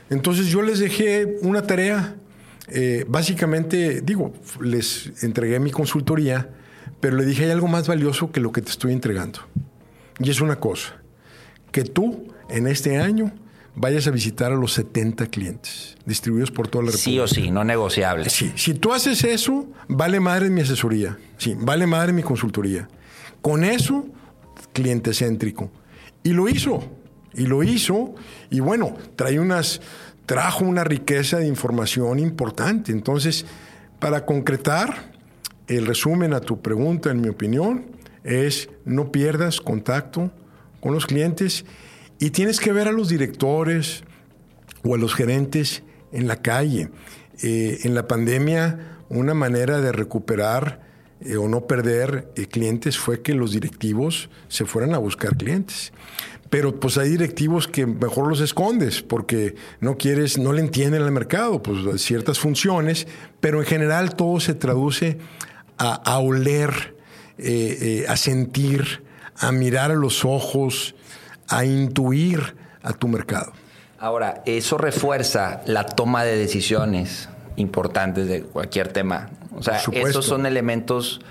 Entonces 0.09 0.47
yo 0.47 0.61
les 0.61 0.79
dejé 0.79 1.37
una 1.41 1.61
tarea, 1.61 2.15
básicamente, 3.07 4.01
digo, 4.01 4.33
les 4.61 5.23
entregué 5.23 5.59
mi 5.59 5.71
consultoría, 5.71 6.49
pero 6.99 7.17
le 7.17 7.25
dije, 7.25 7.45
hay 7.45 7.51
algo 7.51 7.67
más 7.67 7.87
valioso 7.87 8.31
que 8.31 8.39
lo 8.39 8.51
que 8.51 8.61
te 8.61 8.71
estoy 8.71 8.93
entregando. 8.93 9.39
Y 10.19 10.29
es 10.29 10.41
una 10.41 10.59
cosa, 10.59 10.95
que 11.71 11.83
tú 11.83 12.33
en 12.49 12.67
este 12.67 12.97
año 12.97 13.31
vayas 13.75 14.07
a 14.07 14.11
visitar 14.11 14.51
a 14.51 14.55
los 14.55 14.73
70 14.73 15.27
clientes 15.27 15.95
distribuidos 16.05 16.51
por 16.51 16.67
toda 16.67 16.85
la 16.85 16.91
República. 16.91 17.11
Sí 17.11 17.19
o 17.19 17.27
sí, 17.27 17.51
no 17.51 17.63
negociable. 17.63 18.29
Sí, 18.29 18.51
si 18.55 18.73
tú 18.73 18.93
haces 18.93 19.23
eso, 19.23 19.67
vale 19.87 20.19
madre 20.19 20.49
mi 20.49 20.61
asesoría. 20.61 21.17
Sí, 21.37 21.55
vale 21.57 21.87
madre 21.87 22.13
mi 22.13 22.23
consultoría. 22.23 22.87
Con 23.41 23.63
eso, 23.63 24.05
cliente 24.73 25.13
céntrico. 25.13 25.71
Y 26.23 26.31
lo 26.31 26.47
hizo. 26.47 26.83
Y 27.33 27.45
lo 27.45 27.63
hizo. 27.63 28.15
Y 28.49 28.59
bueno, 28.59 28.95
trae 29.15 29.39
unas, 29.39 29.81
trajo 30.25 30.65
una 30.65 30.83
riqueza 30.83 31.37
de 31.37 31.47
información 31.47 32.19
importante. 32.19 32.91
Entonces, 32.91 33.45
para 33.99 34.25
concretar, 34.25 35.11
el 35.67 35.85
resumen 35.85 36.33
a 36.33 36.41
tu 36.41 36.61
pregunta, 36.61 37.09
en 37.11 37.21
mi 37.21 37.29
opinión, 37.29 37.85
es 38.23 38.69
no 38.85 39.11
pierdas 39.11 39.59
contacto 39.59 40.31
con 40.79 40.93
los 40.93 41.05
clientes 41.05 41.65
y 42.23 42.29
tienes 42.29 42.61
que 42.61 42.71
ver 42.71 42.87
a 42.87 42.93
los 42.93 43.09
directores 43.09 44.05
o 44.81 44.95
a 44.95 44.97
los 44.97 45.13
gerentes 45.13 45.83
en 46.13 46.25
la 46.25 46.37
calle. 46.37 46.89
Eh, 47.41 47.79
en 47.83 47.95
la 47.95 48.07
pandemia, 48.07 49.01
una 49.09 49.33
manera 49.33 49.81
de 49.81 49.91
recuperar 49.91 50.79
eh, 51.19 51.35
o 51.35 51.49
no 51.49 51.67
perder 51.67 52.31
eh, 52.37 52.45
clientes 52.45 52.97
fue 52.97 53.21
que 53.21 53.33
los 53.33 53.51
directivos 53.51 54.29
se 54.47 54.63
fueran 54.63 54.93
a 54.93 54.99
buscar 54.99 55.35
clientes. 55.35 55.91
Pero 56.49 56.79
pues 56.79 56.97
hay 56.97 57.09
directivos 57.09 57.67
que 57.67 57.85
mejor 57.85 58.29
los 58.29 58.39
escondes 58.39 59.01
porque 59.01 59.55
no 59.81 59.97
quieres, 59.97 60.37
no 60.37 60.53
le 60.53 60.61
entienden 60.61 61.01
al 61.01 61.11
mercado, 61.11 61.61
pues 61.61 62.01
ciertas 62.01 62.39
funciones, 62.39 63.05
pero 63.41 63.59
en 63.59 63.65
general 63.65 64.15
todo 64.15 64.39
se 64.39 64.53
traduce 64.53 65.17
a, 65.77 66.19
oler, 66.19 66.95
a 68.07 68.15
sentir, 68.15 69.03
a 69.35 69.51
mirar 69.51 69.91
a 69.91 69.95
los 69.95 70.23
ojos, 70.23 70.95
a 71.47 71.65
intuir 71.65 72.55
a 72.81 72.93
tu 72.93 73.07
mercado. 73.07 73.53
Ahora, 73.99 74.43
eso 74.45 74.77
refuerza 74.77 75.61
la 75.65 75.85
toma 75.85 76.23
de 76.23 76.37
decisiones 76.37 77.29
importantes 77.55 78.27
de 78.27 78.43
cualquier 78.43 78.89
tema. 78.89 79.29
O 79.55 79.63
sea, 79.63 79.81
esos 79.93 80.25
son 80.25 80.45
elementos. 80.45 81.21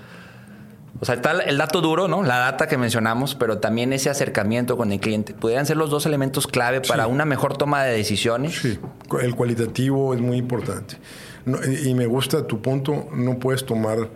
O 0.99 1.05
sea, 1.05 1.15
está 1.15 1.31
el 1.31 1.57
dato 1.57 1.81
duro, 1.81 2.07
¿no? 2.07 2.23
La 2.23 2.37
data 2.37 2.67
que 2.67 2.77
mencionamos, 2.77 3.35
pero 3.35 3.57
también 3.59 3.93
ese 3.93 4.09
acercamiento 4.09 4.77
con 4.77 4.91
el 4.91 4.99
cliente. 4.99 5.33
Pudieran 5.33 5.65
ser 5.65 5.77
los 5.77 5.89
dos 5.89 6.05
elementos 6.05 6.47
clave 6.47 6.81
para 6.81 7.07
una 7.07 7.25
mejor 7.25 7.57
toma 7.57 7.83
de 7.83 7.95
decisiones. 7.95 8.55
Sí, 8.55 8.79
el 9.21 9.35
cualitativo 9.35 10.13
es 10.13 10.21
muy 10.21 10.37
importante. 10.37 10.95
No, 11.45 11.59
y 11.63 11.93
me 11.93 12.05
gusta 12.05 12.47
tu 12.47 12.61
punto, 12.61 13.09
no 13.13 13.37
puedes 13.37 13.65
tomar 13.65 14.09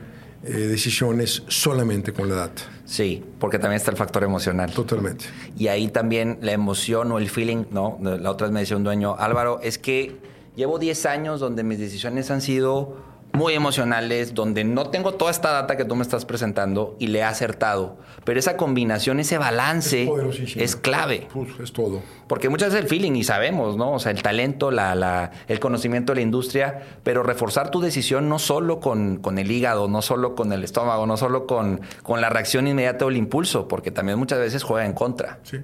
eh, 0.48 0.68
decisiones 0.68 1.44
solamente 1.48 2.14
con 2.14 2.30
la 2.30 2.36
data. 2.36 2.62
Sí, 2.86 3.24
porque 3.40 3.60
también 3.60 3.78
está 3.78 3.92
el 3.92 3.98
factor 3.98 4.24
emocional. 4.24 4.72
Totalmente. 4.72 5.26
Y 5.58 5.68
ahí 5.68 5.90
también 5.90 6.40
la 6.42 6.54
emoción 6.54 7.12
o 7.12 7.18
el 7.18 7.30
feeling, 7.30 7.66
¿no? 7.72 8.00
La 8.02 8.32
otra 8.32 8.48
vez 8.48 8.54
me 8.54 8.62
decía 8.62 8.78
un 8.78 8.84
dueño, 8.84 9.16
Álvaro, 9.20 9.60
es 9.62 9.78
que 9.78 10.16
llevo 10.56 10.80
10 10.80 11.06
años 11.06 11.40
donde 11.42 11.64
mis 11.64 11.80
decisiones 11.80 12.32
han 12.32 12.42
sido 12.42 12.98
muy 13.38 13.54
emocionales, 13.54 14.34
donde 14.34 14.64
no 14.64 14.90
tengo 14.90 15.14
toda 15.14 15.32
esta 15.32 15.52
data 15.52 15.78
que 15.78 15.86
tú 15.86 15.96
me 15.96 16.02
estás 16.02 16.26
presentando 16.26 16.96
y 17.00 17.08
le 17.08 17.20
he 17.20 17.24
acertado. 17.24 17.98
Pero 18.26 18.40
esa 18.40 18.58
combinación, 18.58 19.20
ese 19.20 19.38
balance 19.38 20.10
Es 20.58 20.76
clave. 20.76 21.28
Pues, 21.34 21.50
es 21.62 21.72
todo. 21.72 22.02
Porque 22.28 22.50
muchas 22.50 22.70
veces 22.74 22.84
el 22.84 22.90
feeling, 22.90 23.14
y 23.14 23.24
sabemos, 23.24 23.78
¿no? 23.78 23.94
O 23.94 24.00
sea, 24.00 24.12
el 24.12 24.22
talento, 24.22 24.72
la, 24.72 24.96
la- 24.96 25.32
el 25.48 25.60
conocimiento 25.60 26.12
de 26.12 26.18
la 26.18 26.22
industria, 26.24 26.82
pero 27.04 27.24
reforzar 27.24 27.72
tu 27.72 27.80
decisión 27.80 28.28
no 28.28 28.40
solo 28.40 28.80
con, 28.80 29.18
con 29.18 29.38
el 29.38 29.50
hígado, 29.52 29.88
no 29.88 30.02
solo 30.02 30.36
con 30.36 30.52
el 30.52 30.64
estómago, 30.64 31.06
no 31.06 31.16
solo 31.16 31.48
con, 31.48 31.80
con 32.04 32.20
la 32.20 32.30
reacción 32.30 32.68
inmediata 32.68 33.06
o 33.06 33.10
el 33.10 33.18
impulso, 33.18 33.68
porque 33.68 33.92
también 33.92 34.18
muchas 34.20 34.40
veces 34.40 34.64
juega 34.64 34.86
en 34.86 34.94
contra 34.94 35.40
Sí. 35.44 35.58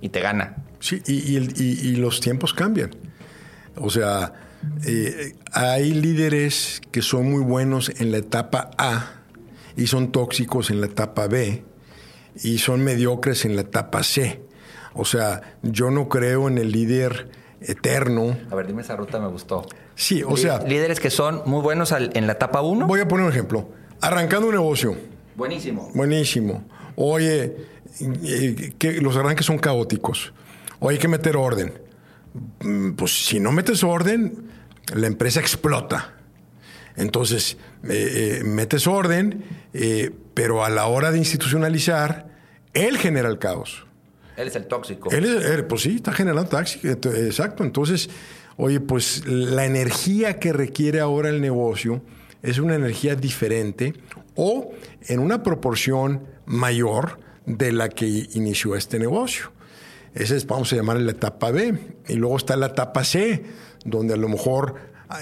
y 0.00 0.08
te 0.10 0.20
gana. 0.20 0.56
Sí, 0.80 1.02
y, 1.06 1.32
y 1.32 1.36
el- 1.36 1.54
y- 1.60 1.88
y 1.88 1.96
los 1.96 2.20
tiempos 2.20 2.52
cambian. 2.52 2.90
O 3.76 3.88
sea, 3.90 4.32
eh, 4.84 5.34
hay 5.52 5.92
líderes 5.92 6.80
que 6.90 7.02
son 7.02 7.30
muy 7.30 7.42
buenos 7.42 7.90
en 8.00 8.12
la 8.12 8.18
etapa 8.18 8.70
A 8.78 9.12
y 9.76 9.86
son 9.86 10.12
tóxicos 10.12 10.70
en 10.70 10.80
la 10.80 10.86
etapa 10.86 11.26
B 11.26 11.64
y 12.42 12.58
son 12.58 12.82
mediocres 12.84 13.44
en 13.44 13.56
la 13.56 13.62
etapa 13.62 14.02
C. 14.02 14.40
O 14.94 15.04
sea, 15.04 15.42
yo 15.62 15.90
no 15.90 16.08
creo 16.08 16.48
en 16.48 16.58
el 16.58 16.72
líder 16.72 17.28
eterno. 17.60 18.36
A 18.50 18.54
ver, 18.54 18.66
dime 18.66 18.82
esa 18.82 18.96
ruta, 18.96 19.18
me 19.18 19.28
gustó. 19.28 19.66
Sí, 19.94 20.22
o 20.22 20.36
sea, 20.36 20.60
Lí- 20.62 20.70
líderes 20.70 21.00
que 21.00 21.10
son 21.10 21.42
muy 21.46 21.62
buenos 21.62 21.92
al- 21.92 22.10
en 22.14 22.26
la 22.26 22.34
etapa 22.34 22.60
1. 22.62 22.86
voy 22.86 23.00
a 23.00 23.08
poner 23.08 23.26
un 23.26 23.32
ejemplo. 23.32 23.68
Arrancando 24.00 24.48
un 24.48 24.54
negocio, 24.54 24.96
Buenísimo. 25.36 25.90
Buenísimo. 25.94 26.64
Oye, 26.96 27.56
eh, 28.00 28.72
que 28.78 29.00
los 29.02 29.16
arranques 29.16 29.44
son 29.44 29.58
caóticos. 29.58 30.32
O 30.80 30.88
hay 30.88 30.96
que 30.98 31.08
meter 31.08 31.36
orden. 31.36 31.74
Mm, 32.60 32.92
Pues 32.92 33.26
si 33.26 33.38
no 33.40 33.52
metes 33.52 33.84
orden, 33.84 34.48
la 34.94 35.06
empresa 35.06 35.40
explota. 35.40 36.14
Entonces, 36.96 37.56
eh, 37.84 38.38
eh, 38.40 38.44
metes 38.44 38.86
orden, 38.86 39.44
eh, 39.74 40.10
pero 40.34 40.64
a 40.64 40.70
la 40.70 40.86
hora 40.86 41.10
de 41.10 41.18
institucionalizar, 41.18 42.26
él 42.72 42.96
genera 42.98 43.28
el 43.28 43.38
caos. 43.38 43.84
Él 44.36 44.48
es 44.48 44.56
el 44.56 44.66
tóxico. 44.66 45.10
Él, 45.10 45.24
es- 45.24 45.44
él, 45.44 45.64
pues 45.66 45.82
sí, 45.82 45.96
está 45.96 46.12
generando 46.12 46.48
taxi. 46.48 46.80
ent- 46.80 47.14
Exacto. 47.26 47.64
Entonces, 47.64 48.08
oye, 48.56 48.80
pues 48.80 49.24
la 49.26 49.64
energía 49.66 50.38
que 50.38 50.52
requiere 50.52 51.00
ahora 51.00 51.28
el 51.30 51.40
negocio 51.40 52.02
es 52.42 52.58
una 52.58 52.74
energía 52.74 53.14
diferente 53.14 53.94
o 54.34 54.72
en 55.08 55.20
una 55.20 55.42
proporción 55.42 56.22
mayor 56.46 57.18
de 57.46 57.72
la 57.72 57.88
que 57.88 58.06
inició 58.06 58.76
este 58.76 58.98
negocio. 58.98 59.52
Esa 60.14 60.34
es, 60.34 60.46
vamos 60.46 60.72
a 60.72 60.76
llamarle 60.76 61.04
la 61.04 61.12
etapa 61.12 61.50
B. 61.50 61.74
Y 62.08 62.14
luego 62.14 62.36
está 62.36 62.56
la 62.56 62.66
etapa 62.66 63.04
C, 63.04 63.42
donde 63.86 64.14
a 64.14 64.16
lo 64.16 64.28
mejor 64.28 64.74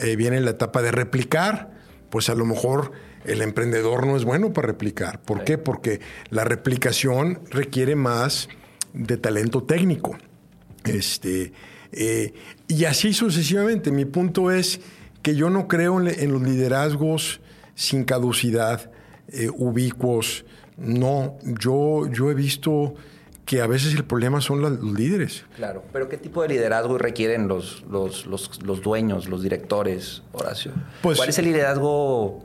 eh, 0.03 0.17
viene 0.17 0.41
la 0.41 0.51
etapa 0.51 0.83
de 0.83 0.91
replicar. 0.91 1.73
Pues 2.11 2.29
a 2.29 2.35
lo 2.35 2.45
mejor 2.45 2.93
el 3.25 3.43
emprendedor 3.43 4.07
no 4.07 4.17
es 4.17 4.25
bueno 4.25 4.53
para 4.53 4.69
replicar. 4.69 5.21
¿Por 5.23 5.45
qué? 5.45 5.59
Porque 5.59 6.01
la 6.31 6.45
replicación 6.45 7.41
requiere 7.51 7.97
más 7.97 8.49
de 8.93 9.17
talento 9.17 9.63
técnico. 9.65 10.17
Este, 10.85 11.53
eh, 11.93 12.35
y 12.69 12.85
así 12.85 13.13
sucesivamente. 13.13 13.91
Mi 13.91 14.05
punto 14.05 14.51
es 14.51 14.81
que 15.23 15.35
yo 15.35 15.51
no 15.51 15.69
creo 15.69 16.01
en, 16.01 16.33
los 16.33 16.43
liderazgos 16.43 17.41
sin 17.75 18.05
caducidad, 18.05 18.91
eh, 19.29 19.49
ubicuos. 19.53 20.45
No, 20.77 21.39
yo, 21.43 22.07
yo 22.11 22.31
he 22.31 22.35
visto 22.35 22.95
que 23.45 23.61
a 23.61 23.67
veces 23.67 23.95
el 23.95 24.05
problema 24.05 24.41
son 24.41 24.61
los 24.63 24.83
líderes. 24.83 25.45
Claro. 25.57 25.85
Pero 25.93 26.09
¿qué 26.09 26.17
tipo 26.17 26.43
de 26.43 26.49
liderazgo 26.49 26.97
requieren 26.99 27.47
los, 27.49 27.83
los, 27.91 28.27
los, 28.27 28.63
los 28.63 28.81
dueños, 28.83 29.29
los 29.29 29.43
directores, 29.43 30.23
Horacio? 30.33 30.73
Pues- 31.03 31.19
¿Cuál 31.19 31.29
es 31.29 31.39
el 31.39 31.45
liderazgo, 31.47 32.43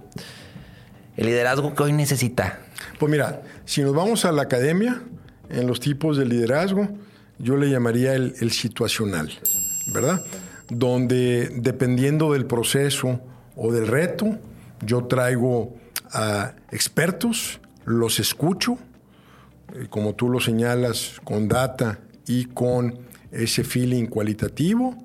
el 1.15 1.25
liderazgo 1.25 1.73
que 1.73 1.83
hoy 1.83 1.93
necesita? 1.93 2.59
Pues 2.99 3.09
mira, 3.09 3.41
si 3.65 3.81
nos 3.81 3.93
vamos 3.95 4.25
a 4.25 4.31
la 4.31 4.41
academia, 4.43 5.01
en 5.49 5.67
los 5.67 5.79
tipos 5.79 6.17
de 6.17 6.25
liderazgo, 6.25 6.87
yo 7.39 7.55
le 7.55 7.69
llamaría 7.69 8.13
el, 8.13 8.35
el 8.41 8.51
situacional, 8.51 9.31
¿verdad? 9.93 10.21
Donde 10.69 11.49
dependiendo 11.55 12.33
del 12.33 12.45
proceso 12.45 13.21
o 13.55 13.71
del 13.71 13.87
reto, 13.87 14.37
yo 14.85 15.05
traigo 15.05 15.75
a 16.11 16.53
expertos, 16.71 17.59
los 17.85 18.19
escucho, 18.19 18.77
como 19.89 20.15
tú 20.15 20.29
lo 20.29 20.39
señalas, 20.39 21.19
con 21.23 21.47
data 21.47 21.99
y 22.25 22.45
con 22.45 22.99
ese 23.31 23.63
feeling 23.63 24.05
cualitativo, 24.05 24.95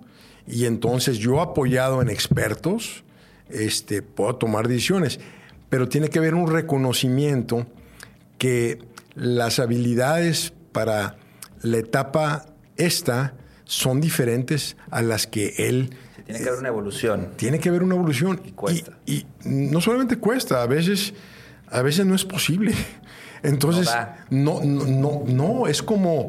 y 0.47 0.67
entonces 0.67 1.19
yo 1.19 1.41
apoyado 1.41 2.03
en 2.03 2.11
expertos, 2.11 3.05
este, 3.49 4.03
puedo 4.03 4.37
tomar 4.37 4.69
decisiones, 4.69 5.21
pero 5.69 5.89
tiene 5.89 6.09
que 6.09 6.19
haber 6.19 6.35
un 6.35 6.51
reconocimiento 6.51 7.67
que 8.39 8.79
las 9.15 9.59
habilidades 9.59 10.53
para 10.73 11.17
la 11.63 11.79
etapa 11.79 12.47
esta 12.77 13.35
son 13.65 14.01
diferentes 14.01 14.77
a 14.91 15.03
las 15.03 15.27
que 15.27 15.55
él 15.57 15.91
Tiene 16.27 16.41
que 16.41 16.49
haber 16.49 16.61
una 16.61 16.69
evolución. 16.69 17.29
tiene 17.37 17.59
que 17.59 17.69
haber 17.69 17.83
una 17.83 17.95
evolución. 17.95 18.41
Y 18.45 18.53
cuesta. 18.53 18.99
Y, 19.07 19.15
y 19.15 19.27
no 19.45 19.81
solamente 19.81 20.17
cuesta, 20.17 20.63
a 20.63 20.67
veces, 20.67 21.15
a 21.69 21.83
veces 21.83 22.07
no 22.07 22.15
es 22.15 22.25
posible. 22.25 22.73
Entonces, 23.45 23.89
No 24.31 24.61
no, 24.65 25.23
no, 25.27 25.67
es 25.67 25.83
como, 25.83 26.29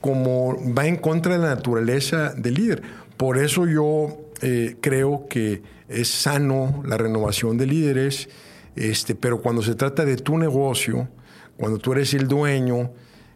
como 0.00 0.56
va 0.74 0.86
en 0.86 0.96
contra 0.96 1.34
de 1.34 1.38
la 1.38 1.54
naturaleza 1.54 2.32
del 2.34 2.54
líder. 2.54 2.82
Por 3.16 3.38
eso 3.38 3.66
yo 3.66 4.18
eh, 4.42 4.76
creo 4.80 5.26
que 5.28 5.62
es 5.88 6.08
sano 6.08 6.82
la 6.84 6.96
renovación 6.96 7.56
de 7.56 7.66
líderes, 7.66 8.28
este, 8.74 9.14
pero 9.14 9.40
cuando 9.40 9.62
se 9.62 9.74
trata 9.74 10.04
de 10.04 10.16
tu 10.16 10.36
negocio, 10.38 11.08
cuando 11.56 11.78
tú 11.78 11.92
eres 11.92 12.12
el 12.14 12.26
dueño, 12.26 12.90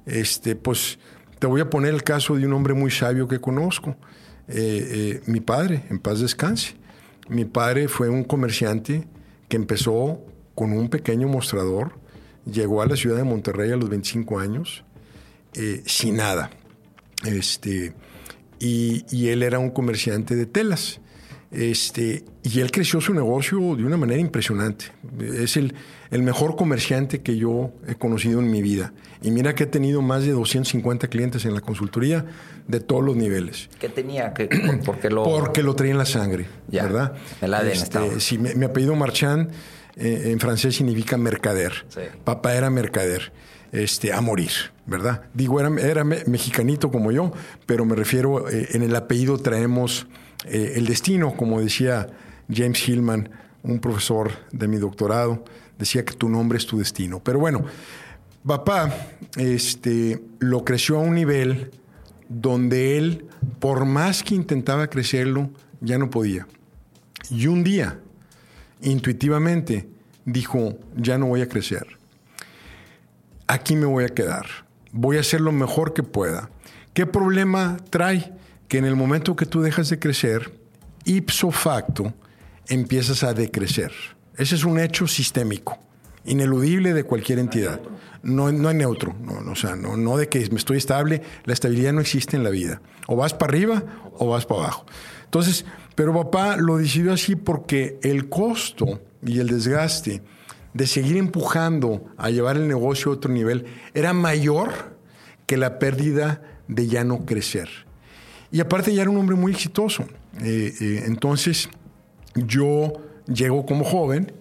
este, 0.06 0.56
pues 0.56 0.98
te 1.38 1.46
voy 1.46 1.60
a 1.60 1.70
poner 1.70 1.94
el 1.94 2.02
caso 2.02 2.36
de 2.36 2.46
un 2.46 2.52
hombre 2.52 2.74
muy 2.74 2.90
sabio 2.90 3.28
que 3.28 3.40
conozco, 3.40 3.96
eh, 4.48 4.56
eh, 4.56 5.22
mi 5.26 5.40
padre, 5.40 5.84
en 5.90 5.98
paz 5.98 6.20
descanse. 6.20 6.74
Mi 7.28 7.44
padre 7.44 7.86
fue 7.86 8.08
un 8.08 8.24
comerciante 8.24 9.06
que 9.48 9.56
empezó 9.56 10.20
con 10.54 10.72
un 10.72 10.88
pequeño 10.88 11.28
mostrador, 11.28 11.99
llegó 12.52 12.82
a 12.82 12.86
la 12.86 12.96
ciudad 12.96 13.16
de 13.16 13.24
Monterrey 13.24 13.70
a 13.72 13.76
los 13.76 13.88
25 13.88 14.38
años, 14.38 14.84
eh, 15.54 15.82
sin 15.86 16.16
nada. 16.16 16.50
Este, 17.24 17.92
y, 18.58 19.04
y 19.10 19.28
él 19.28 19.42
era 19.42 19.58
un 19.58 19.70
comerciante 19.70 20.34
de 20.36 20.46
telas. 20.46 21.00
Este, 21.52 22.24
y 22.44 22.60
él 22.60 22.70
creció 22.70 23.00
su 23.00 23.12
negocio 23.12 23.58
de 23.74 23.84
una 23.84 23.96
manera 23.96 24.20
impresionante. 24.20 24.84
Es 25.20 25.56
el, 25.56 25.74
el 26.12 26.22
mejor 26.22 26.54
comerciante 26.54 27.22
que 27.22 27.36
yo 27.36 27.72
he 27.88 27.96
conocido 27.96 28.38
en 28.38 28.50
mi 28.52 28.62
vida. 28.62 28.92
Y 29.20 29.32
mira 29.32 29.54
que 29.56 29.64
he 29.64 29.66
tenido 29.66 30.00
más 30.00 30.22
de 30.24 30.30
250 30.30 31.08
clientes 31.08 31.44
en 31.46 31.54
la 31.54 31.60
consultoría 31.60 32.24
de 32.68 32.78
todos 32.78 33.02
los 33.04 33.16
niveles. 33.16 33.68
¿Qué 33.80 33.88
tenía? 33.88 34.32
¿Qué, 34.32 34.46
por, 34.46 34.80
por 34.84 34.98
qué 35.00 35.10
lo...? 35.10 35.24
Porque 35.24 35.64
lo 35.64 35.74
traía 35.74 35.90
en 35.92 35.98
la 35.98 36.06
sangre, 36.06 36.46
Ya, 36.68 36.84
¿verdad? 36.84 37.14
el 37.40 37.52
ADN 37.52 37.68
estaba. 37.72 38.20
sí, 38.20 38.38
mi, 38.38 38.54
mi 38.54 38.64
apellido 38.66 38.94
Marchand 38.94 39.50
eh, 39.96 40.30
en 40.32 40.40
francés 40.40 40.76
significa 40.76 41.16
mercader. 41.16 41.72
Sí. 41.88 42.00
Papá 42.24 42.54
era 42.54 42.70
mercader, 42.70 43.32
este, 43.72 44.12
a 44.12 44.20
morir, 44.20 44.50
¿verdad? 44.86 45.22
Digo, 45.34 45.60
era, 45.60 45.70
era 45.80 46.04
me- 46.04 46.24
mexicanito 46.26 46.90
como 46.90 47.12
yo, 47.12 47.32
pero 47.66 47.84
me 47.84 47.94
refiero, 47.96 48.48
eh, 48.48 48.68
en 48.72 48.82
el 48.82 48.94
apellido 48.96 49.38
traemos 49.38 50.06
eh, 50.46 50.72
el 50.76 50.86
destino, 50.86 51.34
como 51.36 51.60
decía 51.60 52.08
James 52.52 52.88
Hillman, 52.88 53.30
un 53.62 53.78
profesor 53.78 54.30
de 54.52 54.68
mi 54.68 54.78
doctorado, 54.78 55.44
decía 55.78 56.04
que 56.04 56.14
tu 56.14 56.28
nombre 56.28 56.56
es 56.58 56.66
tu 56.66 56.78
destino. 56.78 57.20
Pero 57.22 57.38
bueno, 57.38 57.64
papá 58.46 58.92
este, 59.36 60.20
lo 60.38 60.64
creció 60.64 60.96
a 60.96 61.00
un 61.00 61.14
nivel 61.14 61.70
donde 62.28 62.96
él, 62.96 63.26
por 63.58 63.84
más 63.84 64.22
que 64.22 64.34
intentaba 64.34 64.86
crecerlo, 64.88 65.50
ya 65.80 65.98
no 65.98 66.10
podía. 66.10 66.46
Y 67.30 67.46
un 67.48 67.62
día, 67.64 67.98
intuitivamente, 68.82 69.88
dijo, 70.24 70.78
ya 70.96 71.18
no 71.18 71.26
voy 71.26 71.42
a 71.42 71.48
crecer. 71.48 71.86
Aquí 73.46 73.76
me 73.76 73.86
voy 73.86 74.04
a 74.04 74.08
quedar. 74.08 74.46
Voy 74.92 75.16
a 75.16 75.20
hacer 75.20 75.40
lo 75.40 75.52
mejor 75.52 75.92
que 75.92 76.02
pueda. 76.02 76.50
¿Qué 76.94 77.06
problema 77.06 77.76
trae? 77.90 78.32
Que 78.68 78.78
en 78.78 78.84
el 78.84 78.96
momento 78.96 79.36
que 79.36 79.46
tú 79.46 79.62
dejas 79.62 79.88
de 79.90 79.98
crecer, 79.98 80.52
ipso 81.04 81.50
facto, 81.50 82.14
empiezas 82.68 83.22
a 83.22 83.34
decrecer. 83.34 83.92
Ese 84.36 84.54
es 84.54 84.64
un 84.64 84.78
hecho 84.78 85.06
sistémico, 85.06 85.78
ineludible 86.24 86.94
de 86.94 87.04
cualquier 87.04 87.38
entidad. 87.38 87.80
No, 88.22 88.52
no 88.52 88.72
neutro, 88.72 89.16
no, 89.20 89.40
no, 89.40 89.52
o 89.52 89.56
sea, 89.56 89.76
no, 89.76 89.96
no 89.96 90.16
de 90.16 90.28
que 90.28 90.48
me 90.50 90.58
estoy 90.58 90.76
estable, 90.76 91.22
la 91.44 91.52
estabilidad 91.52 91.92
no 91.92 92.00
existe 92.00 92.36
en 92.36 92.44
la 92.44 92.50
vida. 92.50 92.80
O 93.06 93.16
vas 93.16 93.34
para 93.34 93.50
arriba 93.50 93.82
o 94.18 94.28
vas 94.28 94.46
para 94.46 94.62
abajo. 94.62 94.86
Entonces, 95.24 95.64
pero 95.94 96.14
papá 96.14 96.56
lo 96.56 96.78
decidió 96.78 97.12
así 97.12 97.36
porque 97.36 97.98
el 98.02 98.28
costo 98.28 99.00
y 99.24 99.38
el 99.40 99.48
desgaste 99.48 100.22
de 100.72 100.86
seguir 100.86 101.16
empujando 101.16 102.06
a 102.16 102.30
llevar 102.30 102.56
el 102.56 102.68
negocio 102.68 103.10
a 103.10 103.14
otro 103.14 103.32
nivel 103.32 103.66
era 103.94 104.12
mayor 104.12 104.96
que 105.46 105.56
la 105.56 105.78
pérdida 105.78 106.42
de 106.68 106.86
ya 106.86 107.04
no 107.04 107.26
crecer. 107.26 107.68
Y 108.52 108.60
aparte 108.60 108.94
ya 108.94 109.02
era 109.02 109.10
un 109.10 109.16
hombre 109.16 109.36
muy 109.36 109.52
exitoso. 109.52 110.04
Eh, 110.42 110.72
eh, 110.80 111.02
entonces 111.06 111.68
yo 112.34 112.92
llego 113.26 113.66
como 113.66 113.84
joven 113.84 114.32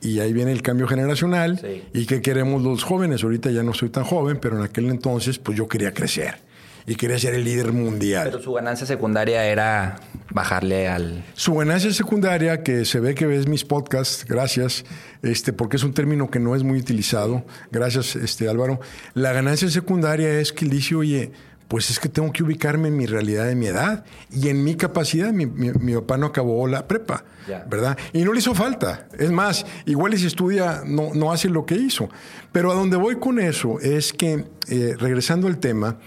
y 0.00 0.20
ahí 0.20 0.32
viene 0.32 0.52
el 0.52 0.62
cambio 0.62 0.86
generacional. 0.86 1.58
Sí. 1.58 1.82
¿Y 1.92 2.06
qué 2.06 2.22
queremos 2.22 2.62
los 2.62 2.84
jóvenes? 2.84 3.24
Ahorita 3.24 3.50
ya 3.50 3.62
no 3.62 3.74
soy 3.74 3.90
tan 3.90 4.04
joven, 4.04 4.38
pero 4.40 4.56
en 4.56 4.62
aquel 4.62 4.88
entonces 4.90 5.38
pues 5.38 5.58
yo 5.58 5.66
quería 5.66 5.92
crecer 5.92 6.47
y 6.88 6.96
quería 6.96 7.18
ser 7.18 7.34
el 7.34 7.44
líder 7.44 7.72
mundial. 7.72 8.28
Pero 8.30 8.42
su 8.42 8.52
ganancia 8.52 8.86
secundaria 8.86 9.44
era 9.44 10.00
bajarle 10.30 10.88
al... 10.88 11.24
Su 11.34 11.54
ganancia 11.54 11.92
secundaria, 11.92 12.62
que 12.62 12.84
se 12.84 12.98
ve 13.00 13.14
que 13.14 13.26
ves 13.26 13.46
mis 13.46 13.64
podcasts, 13.64 14.24
gracias, 14.28 14.84
este, 15.22 15.52
porque 15.52 15.76
es 15.76 15.84
un 15.84 15.94
término 15.94 16.30
que 16.30 16.40
no 16.40 16.56
es 16.56 16.62
muy 16.64 16.78
utilizado, 16.78 17.44
gracias 17.70 18.16
este, 18.16 18.48
Álvaro. 18.48 18.80
La 19.14 19.32
ganancia 19.32 19.68
secundaria 19.70 20.40
es 20.40 20.52
que 20.52 20.64
él 20.64 20.70
dice, 20.70 20.94
oye, 20.94 21.32
pues 21.68 21.90
es 21.90 22.00
que 22.00 22.08
tengo 22.08 22.32
que 22.32 22.42
ubicarme 22.42 22.88
en 22.88 22.96
mi 22.96 23.04
realidad 23.04 23.44
de 23.46 23.54
mi 23.54 23.66
edad 23.66 24.02
y 24.30 24.48
en 24.48 24.64
mi 24.64 24.74
capacidad. 24.74 25.32
Mi, 25.32 25.44
mi- 25.44 25.70
mi 25.72 25.92
papá 25.96 26.16
no 26.16 26.24
acabó 26.24 26.66
la 26.66 26.88
prepa, 26.88 27.24
Ya. 27.46 27.66
¿verdad? 27.68 27.98
Y 28.14 28.22
no 28.22 28.32
le 28.32 28.38
hizo 28.38 28.54
falta. 28.54 29.06
Es 29.18 29.30
más, 29.30 29.66
igual 29.84 30.14
y 30.14 30.16
si 30.18 30.26
estudia, 30.26 30.80
no, 30.86 31.10
no 31.12 31.30
hace 31.30 31.50
lo 31.50 31.66
que 31.66 31.74
hizo. 31.74 32.08
Pero 32.52 32.72
a 32.72 32.74
donde 32.74 32.96
voy 32.96 33.16
con 33.16 33.38
eso 33.38 33.78
es 33.80 34.14
que, 34.14 34.46
eh, 34.68 34.94
regresando 34.98 35.46
al 35.46 35.58
tema, 35.58 35.98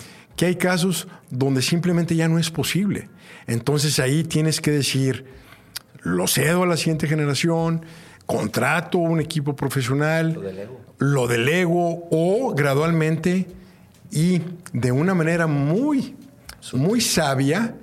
que 0.41 0.47
hay 0.47 0.55
casos 0.55 1.07
donde 1.29 1.61
simplemente 1.61 2.15
ya 2.15 2.27
no 2.27 2.39
es 2.39 2.49
posible. 2.49 3.09
Entonces 3.45 3.99
ahí 3.99 4.23
tienes 4.23 4.59
que 4.59 4.71
decir, 4.71 5.23
lo 6.01 6.25
cedo 6.25 6.63
a 6.63 6.65
la 6.65 6.77
siguiente 6.77 7.07
generación, 7.07 7.85
contrato 8.25 8.97
un 8.97 9.21
equipo 9.21 9.55
profesional, 9.55 10.33
Lo 10.33 10.41
delego. 10.41 10.81
lo 10.97 11.27
delego 11.27 12.07
o 12.09 12.55
gradualmente 12.55 13.45
y 14.09 14.41
de 14.73 14.91
una 14.91 15.13
manera 15.13 15.45
muy, 15.45 16.15
muy 16.73 17.01
sabia 17.01 17.75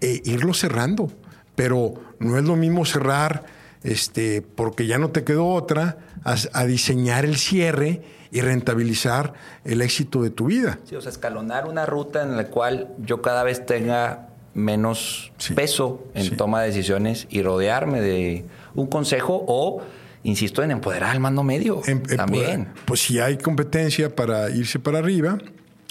eh, 0.00 0.20
irlo 0.24 0.52
cerrando. 0.52 1.12
Pero 1.54 1.94
no 2.18 2.36
es 2.38 2.44
lo 2.44 2.56
mismo 2.56 2.84
cerrar 2.86 3.44
este, 3.84 4.42
porque 4.42 4.88
ya 4.88 4.98
no 4.98 5.10
te 5.10 5.22
quedó 5.22 5.46
otra 5.46 5.98
a, 6.24 6.34
a 6.54 6.64
diseñar 6.66 7.24
el 7.24 7.36
cierre 7.36 8.02
y 8.32 8.40
rentabilizar 8.42 9.32
el 9.64 9.82
éxito 9.82 10.22
de 10.22 10.30
tu 10.30 10.46
vida. 10.46 10.78
Sí, 10.84 10.94
o 10.96 11.00
sea, 11.00 11.10
escalonar 11.10 11.66
una 11.66 11.86
ruta 11.86 12.22
en 12.22 12.36
la 12.36 12.44
cual 12.46 12.88
yo 12.98 13.22
cada 13.22 13.42
vez 13.42 13.64
tenga 13.66 14.28
menos 14.54 15.32
Sí. 15.38 15.54
peso 15.54 16.04
en 16.14 16.24
Sí. 16.24 16.30
toma 16.36 16.60
de 16.62 16.68
decisiones 16.68 17.26
y 17.30 17.42
rodearme 17.42 18.00
de 18.00 18.44
un 18.74 18.86
consejo 18.88 19.44
o, 19.46 19.82
insisto, 20.22 20.62
en 20.62 20.70
empoderar 20.72 21.10
al 21.10 21.20
mando 21.20 21.42
medio 21.42 21.82
también. 22.16 22.68
Pues 22.84 23.00
si 23.00 23.18
hay 23.20 23.38
competencia 23.38 24.14
para 24.14 24.50
irse 24.50 24.78
para 24.78 24.98
arriba, 24.98 25.38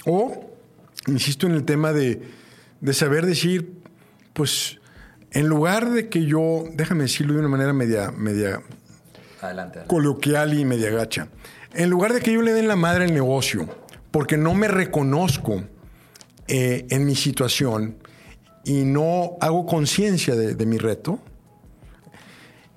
o, 0.06 0.50
insisto 1.06 1.46
en 1.46 1.52
el 1.52 1.64
tema 1.64 1.92
de, 1.92 2.22
de 2.80 2.92
saber 2.94 3.26
decir, 3.26 3.72
pues, 4.34 4.78
en 5.32 5.46
lugar 5.46 5.90
de 5.90 6.08
que 6.08 6.24
yo, 6.24 6.64
déjame 6.74 7.02
decirlo 7.04 7.34
de 7.34 7.40
una 7.40 7.48
manera 7.48 7.72
media, 7.72 8.10
media 8.10 8.60
Adelante. 9.40 9.78
adelante. 9.78 9.80
coloquial 9.86 10.52
y 10.58 10.64
media 10.64 10.90
gacha, 10.90 11.28
en 11.74 11.90
lugar 11.90 12.12
de 12.12 12.20
que 12.20 12.32
yo 12.32 12.42
le 12.42 12.52
den 12.52 12.68
la 12.68 12.76
madre 12.76 13.04
al 13.04 13.14
negocio, 13.14 13.68
porque 14.10 14.36
no 14.36 14.54
me 14.54 14.68
reconozco 14.68 15.62
eh, 16.48 16.86
en 16.90 17.06
mi 17.06 17.14
situación 17.14 17.96
y 18.64 18.84
no 18.84 19.36
hago 19.40 19.66
conciencia 19.66 20.34
de, 20.34 20.54
de 20.54 20.66
mi 20.66 20.78
reto, 20.78 21.20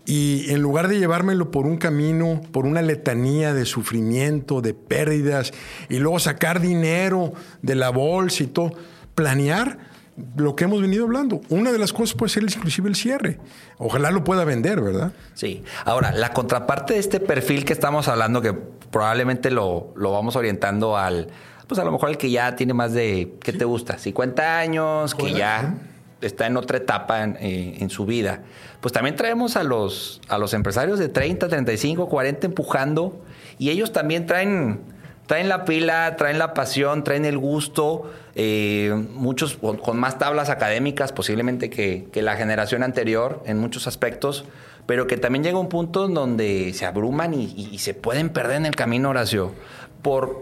y 0.05 0.51
en 0.51 0.61
lugar 0.61 0.89
de 0.89 0.99
llevármelo 0.99 1.49
por 1.49 1.65
un 1.65 1.77
camino, 1.77 2.41
por 2.51 2.65
una 2.65 2.81
letanía 2.81 3.53
de 3.53 3.65
sufrimiento, 3.65 4.61
de 4.61 4.73
pérdidas, 4.73 5.53
y 5.89 5.99
luego 5.99 6.19
sacar 6.19 6.59
dinero 6.59 7.33
de 7.61 7.75
la 7.75 7.89
bolsa 7.89 8.43
y 8.43 8.47
todo, 8.47 8.73
planear 9.15 9.92
lo 10.35 10.55
que 10.55 10.65
hemos 10.65 10.81
venido 10.81 11.05
hablando. 11.05 11.41
Una 11.49 11.71
de 11.71 11.79
las 11.79 11.93
cosas 11.93 12.15
puede 12.15 12.29
ser 12.29 12.43
inclusive 12.43 12.89
el 12.89 12.95
cierre. 12.95 13.39
Ojalá 13.77 14.11
lo 14.11 14.23
pueda 14.23 14.43
vender, 14.43 14.81
¿verdad? 14.81 15.11
Sí. 15.33 15.63
Ahora, 15.85 16.11
la 16.11 16.33
contraparte 16.33 16.93
de 16.93 16.99
este 16.99 17.19
perfil 17.19 17.65
que 17.65 17.73
estamos 17.73 18.07
hablando, 18.07 18.41
que 18.41 18.53
probablemente 18.53 19.51
lo, 19.51 19.93
lo 19.95 20.11
vamos 20.11 20.35
orientando 20.35 20.97
al, 20.97 21.27
pues 21.67 21.79
a 21.79 21.83
lo 21.83 21.91
mejor 21.91 22.09
el 22.09 22.17
que 22.17 22.29
ya 22.29 22.55
tiene 22.55 22.73
más 22.73 22.93
de, 22.93 23.33
¿qué 23.41 23.53
te 23.53 23.65
gusta? 23.65 23.97
50 23.97 24.59
años, 24.59 25.15
que 25.15 25.33
ya 25.33 25.75
está 26.21 26.47
en 26.47 26.57
otra 26.57 26.77
etapa 26.77 27.23
en, 27.23 27.37
eh, 27.39 27.77
en 27.79 27.89
su 27.89 28.05
vida. 28.05 28.43
Pues 28.81 28.93
también 28.93 29.15
traemos 29.15 29.55
a 29.55 29.63
los, 29.63 30.21
a 30.27 30.37
los 30.37 30.53
empresarios 30.53 30.99
de 30.99 31.09
30, 31.09 31.47
35, 31.47 32.07
40 32.07 32.47
empujando 32.47 33.23
y 33.57 33.69
ellos 33.69 33.91
también 33.91 34.25
traen, 34.25 34.81
traen 35.27 35.49
la 35.49 35.65
pila, 35.65 36.15
traen 36.17 36.37
la 36.37 36.53
pasión, 36.53 37.03
traen 37.03 37.25
el 37.25 37.37
gusto, 37.37 38.11
eh, 38.35 38.93
muchos 39.13 39.55
con, 39.57 39.97
más 39.97 40.17
tablas 40.17 40.49
académicas 40.49 41.11
posiblemente 41.11 41.69
que, 41.69 42.07
que 42.11 42.21
la 42.21 42.35
generación 42.35 42.83
anterior 42.83 43.41
en 43.45 43.57
muchos 43.59 43.87
aspectos, 43.87 44.45
pero 44.85 45.07
que 45.07 45.17
también 45.17 45.43
llega 45.43 45.57
un 45.59 45.69
punto 45.69 46.05
en 46.05 46.13
donde 46.13 46.73
se 46.73 46.85
abruman 46.85 47.33
y- 47.33 47.69
y 47.71 47.77
se 47.79 47.93
pueden 47.93 48.29
perder 48.29 48.57
en 48.57 48.65
el 48.65 48.75
camino, 48.75 49.09
Horacio, 49.11 49.53
por, 50.01 50.41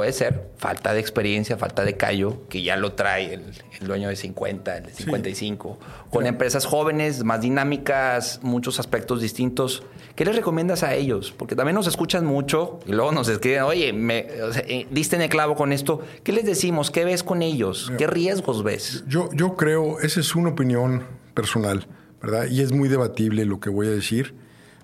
puede 0.00 0.14
ser, 0.14 0.48
falta 0.56 0.94
de 0.94 1.00
experiencia, 1.00 1.58
falta 1.58 1.84
de 1.84 1.98
callo, 1.98 2.48
que 2.48 2.62
ya 2.62 2.78
lo 2.78 2.94
trae 2.94 3.34
el, 3.34 3.42
el 3.78 3.86
dueño 3.86 4.08
de 4.08 4.16
50, 4.16 4.78
el 4.78 4.86
de 4.86 4.94
55, 4.94 5.78
con 6.08 6.24
empresas 6.24 6.64
jóvenes, 6.64 7.22
más 7.22 7.42
dinámicas, 7.42 8.40
muchos 8.42 8.80
aspectos 8.80 9.20
distintos. 9.20 9.82
¿Qué 10.14 10.24
les 10.24 10.34
recomiendas 10.34 10.84
a 10.84 10.94
ellos? 10.94 11.34
Porque 11.36 11.54
también 11.54 11.74
nos 11.74 11.86
escuchan 11.86 12.24
mucho 12.24 12.80
y 12.86 12.92
luego 12.92 13.12
nos 13.12 13.28
escriben, 13.28 13.64
oye, 13.64 13.92
me, 13.92 14.26
o 14.42 14.54
sea, 14.54 14.62
eh, 14.66 14.86
diste 14.90 15.16
en 15.16 15.22
el 15.22 15.28
clavo 15.28 15.54
con 15.54 15.70
esto. 15.70 16.00
¿Qué 16.24 16.32
les 16.32 16.46
decimos? 16.46 16.90
¿Qué 16.90 17.04
ves 17.04 17.22
con 17.22 17.42
ellos? 17.42 17.92
¿Qué 17.98 18.06
riesgos 18.06 18.62
ves? 18.64 19.04
Yo, 19.06 19.28
yo 19.34 19.54
creo, 19.54 20.00
esa 20.00 20.20
es 20.20 20.34
una 20.34 20.48
opinión 20.48 21.04
personal, 21.34 21.86
¿verdad? 22.22 22.46
Y 22.50 22.62
es 22.62 22.72
muy 22.72 22.88
debatible 22.88 23.44
lo 23.44 23.60
que 23.60 23.68
voy 23.68 23.88
a 23.88 23.90
decir, 23.90 24.34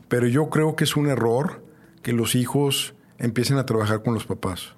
pero 0.08 0.26
yo 0.26 0.50
creo 0.50 0.76
que 0.76 0.84
es 0.84 0.94
un 0.94 1.08
error 1.08 1.62
que 2.02 2.12
los 2.12 2.34
hijos 2.34 2.92
empiecen 3.16 3.56
a 3.56 3.64
trabajar 3.64 4.02
con 4.02 4.12
los 4.12 4.26
papás. 4.26 4.75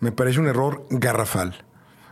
Me 0.00 0.12
parece 0.12 0.40
un 0.40 0.46
error 0.46 0.86
garrafal, 0.90 1.64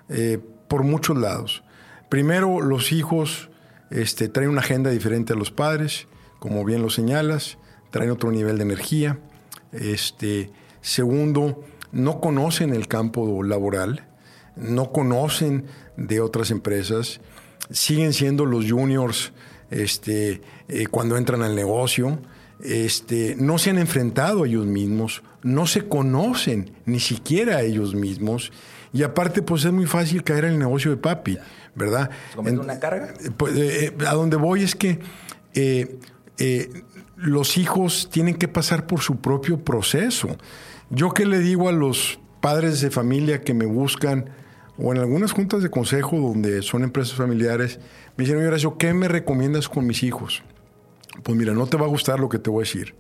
eh, 0.08 0.38
por 0.68 0.82
muchos 0.82 1.16
lados. 1.16 1.62
Primero, 2.08 2.60
los 2.60 2.92
hijos 2.92 3.50
este, 3.90 4.28
traen 4.28 4.50
una 4.50 4.60
agenda 4.60 4.90
diferente 4.90 5.32
a 5.32 5.36
los 5.36 5.50
padres, 5.50 6.08
como 6.38 6.64
bien 6.64 6.82
lo 6.82 6.90
señalas, 6.90 7.58
traen 7.90 8.10
otro 8.10 8.30
nivel 8.30 8.58
de 8.58 8.64
energía. 8.64 9.18
Este, 9.72 10.50
segundo, 10.80 11.64
no 11.92 12.20
conocen 12.20 12.74
el 12.74 12.88
campo 12.88 13.42
laboral, 13.42 14.06
no 14.56 14.92
conocen 14.92 15.66
de 15.96 16.20
otras 16.20 16.50
empresas, 16.50 17.20
siguen 17.70 18.12
siendo 18.12 18.46
los 18.46 18.70
juniors 18.70 19.32
este, 19.70 20.40
eh, 20.68 20.86
cuando 20.86 21.16
entran 21.16 21.42
al 21.42 21.54
negocio, 21.54 22.18
este, 22.62 23.36
no 23.36 23.58
se 23.58 23.70
han 23.70 23.78
enfrentado 23.78 24.44
a 24.44 24.46
ellos 24.46 24.66
mismos, 24.66 25.22
no 25.46 25.66
se 25.68 25.86
conocen 25.86 26.72
ni 26.86 26.98
siquiera 26.98 27.62
ellos 27.62 27.94
mismos, 27.94 28.52
y 28.92 29.04
aparte 29.04 29.42
pues 29.42 29.64
es 29.64 29.72
muy 29.72 29.86
fácil 29.86 30.24
caer 30.24 30.44
en 30.46 30.54
el 30.54 30.58
negocio 30.58 30.90
de 30.90 30.96
papi, 30.96 31.38
¿verdad? 31.74 32.10
¿Se 32.30 32.36
convierte 32.36 32.60
en 32.60 32.64
una 32.64 32.80
carga? 32.80 33.14
pues, 33.36 33.56
eh, 33.56 33.86
eh, 33.86 34.06
a 34.06 34.14
donde 34.14 34.36
voy 34.36 34.64
es 34.64 34.74
que 34.74 34.98
eh, 35.54 35.98
eh, 36.38 36.82
los 37.16 37.58
hijos 37.58 38.08
tienen 38.10 38.34
que 38.34 38.48
pasar 38.48 38.86
por 38.88 39.00
su 39.00 39.20
propio 39.20 39.60
proceso. 39.64 40.36
Yo 40.90 41.10
qué 41.10 41.26
le 41.26 41.38
digo 41.38 41.68
a 41.68 41.72
los 41.72 42.18
padres 42.40 42.80
de 42.80 42.90
familia 42.90 43.40
que 43.42 43.54
me 43.54 43.66
buscan 43.66 44.30
o 44.78 44.92
en 44.92 44.98
algunas 44.98 45.30
juntas 45.30 45.62
de 45.62 45.70
consejo 45.70 46.18
donde 46.18 46.60
son 46.62 46.82
empresas 46.82 47.14
familiares, 47.14 47.78
me 48.16 48.24
dicen, 48.24 48.38
oye 48.38 48.48
Horacio, 48.48 48.76
¿qué 48.78 48.92
me 48.92 49.06
recomiendas 49.08 49.68
con 49.68 49.86
mis 49.86 50.02
hijos? 50.02 50.42
Pues 51.22 51.38
mira, 51.38 51.54
no 51.54 51.66
te 51.66 51.76
va 51.76 51.86
a 51.86 51.88
gustar 51.88 52.18
lo 52.18 52.28
que 52.28 52.38
te 52.38 52.50
voy 52.50 52.62
a 52.62 52.66
decir. 52.66 52.94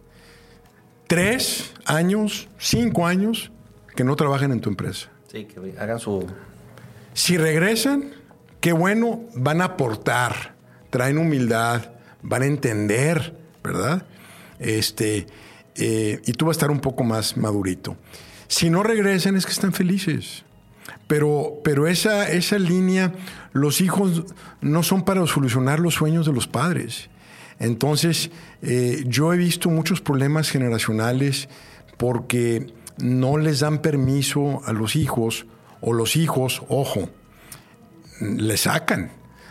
Tres 1.06 1.72
años, 1.84 2.48
cinco 2.58 3.06
años 3.06 3.52
que 3.94 4.04
no 4.04 4.16
trabajen 4.16 4.52
en 4.52 4.60
tu 4.60 4.70
empresa. 4.70 5.08
Sí, 5.30 5.44
que 5.44 5.74
hagan 5.78 5.98
su... 5.98 6.26
Si 7.14 7.36
regresan, 7.38 8.12
qué 8.60 8.72
bueno, 8.72 9.22
van 9.34 9.60
a 9.60 9.64
aportar, 9.64 10.54
traen 10.90 11.18
humildad, 11.18 11.92
van 12.22 12.42
a 12.42 12.46
entender, 12.46 13.36
¿verdad? 13.62 14.04
Este, 14.58 15.26
eh, 15.76 16.20
y 16.26 16.32
tú 16.32 16.46
vas 16.46 16.56
a 16.56 16.58
estar 16.58 16.70
un 16.70 16.80
poco 16.80 17.04
más 17.04 17.36
madurito. 17.36 17.96
Si 18.48 18.70
no 18.70 18.82
regresan, 18.82 19.36
es 19.36 19.46
que 19.46 19.52
están 19.52 19.72
felices. 19.72 20.44
Pero, 21.06 21.60
pero 21.62 21.86
esa, 21.86 22.28
esa 22.28 22.58
línea, 22.58 23.12
los 23.52 23.80
hijos 23.80 24.24
no 24.60 24.82
son 24.82 25.04
para 25.04 25.26
solucionar 25.26 25.80
los 25.80 25.94
sueños 25.94 26.26
de 26.26 26.32
los 26.32 26.46
padres. 26.46 27.08
Entonces, 27.58 28.30
eh, 28.62 29.04
yo 29.06 29.32
he 29.32 29.36
visto 29.36 29.70
muchos 29.70 30.00
problemas 30.00 30.50
generacionales 30.50 31.48
porque 31.96 32.66
no 32.98 33.38
les 33.38 33.60
dan 33.60 33.78
permiso 33.78 34.62
a 34.66 34.72
los 34.72 34.96
hijos, 34.96 35.46
o 35.80 35.92
los 35.92 36.16
hijos, 36.16 36.62
ojo, 36.68 37.08
le 38.20 38.56
sacan. 38.56 39.10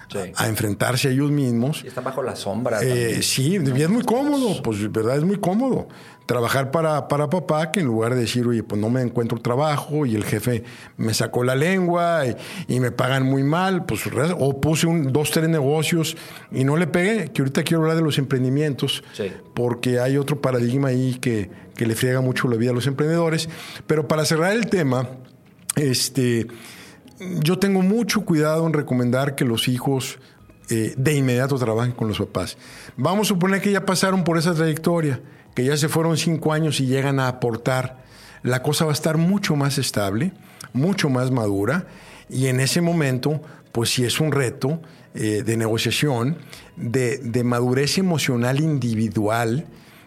Sí. 0.10 0.20
a, 0.36 0.48
enfrentarse 0.48 1.08
a 1.08 1.12
ellos 1.12 1.32
mismos. 1.32 1.84
Y 1.84 1.88
está 1.88 2.02
bajo 2.02 2.22
la 2.22 2.36
sombra. 2.36 2.82
Eh, 2.84 3.22
sí, 3.22 3.58
y 3.58 3.82
es 3.82 3.90
muy 3.90 4.04
cómodo, 4.04 4.62
pues 4.62 4.92
verdad 4.92 5.18
es 5.18 5.24
muy 5.24 5.38
cómodo. 5.38 5.88
Trabajar 6.26 6.72
para, 6.72 7.08
para 7.08 7.30
papá, 7.30 7.72
que 7.72 7.82
en 7.82 7.86
lugar 7.86 8.16
de 8.16 8.22
decir, 8.22 8.48
oye, 8.48 8.64
pues 8.64 8.82
no 8.82 8.90
me 8.90 9.02
encuentro 9.02 9.40
trabajo 9.40 10.08
y 10.08 10.16
el 10.16 10.24
jefe 10.24 10.64
me 10.98 11.14
sacó 11.14 11.44
la 11.44 11.56
lengua 11.56 12.24
y, 12.26 12.36
y 12.76 12.80
me 12.80 12.92
pagan 12.92 13.24
muy 13.24 13.44
mal, 13.44 13.86
pues 13.86 14.02
o 14.38 14.60
puse 14.60 14.88
un, 14.88 15.14
dos, 15.14 15.30
tres 15.30 15.50
negocios 15.50 16.18
y 16.52 16.64
no 16.64 16.78
le 16.78 16.88
pegué, 16.88 17.32
que 17.32 17.44
ahorita 17.44 17.64
quiero 17.64 17.82
hablar 17.84 17.98
de 17.98 18.02
los 18.04 18.18
emprendimientos, 18.18 19.04
Sí. 19.14 19.32
porque 19.54 20.00
hay 20.00 20.18
otro 20.18 20.42
paradigma 20.42 20.88
ahí 20.88 21.16
que, 21.22 21.52
que 21.76 21.86
le 21.86 21.96
friega 21.96 22.22
mucho 22.22 22.48
la 22.48 22.56
vida 22.56 22.72
a 22.72 22.74
los 22.74 22.88
emprendedores. 22.88 23.48
Pero 23.86 24.08
para 24.08 24.26
cerrar 24.26 24.54
el 24.54 24.66
tema, 24.68 25.08
este, 25.76 26.48
yo 27.20 27.60
tengo 27.60 27.82
mucho 27.82 28.26
cuidado 28.26 28.66
en 28.68 28.74
recomendar 28.74 29.36
que 29.36 29.46
los 29.46 29.68
hijos 29.68 30.20
eh, 30.70 30.94
de 30.98 31.14
inmediato 31.14 31.58
trabajen 31.58 31.94
con 31.94 32.08
los 32.08 32.18
papás. 32.18 32.58
Vamos 32.98 33.28
a 33.28 33.30
suponer 33.30 33.62
que 33.62 33.72
ya 33.72 33.86
pasaron 33.86 34.24
por 34.24 34.38
esa 34.38 34.54
trayectoria, 34.54 35.22
que 35.54 35.64
ya 35.64 35.78
se 35.78 35.90
fueron 35.90 36.18
cinco 36.18 36.54
años 36.54 36.80
y 36.80 36.88
llegan 36.88 37.20
a 37.20 37.28
aportar. 37.28 38.04
La 38.44 38.62
cosa 38.62 38.86
va 38.86 38.92
a 38.92 38.94
estar 38.94 39.18
mucho 39.18 39.56
más 39.56 39.78
estable, 39.78 40.34
mucho 40.74 41.10
más 41.10 41.32
madura, 41.32 41.88
y 42.30 42.48
en 42.48 42.60
ese 42.60 42.82
momento, 42.82 43.42
pues 43.72 43.92
sí 43.92 44.04
es 44.04 44.20
un 44.20 44.32
reto 44.32 44.82
eh, 45.14 45.44
de 45.44 45.58
negociación, 45.58 46.38
de, 46.76 47.20
de 47.20 47.44
madurez 47.44 47.98
emocional 47.98 48.60
individual, 48.60 49.66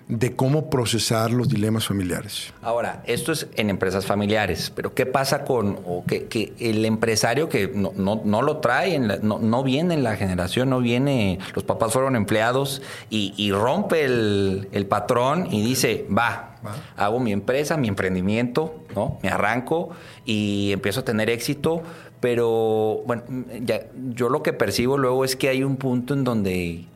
de 0.09 0.35
cómo 0.35 0.71
procesar 0.71 1.31
los 1.33 1.49
dilemas 1.51 1.87
familiares. 1.87 2.53
Ahora, 2.63 3.03
esto 3.07 3.31
es 3.31 3.47
en 3.57 3.69
empresas 3.69 4.07
familiares, 4.07 4.73
pero 4.75 4.95
¿qué 4.95 5.05
pasa 5.05 5.45
con 5.45 5.79
o 5.87 6.03
que, 6.07 6.25
que 6.29 6.55
el 6.59 6.87
empresario 6.87 7.51
que 7.51 7.69
no, 7.69 7.93
no, 7.95 8.23
no 8.25 8.41
lo 8.41 8.57
trae, 8.57 8.95
en 8.95 9.07
la- 9.09 9.19
no, 9.19 9.39
no 9.39 9.63
viene 9.63 9.93
en 9.93 10.03
la 10.03 10.17
generación, 10.17 10.71
no 10.71 10.81
viene, 10.81 11.39
los 11.55 11.63
papás 11.65 11.93
fueron 11.93 12.17
empleados 12.17 12.81
y, 13.11 13.35
y 13.37 13.53
rompe 13.53 14.05
el, 14.07 14.69
el 14.73 14.87
patrón 14.87 15.49
y 15.51 15.63
dice, 15.63 16.07
va, 16.11 16.57
hago 16.97 17.21
mi 17.21 17.33
empresa, 17.33 17.77
mi 17.77 17.89
emprendimiento, 17.89 18.83
¿no? 18.97 19.19
Me 19.23 19.29
arranco 19.29 19.91
y 20.25 20.73
empiezo 20.73 21.01
a 21.01 21.05
tener 21.05 21.29
éxito, 21.29 21.83
pero 22.21 23.03
bueno, 23.07 23.23
ya, 23.63 23.83
yo 24.15 24.29
lo 24.31 24.43
que 24.43 24.53
percibo 24.55 24.97
luego 24.97 25.25
es 25.25 25.37
que 25.37 25.51
hay 25.51 25.63
un 25.63 25.77
punto 25.77 26.15
en 26.15 26.25
donde 26.25 26.87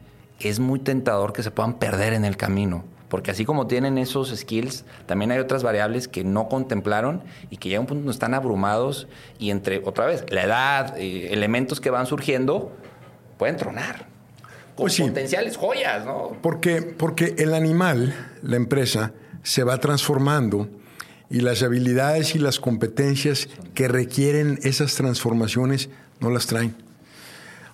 es 0.40 0.58
muy 0.60 0.80
tentador 0.80 1.32
que 1.34 1.42
se 1.42 1.50
puedan 1.50 1.74
perder 1.74 2.14
en 2.14 2.24
el 2.24 2.36
camino. 2.36 2.84
Porque 3.12 3.30
así 3.30 3.44
como 3.44 3.66
tienen 3.66 3.98
esos 3.98 4.34
skills, 4.34 4.86
también 5.04 5.32
hay 5.32 5.38
otras 5.38 5.62
variables 5.62 6.08
que 6.08 6.24
no 6.24 6.48
contemplaron 6.48 7.22
y 7.50 7.58
que 7.58 7.68
llega 7.68 7.78
un 7.78 7.86
punto 7.86 8.00
donde 8.00 8.12
están 8.12 8.32
abrumados 8.32 9.06
y 9.38 9.50
entre, 9.50 9.82
otra 9.84 10.06
vez, 10.06 10.24
la 10.30 10.44
edad, 10.44 10.96
eh, 10.96 11.30
elementos 11.30 11.78
que 11.78 11.90
van 11.90 12.06
surgiendo, 12.06 12.72
pueden 13.36 13.58
tronar. 13.58 14.06
Con 14.74 14.84
Pues 14.84 14.94
sí. 14.94 15.02
potenciales 15.02 15.58
joyas, 15.58 16.06
¿no? 16.06 16.38
Porque, 16.40 16.80
porque 16.80 17.34
el 17.36 17.52
animal, 17.52 18.14
la 18.40 18.56
empresa, 18.56 19.12
se 19.42 19.62
va 19.62 19.76
transformando 19.76 20.70
y 21.28 21.40
las 21.40 21.62
habilidades 21.62 22.34
y 22.34 22.38
las 22.38 22.60
competencias 22.60 23.50
que 23.74 23.88
requieren 23.88 24.58
esas 24.62 24.94
transformaciones 24.94 25.90
no 26.20 26.30
las 26.30 26.46
traen 26.46 26.74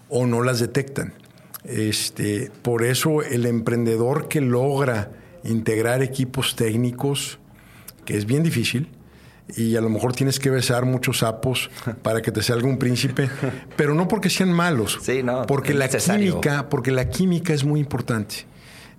o 0.09 0.27
no 0.27 0.43
las 0.43 0.59
detectan. 0.59 1.15
Este, 1.63 2.51
por 2.63 2.83
eso 2.83 3.23
el 3.23 3.47
emprendedor 3.47 4.27
que 4.27 4.41
logra 4.41 5.13
integrar 5.49 6.03
equipos 6.03 6.55
técnicos, 6.57 7.39
que 8.05 8.17
es 8.17 8.25
bien 8.27 8.43
difícil, 8.43 8.89
y 9.57 9.77
a 9.77 9.81
lo 9.81 9.89
mejor 9.89 10.13
tienes 10.13 10.39
que 10.39 10.51
besar 10.51 10.85
muchos 10.85 11.19
sapos 11.19 11.71
para 12.03 12.21
que 12.21 12.31
te 12.31 12.43
salga 12.43 12.69
un 12.69 12.79
príncipe, 12.79 13.29
pero 13.77 13.95
no 13.95 14.07
porque 14.07 14.29
sean 14.31 14.53
malos, 14.53 14.99
Sí, 15.03 15.23
no, 15.23 15.47
porque 15.47 15.75
la 15.75 15.87
necesario. 15.87 16.33
química, 16.33 16.69
porque 16.69 16.91
la 16.91 17.09
química 17.09 17.55
es 17.55 17.65
muy 17.65 17.81
importante. 17.81 18.47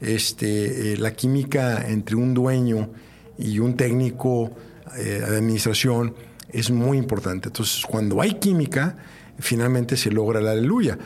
Este, 0.02 0.94
eh, 0.94 0.98
la 0.98 1.12
química 1.12 1.86
entre 1.88 2.16
un 2.16 2.34
dueño 2.34 2.90
y 3.38 3.60
un 3.60 3.76
técnico 3.76 4.52
eh, 4.98 5.22
de 5.22 5.26
administración 5.38 6.16
es 6.52 6.72
muy 6.72 6.98
importante. 6.98 7.50
Entonces, 7.50 7.86
cuando 7.86 8.22
hay 8.22 8.34
química, 8.36 8.96
finalmente 9.40 9.98
se 9.98 10.10
logra 10.10 10.42
la 10.42 10.52
aleluya. 10.52 10.98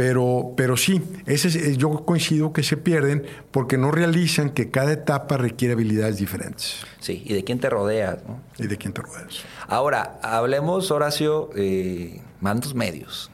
Pero, 0.00 0.54
pero 0.56 0.78
sí, 0.78 1.02
ese 1.26 1.48
es- 1.48 1.56
eh, 1.56 1.76
yo 1.76 1.90
coincido 2.06 2.54
que 2.54 2.62
se 2.62 2.78
pierden 2.78 3.26
porque 3.50 3.76
no 3.76 3.90
realizan 3.90 4.48
que 4.48 4.70
cada 4.70 4.92
etapa 4.94 5.36
requiere 5.36 5.74
habilidades 5.74 6.16
diferentes. 6.16 6.76
Sí, 7.00 7.22
y 7.26 7.34
de 7.34 7.44
quién 7.44 7.58
te 7.60 7.68
rodeas, 7.68 8.16
¿no? 8.26 8.40
¿Y 8.58 8.66
de 8.66 8.78
quién 8.78 8.94
te 8.94 9.02
rodeas? 9.02 9.42
Ahora, 9.68 10.18
hablemos, 10.22 10.90
Horacio, 10.90 11.50
eh, 11.54 12.22
mandos 12.40 12.74
medios. 12.74 13.30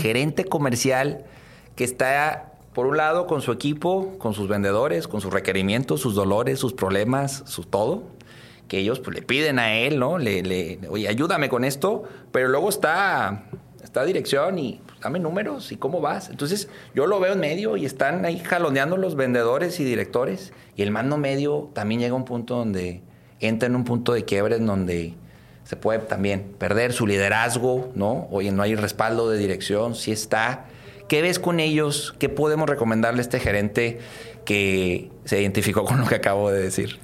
Gerente 0.00 0.46
comercial 0.46 1.26
que 1.76 1.84
está, 1.84 2.54
por 2.72 2.86
un 2.86 2.96
lado, 2.96 3.26
con 3.26 3.42
su 3.42 3.52
equipo, 3.52 4.16
con 4.16 4.32
sus 4.32 4.48
vendedores, 4.48 5.08
con 5.08 5.20
sus 5.20 5.30
requerimientos, 5.30 6.00
sus 6.00 6.14
dolores, 6.14 6.58
sus 6.58 6.72
problemas, 6.72 7.42
su 7.44 7.64
todo, 7.64 8.04
que 8.66 8.78
ellos 8.78 8.98
pues, 9.00 9.14
le 9.14 9.20
piden 9.20 9.58
a 9.58 9.74
él, 9.74 9.98
¿no? 9.98 10.16
Le, 10.16 10.42
le- 10.42 10.78
oye, 10.88 11.06
ayúdame 11.06 11.50
con 11.50 11.64
esto, 11.64 12.04
pero 12.32 12.48
luego 12.48 12.70
está, 12.70 13.44
está 13.84 14.04
dirección 14.06 14.58
y 14.58 14.80
dame 15.00 15.18
números 15.18 15.72
y 15.72 15.76
cómo 15.76 16.00
vas. 16.00 16.30
Entonces, 16.30 16.68
yo 16.94 17.06
lo 17.06 17.20
veo 17.20 17.34
en 17.34 17.40
medio 17.40 17.76
y 17.76 17.84
están 17.84 18.24
ahí 18.24 18.38
jaloneando 18.38 18.96
los 18.96 19.14
vendedores 19.14 19.80
y 19.80 19.84
directores, 19.84 20.52
y 20.76 20.82
el 20.82 20.90
mando 20.90 21.16
medio 21.16 21.70
también 21.74 22.00
llega 22.00 22.12
a 22.12 22.16
un 22.16 22.24
punto 22.24 22.56
donde 22.56 23.02
entra 23.40 23.68
en 23.68 23.76
un 23.76 23.84
punto 23.84 24.12
de 24.12 24.24
quiebre 24.24 24.56
en 24.56 24.66
donde 24.66 25.14
se 25.64 25.76
puede 25.76 25.98
también 25.98 26.54
perder 26.58 26.92
su 26.92 27.06
liderazgo, 27.06 27.92
¿no? 27.94 28.26
Oye, 28.30 28.50
no 28.52 28.62
hay 28.62 28.74
respaldo 28.74 29.28
de 29.30 29.38
dirección, 29.38 29.94
sí 29.94 30.12
está. 30.12 30.64
¿Qué 31.08 31.22
ves 31.22 31.38
con 31.38 31.60
ellos? 31.60 32.14
¿Qué 32.18 32.28
podemos 32.28 32.68
recomendarle 32.68 33.20
a 33.20 33.22
este 33.22 33.38
gerente 33.38 34.00
que 34.44 35.10
se 35.24 35.40
identificó 35.40 35.84
con 35.84 36.00
lo 36.00 36.06
que 36.06 36.14
acabo 36.14 36.50
de 36.50 36.62
decir? 36.62 36.98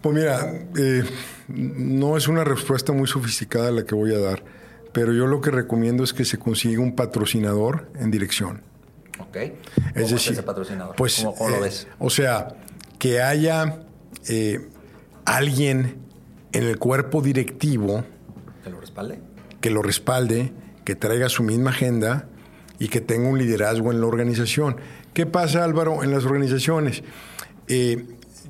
Pues 0.00 0.14
mira, 0.16 0.52
eh, 0.78 1.04
no 1.48 2.16
es 2.16 2.26
una 2.26 2.42
respuesta 2.42 2.92
muy 2.92 3.06
sofisticada 3.06 3.70
la 3.70 3.84
que 3.84 3.94
voy 3.94 4.14
a 4.14 4.18
dar, 4.18 4.42
pero 4.92 5.12
yo 5.12 5.26
lo 5.26 5.40
que 5.40 5.50
recomiendo 5.50 6.04
es 6.04 6.12
que 6.12 6.24
se 6.24 6.38
consiga 6.38 6.80
un 6.80 6.94
patrocinador 6.94 7.90
en 7.98 8.10
dirección. 8.10 8.62
¿Ok? 9.18 9.36
Es 9.36 9.52
¿Cómo 9.94 10.08
decir, 10.08 10.32
ese 10.32 10.42
patrocinador? 10.42 10.96
Pues, 10.96 11.16
¿Cómo, 11.18 11.34
cómo 11.34 11.50
lo 11.50 11.56
eh, 11.56 11.60
ves? 11.60 11.86
O 11.98 12.10
sea, 12.10 12.56
que 12.98 13.20
haya 13.20 13.82
eh, 14.28 14.68
alguien 15.24 15.96
en 16.52 16.64
el 16.64 16.78
cuerpo 16.78 17.22
directivo 17.22 18.04
¿Que 18.64 18.70
lo 18.70 18.80
respalde? 18.80 19.20
que 19.60 19.70
lo 19.70 19.82
respalde, 19.82 20.52
que 20.84 20.94
traiga 20.96 21.28
su 21.28 21.42
misma 21.42 21.70
agenda 21.70 22.28
y 22.78 22.88
que 22.88 23.00
tenga 23.00 23.28
un 23.28 23.38
liderazgo 23.38 23.92
en 23.92 24.00
la 24.00 24.06
organización. 24.06 24.76
¿Qué 25.12 25.26
pasa, 25.26 25.64
Álvaro, 25.64 26.02
en 26.02 26.10
las 26.10 26.24
organizaciones? 26.24 27.02
Eh, 27.68 28.06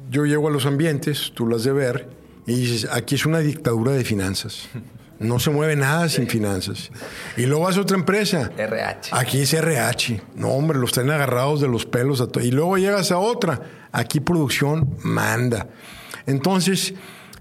yo 0.08 0.24
llego 0.24 0.48
a 0.48 0.50
los 0.50 0.66
ambientes, 0.66 1.32
tú 1.34 1.46
lo 1.46 1.56
has 1.56 1.64
de 1.64 1.72
ver, 1.72 2.08
y 2.46 2.54
dices, 2.54 2.88
aquí 2.90 3.16
es 3.16 3.26
una 3.26 3.40
dictadura 3.40 3.92
de 3.92 4.04
finanzas. 4.04 4.68
No 5.20 5.38
se 5.38 5.50
mueve 5.50 5.76
nada 5.76 6.08
sin 6.08 6.26
finanzas. 6.28 6.90
Y 7.36 7.44
luego 7.44 7.64
vas 7.64 7.76
a 7.76 7.82
otra 7.82 7.96
empresa. 7.96 8.50
RH. 8.56 9.10
Aquí 9.12 9.42
es 9.42 9.52
RH. 9.52 10.22
No, 10.34 10.48
hombre, 10.48 10.78
los 10.78 10.92
traen 10.92 11.10
agarrados 11.10 11.60
de 11.60 11.68
los 11.68 11.84
pelos. 11.86 12.20
a 12.22 12.26
y 12.42 12.50
luego 12.50 12.76
llegas 12.78 13.12
a 13.12 13.18
otra. 13.18 13.60
Aquí 13.92 14.18
producción 14.20 14.96
manda. 15.04 15.68
Entonces, 16.26 16.94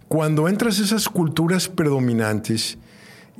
cuando 0.09 0.49
entras 0.49 0.79
a 0.79 0.83
esas 0.83 1.07
culturas 1.07 1.69
predominantes 1.69 2.77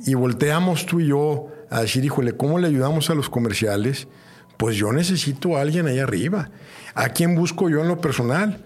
y 0.06 0.14
volteamos 0.14 0.86
tú 0.86 1.00
y 1.00 1.08
yo 1.08 1.48
a 1.70 1.82
decir, 1.82 2.02
híjole, 2.04 2.32
¿cómo 2.34 2.58
le 2.58 2.66
ayudamos 2.68 3.10
a 3.10 3.14
los 3.14 3.28
comerciales? 3.28 4.08
Pues 4.56 4.76
yo 4.76 4.90
necesito 4.92 5.56
a 5.56 5.60
alguien 5.60 5.86
ahí 5.86 5.98
arriba. 5.98 6.50
¿A 6.94 7.10
quién 7.10 7.34
busco 7.34 7.68
yo 7.68 7.80
en 7.82 7.88
lo 7.88 8.00
personal? 8.00 8.64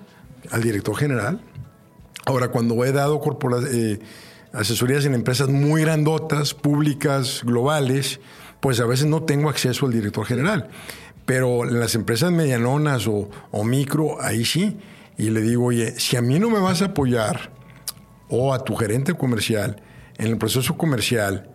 Al 0.53 0.63
director 0.63 0.97
general. 0.97 1.41
Ahora, 2.27 2.49
cuando 2.49 2.85
he 2.85 2.93
dado 2.93 3.21
corpora- 3.21 3.59
eh, 3.73 3.99
asesorías 4.55 5.05
en 5.05 5.15
empresas 5.15 5.49
muy 5.49 5.83
grandotas, 5.83 6.55
públicas, 6.55 7.43
globales, 7.45 8.21
pues 8.61 8.81
a 8.81 8.87
veces 8.87 9.07
no 9.07 9.23
tengo 9.25 9.51
acceso 9.51 9.87
al 9.87 9.93
director 9.93 10.25
general. 10.25 10.69
Pero 11.27 11.65
en 11.69 11.81
las 11.81 11.95
empresas 11.95 12.31
medianonas 12.33 13.07
o, 13.07 13.31
o 13.51 13.65
micro, 13.65 14.21
ahí 14.23 14.45
sí. 14.45 14.79
Y 15.17 15.31
le 15.31 15.43
digo, 15.43 15.67
oye, 15.67 15.99
si 15.99 16.17
a 16.17 16.23
mí 16.23 16.39
no 16.39 16.51
me 16.51 16.61
vas 16.61 16.83
a 16.83 16.87
apoyar 16.87 17.51
o 18.29 18.55
a 18.55 18.65
tu 18.65 18.75
gerente 18.77 19.15
comercial 19.15 19.83
en 20.19 20.27
el 20.27 20.39
proceso 20.39 20.77
comercial 20.77 21.51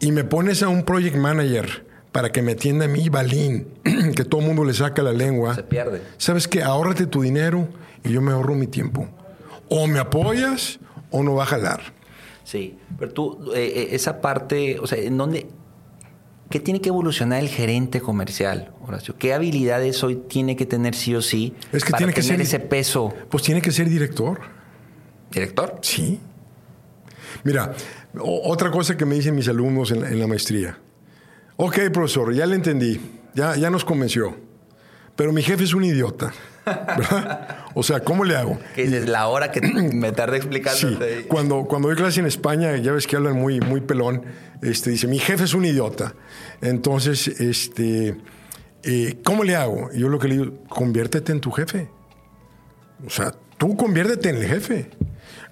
y 0.00 0.12
me 0.12 0.24
pones 0.24 0.62
a 0.62 0.68
un 0.68 0.84
project 0.84 1.16
manager 1.16 1.86
para 2.12 2.32
que 2.32 2.42
me 2.42 2.52
atienda 2.52 2.86
a 2.86 2.88
mí, 2.88 3.08
Balín, 3.08 3.68
que 4.16 4.24
todo 4.24 4.40
el 4.40 4.46
mundo 4.46 4.64
le 4.64 4.74
saca 4.74 5.02
la 5.02 5.12
lengua. 5.12 5.54
Se 5.54 5.62
pierde. 5.62 6.02
¿Sabes 6.18 6.48
qué? 6.48 6.62
Ahórrate 6.62 7.06
tu 7.06 7.22
dinero 7.22 7.68
y 8.04 8.12
yo 8.12 8.20
me 8.20 8.32
ahorro 8.32 8.54
mi 8.54 8.66
tiempo. 8.66 9.08
O 9.68 9.86
me 9.86 9.98
apoyas 9.98 10.80
o 11.10 11.22
no 11.22 11.34
va 11.34 11.44
a 11.44 11.46
jalar. 11.46 11.99
Sí, 12.50 12.76
pero 12.98 13.12
tú, 13.12 13.52
eh, 13.54 13.72
eh, 13.76 13.88
esa 13.92 14.20
parte, 14.20 14.78
o 14.80 14.86
sea, 14.88 14.98
¿en 14.98 15.16
dónde, 15.16 15.46
qué 16.48 16.58
tiene 16.58 16.80
que 16.80 16.88
evolucionar 16.88 17.38
el 17.40 17.48
gerente 17.48 18.00
comercial, 18.00 18.72
Horacio? 18.84 19.14
¿Qué 19.16 19.32
habilidades 19.32 20.02
hoy 20.02 20.16
tiene 20.16 20.56
que 20.56 20.66
tener 20.66 20.96
sí 20.96 21.14
o 21.14 21.22
sí 21.22 21.54
Es 21.72 21.84
que 21.84 21.92
para 21.92 21.98
tiene 21.98 22.12
que 22.12 22.22
tener 22.22 22.44
ser- 22.44 22.60
ese 22.60 22.60
peso? 22.60 23.14
Pues 23.30 23.44
tiene 23.44 23.62
que 23.62 23.70
ser 23.70 23.88
director. 23.88 24.40
¿Director? 25.30 25.78
Sí. 25.82 26.18
Mira, 27.44 27.72
otra 28.18 28.70
cosa 28.72 28.96
que 28.96 29.04
me 29.06 29.14
dicen 29.14 29.36
mis 29.36 29.46
alumnos 29.46 29.92
en, 29.92 30.00
la- 30.02 30.08
en 30.08 30.18
la 30.18 30.26
maestría. 30.26 30.76
Ok, 31.56 31.78
profesor, 31.92 32.34
ya 32.34 32.46
le 32.46 32.56
entendí. 32.56 33.00
Ya, 33.32 33.54
ya 33.54 33.70
nos 33.70 33.84
convenció. 33.84 34.36
Pero 35.14 35.32
mi 35.32 35.42
jefe 35.42 35.62
es 35.62 35.72
un 35.74 35.84
idiota. 35.84 36.32
¿Verdad? 36.96 37.56
O 37.74 37.84
sea, 37.84 38.00
¿cómo 38.00 38.24
le 38.24 38.34
hago? 38.36 38.58
Que 38.74 38.82
es 38.82 39.08
la 39.08 39.28
hora 39.28 39.52
que 39.52 39.60
me 39.92 40.10
tardé 40.10 40.38
Sí, 40.40 40.46
explicándote. 40.48 41.26
cuando, 41.28 41.64
cuando 41.66 41.86
doy 41.88 41.96
clase 41.96 42.18
en 42.18 42.26
España, 42.26 42.76
ya 42.76 42.90
ves 42.92 43.06
que 43.06 43.14
hablan 43.14 43.36
muy, 43.36 43.60
muy 43.60 43.80
pelón, 43.80 44.24
este, 44.60 44.90
dice, 44.90 45.06
mi 45.06 45.20
jefe 45.20 45.44
es 45.44 45.54
un 45.54 45.64
idiota. 45.64 46.14
Entonces, 46.62 47.28
este, 47.28 48.16
eh, 48.82 49.20
¿cómo 49.24 49.44
le 49.44 49.54
hago? 49.54 49.88
Y 49.94 50.00
yo 50.00 50.08
lo 50.08 50.18
que 50.18 50.28
le 50.28 50.38
digo, 50.38 50.52
conviértete 50.68 51.30
en 51.30 51.40
tu 51.40 51.52
jefe. 51.52 51.88
O 53.06 53.10
sea, 53.10 53.32
tú 53.56 53.76
conviértete 53.76 54.30
en 54.30 54.36
el 54.36 54.46
jefe. 54.46 54.90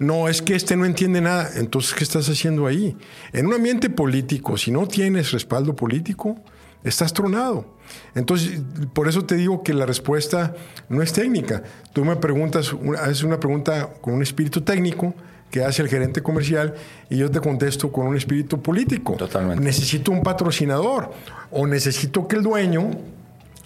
No, 0.00 0.28
es 0.28 0.42
que 0.42 0.54
este 0.54 0.76
no 0.76 0.84
entiende 0.84 1.20
nada. 1.20 1.50
Entonces, 1.56 1.94
¿qué 1.94 2.04
estás 2.04 2.28
haciendo 2.28 2.66
ahí? 2.66 2.96
En 3.32 3.46
un 3.46 3.54
ambiente 3.54 3.90
político, 3.90 4.56
si 4.56 4.70
no 4.70 4.86
tienes 4.86 5.32
respaldo 5.32 5.74
político, 5.74 6.36
estás 6.84 7.12
tronado. 7.12 7.77
Entonces, 8.14 8.60
por 8.92 9.08
eso 9.08 9.24
te 9.24 9.36
digo 9.36 9.62
que 9.62 9.74
la 9.74 9.86
respuesta 9.86 10.54
no 10.88 11.02
es 11.02 11.12
técnica. 11.12 11.62
Tú 11.92 12.04
me 12.04 12.16
preguntas, 12.16 12.74
haces 13.00 13.22
una 13.22 13.38
pregunta 13.38 13.90
con 14.00 14.14
un 14.14 14.22
espíritu 14.22 14.62
técnico 14.62 15.14
que 15.50 15.64
hace 15.64 15.82
el 15.82 15.88
gerente 15.88 16.22
comercial 16.22 16.74
y 17.08 17.16
yo 17.16 17.30
te 17.30 17.40
contesto 17.40 17.90
con 17.90 18.06
un 18.06 18.16
espíritu 18.16 18.60
político. 18.60 19.14
Totalmente. 19.14 19.62
Necesito 19.62 20.12
un 20.12 20.22
patrocinador 20.22 21.12
o 21.50 21.66
necesito 21.66 22.28
que 22.28 22.36
el 22.36 22.42
dueño 22.42 22.90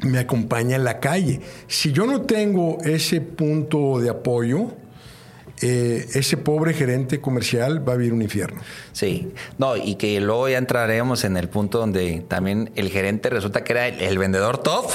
me 0.03 0.19
acompañe 0.19 0.75
a 0.75 0.79
la 0.79 1.01
calle. 1.01 1.41
Si 1.67 1.93
yo 1.93 2.07
no 2.07 2.23
tengo 2.23 2.79
ese 2.83 3.21
punto 3.21 4.01
de 4.01 4.11
apoyo, 4.11 4.73
eh, 5.61 6.09
ese 6.15 6.37
pobre 6.37 6.73
gerente 6.75 7.21
comercial 7.21 7.87
va 7.87 7.93
a 7.93 7.97
vivir 7.97 8.13
un 8.13 8.23
infierno. 8.23 8.61
Sí, 8.93 9.33
no, 9.59 9.77
y 9.77 9.97
que 9.97 10.21
luego 10.21 10.49
ya 10.49 10.59
entraremos 10.59 11.25
en 11.25 11.37
el 11.37 11.49
punto 11.49 11.79
donde 11.79 12.25
también 12.27 12.71
el 12.75 12.89
gerente 12.91 13.31
resulta 13.31 13.63
que 13.65 13.73
era 13.73 13.89
el, 13.89 14.01
el 14.01 14.19
vendedor 14.19 14.59
top 14.59 14.87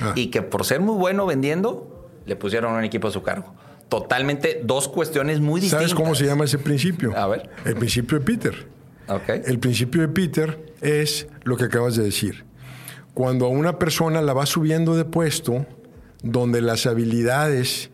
Ah. 0.00 0.12
y 0.14 0.26
que 0.26 0.42
por 0.42 0.64
ser 0.64 0.80
muy 0.80 0.96
bueno 0.96 1.26
vendiendo, 1.26 2.10
le 2.26 2.36
pusieron 2.36 2.74
un 2.74 2.84
equipo 2.84 3.08
a 3.08 3.10
su 3.10 3.22
cargo. 3.22 3.54
Totalmente 3.88 4.60
dos 4.64 4.88
cuestiones 4.88 5.40
muy 5.40 5.60
distintas. 5.60 5.90
¿Sabes 5.90 5.94
cómo 5.94 6.14
se 6.14 6.26
llama 6.26 6.44
ese 6.44 6.58
principio? 6.58 7.16
A 7.16 7.26
ver. 7.28 7.48
El 7.64 7.76
principio 7.76 8.18
de 8.18 8.24
Peter. 8.24 8.66
Ok. 9.08 9.28
El 9.46 9.58
principio 9.58 10.02
de 10.02 10.08
Peter 10.08 10.74
es 10.80 11.28
lo 11.44 11.56
que 11.56 11.64
acabas 11.64 11.96
de 11.96 12.02
decir. 12.02 12.44
Cuando 13.14 13.46
a 13.46 13.48
una 13.48 13.78
persona 13.78 14.20
la 14.20 14.34
va 14.34 14.44
subiendo 14.44 14.96
de 14.96 15.04
puesto, 15.04 15.64
donde 16.22 16.60
las 16.60 16.86
habilidades 16.86 17.90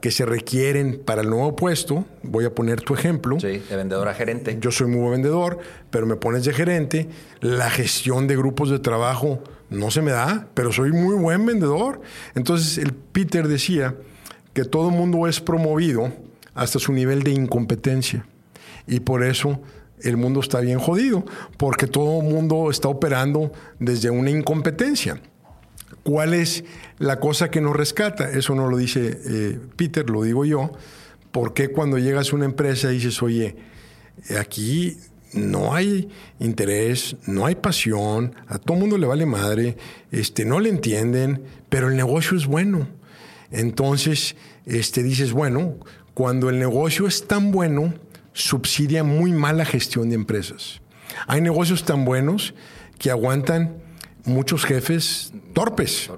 que 0.00 0.10
se 0.10 0.24
requieren 0.24 1.00
para 1.04 1.22
el 1.22 1.30
nuevo 1.30 1.54
puesto, 1.56 2.04
voy 2.22 2.44
a 2.44 2.54
poner 2.54 2.80
tu 2.80 2.94
ejemplo, 2.94 3.38
Sí, 3.38 3.62
de 3.68 3.76
vendedor 3.76 4.08
a 4.08 4.14
gerente. 4.14 4.56
yo 4.60 4.70
soy 4.70 4.86
muy 4.88 5.00
buen 5.00 5.12
vendedor, 5.12 5.58
pero 5.90 6.06
me 6.06 6.16
pones 6.16 6.44
de 6.44 6.52
gerente, 6.52 7.08
la 7.40 7.70
gestión 7.70 8.26
de 8.26 8.36
grupos 8.36 8.70
de 8.70 8.78
trabajo 8.78 9.42
no 9.68 9.90
se 9.90 10.02
me 10.02 10.10
da, 10.10 10.48
pero 10.54 10.72
soy 10.72 10.92
muy 10.92 11.14
buen 11.16 11.44
vendedor. 11.46 12.00
Entonces 12.34 12.78
el 12.78 12.92
Peter 12.92 13.46
decía 13.46 13.94
que 14.52 14.64
todo 14.64 14.90
mundo 14.90 15.26
es 15.28 15.40
promovido 15.40 16.12
hasta 16.54 16.78
su 16.78 16.92
nivel 16.92 17.22
de 17.22 17.30
incompetencia. 17.32 18.26
Y 18.86 19.00
por 19.00 19.22
eso 19.22 19.60
el 20.02 20.16
mundo 20.16 20.40
está 20.40 20.60
bien 20.60 20.78
jodido, 20.78 21.24
porque 21.56 21.86
todo 21.86 22.22
mundo 22.22 22.70
está 22.70 22.88
operando 22.88 23.52
desde 23.78 24.10
una 24.10 24.30
incompetencia. 24.30 25.20
¿Cuál 26.02 26.34
es 26.34 26.64
la 26.98 27.20
cosa 27.20 27.50
que 27.50 27.60
nos 27.60 27.76
rescata? 27.76 28.30
Eso 28.30 28.54
no 28.54 28.68
lo 28.68 28.76
dice 28.76 29.20
eh, 29.24 29.58
Peter, 29.76 30.08
lo 30.08 30.22
digo 30.22 30.44
yo. 30.44 30.72
¿Por 31.32 31.54
qué 31.54 31.68
cuando 31.68 31.98
llegas 31.98 32.32
a 32.32 32.36
una 32.36 32.46
empresa 32.46 32.88
dices, 32.88 33.22
oye, 33.22 33.56
aquí 34.38 34.96
no 35.32 35.74
hay 35.74 36.08
interés, 36.38 37.16
no 37.26 37.46
hay 37.46 37.54
pasión, 37.54 38.34
a 38.48 38.58
todo 38.58 38.76
mundo 38.76 38.98
le 38.98 39.06
vale 39.06 39.26
madre, 39.26 39.76
este, 40.10 40.44
no 40.44 40.58
le 40.58 40.70
entienden, 40.70 41.42
pero 41.68 41.88
el 41.88 41.96
negocio 41.96 42.36
es 42.36 42.46
bueno. 42.46 42.88
Entonces, 43.50 44.36
este, 44.66 45.02
dices, 45.02 45.32
bueno, 45.32 45.76
cuando 46.14 46.50
el 46.50 46.58
negocio 46.58 47.06
es 47.06 47.26
tan 47.26 47.52
bueno, 47.52 47.94
subsidia 48.32 49.04
muy 49.04 49.32
mala 49.32 49.64
gestión 49.64 50.08
de 50.08 50.14
empresas. 50.16 50.80
Hay 51.26 51.40
negocios 51.40 51.84
tan 51.84 52.04
buenos 52.04 52.54
que 52.98 53.10
aguantan 53.10 53.79
muchos 54.24 54.64
jefes 54.64 55.32
torpes, 55.52 56.10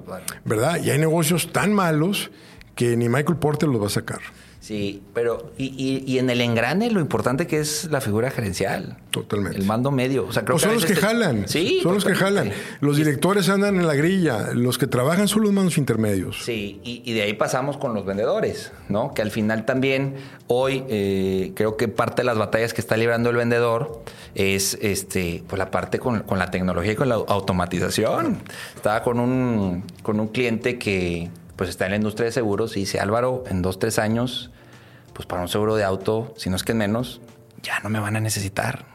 ¿verdad? 0.44 0.82
Y 0.82 0.90
hay 0.90 0.98
negocios 0.98 1.53
tan 1.53 1.72
malos 1.72 2.30
que 2.74 2.96
ni 2.96 3.09
Michael 3.09 3.38
Porter 3.38 3.68
los 3.68 3.82
va 3.82 3.86
a 3.86 3.90
sacar. 3.90 4.20
Sí, 4.62 5.02
pero 5.12 5.52
y, 5.58 5.74
y- 5.76 6.04
y 6.06 6.18
en 6.20 6.30
el 6.30 6.40
engrane 6.40 6.88
lo 6.92 7.00
importante 7.00 7.48
que 7.48 7.58
es 7.58 7.88
la 7.90 8.00
figura 8.00 8.30
gerencial. 8.30 8.96
Totalmente. 9.10 9.58
El 9.58 9.64
mando 9.66 9.90
medio. 9.90 10.24
O 10.24 10.32
sea, 10.32 10.44
creo 10.44 10.54
O 10.54 10.58
son 10.60 10.70
a 10.70 10.74
los 10.74 10.84
que 10.86 10.94
te- 10.94 11.00
jalan. 11.00 11.48
Sí. 11.48 11.80
Son 11.82 11.94
los 11.94 12.04
que 12.04 12.14
jalan. 12.14 12.52
Los 12.80 12.96
directores 12.96 13.48
andan 13.48 13.74
en 13.74 13.88
la 13.88 13.94
grilla. 13.96 14.52
Los 14.54 14.78
que 14.78 14.86
trabajan 14.86 15.26
son 15.26 15.42
los 15.42 15.50
manos 15.52 15.78
intermedios. 15.78 16.44
Sí, 16.44 16.80
y, 16.84 17.02
y 17.04 17.12
de 17.12 17.22
ahí 17.22 17.32
pasamos 17.34 17.76
con 17.76 17.92
los 17.92 18.06
vendedores, 18.06 18.70
¿no? 18.88 19.12
Que 19.14 19.22
al 19.22 19.32
final 19.32 19.64
también 19.66 20.14
hoy 20.46 20.84
eh, 20.88 21.50
creo 21.56 21.76
que 21.76 21.88
parte 21.88 22.22
de 22.22 22.26
las 22.26 22.38
batallas 22.38 22.72
que 22.72 22.80
está 22.80 22.96
librando 22.96 23.30
el 23.30 23.36
vendedor 23.36 24.00
es 24.36 24.78
este, 24.80 25.42
pues 25.48 25.58
la 25.58 25.72
parte 25.72 25.98
con, 25.98 26.20
con 26.20 26.38
la 26.38 26.52
tecnología 26.52 26.92
y 26.92 26.96
con 26.96 27.08
la 27.08 27.16
automatización. 27.16 28.38
Estaba 28.76 29.02
con 29.02 29.18
un, 29.18 29.82
con 30.04 30.20
un 30.20 30.28
cliente 30.28 30.78
que 30.78 31.30
pues 31.57 31.70
está 31.70 31.86
en 31.86 31.92
la 31.92 31.96
industria 31.96 32.26
de 32.26 32.32
seguros 32.32 32.76
y 32.76 32.80
dice, 32.80 33.00
Álvaro, 33.00 33.44
en 33.48 33.62
dos, 33.62 33.78
tres 33.78 33.98
años, 33.98 34.50
pues 35.12 35.26
para 35.26 35.42
un 35.42 35.48
seguro 35.48 35.76
de 35.76 35.84
auto, 35.84 36.34
si 36.36 36.50
no 36.50 36.57
es 36.57 36.64
que 36.64 36.72
en 36.72 36.78
menos, 36.78 37.20
ya 37.62 37.80
no 37.80 37.90
me 37.90 38.00
van 38.00 38.16
a 38.16 38.20
necesitar. 38.20 38.86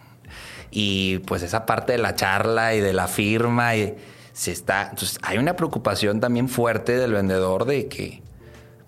Y 0.71 1.19
pues 1.19 1.43
esa 1.43 1.65
parte 1.65 1.93
de 1.93 1.97
la 1.99 2.15
charla 2.15 2.75
y 2.75 2.81
de 2.81 2.93
la 2.93 3.07
firma 3.07 3.75
y 3.75 3.95
se 4.33 4.51
está. 4.51 4.83
Entonces, 4.89 5.17
hay 5.21 5.37
una 5.37 5.55
preocupación 5.55 6.19
también 6.19 6.49
fuerte 6.49 6.97
del 6.97 7.13
vendedor 7.13 7.65
de 7.65 7.87
que 7.87 8.21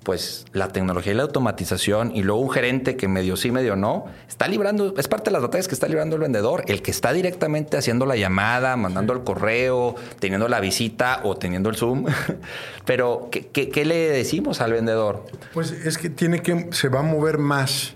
pues 0.09 0.43
la 0.53 0.69
tecnología 0.69 1.13
y 1.13 1.15
la 1.15 1.21
automatización 1.21 2.15
y 2.15 2.23
luego 2.23 2.41
un 2.41 2.49
gerente 2.49 2.97
que 2.97 3.07
medio 3.07 3.37
sí, 3.37 3.51
medio 3.51 3.75
no, 3.75 4.05
está 4.27 4.47
librando, 4.47 4.95
es 4.97 5.07
parte 5.07 5.25
de 5.25 5.33
las 5.33 5.43
batallas 5.43 5.67
que 5.67 5.75
está 5.75 5.87
librando 5.87 6.15
el 6.15 6.23
vendedor, 6.23 6.63
el 6.65 6.81
que 6.81 6.89
está 6.89 7.13
directamente 7.13 7.77
haciendo 7.77 8.07
la 8.07 8.15
llamada, 8.15 8.75
mandando 8.75 9.13
el 9.13 9.23
correo, 9.23 9.93
teniendo 10.17 10.47
la 10.47 10.61
visita 10.61 11.21
o 11.25 11.35
teniendo 11.35 11.69
el 11.69 11.75
Zoom. 11.75 12.07
Pero, 12.87 13.29
¿qué, 13.29 13.85
le 13.85 14.09
decimos 14.09 14.61
al 14.61 14.71
vendedor? 14.71 15.27
Pues 15.53 15.73
es 15.73 15.99
que 15.99 16.09
tiene 16.09 16.41
que 16.41 16.69
se 16.71 16.89
va 16.89 17.01
a 17.01 17.03
mover 17.03 17.37
más 17.37 17.93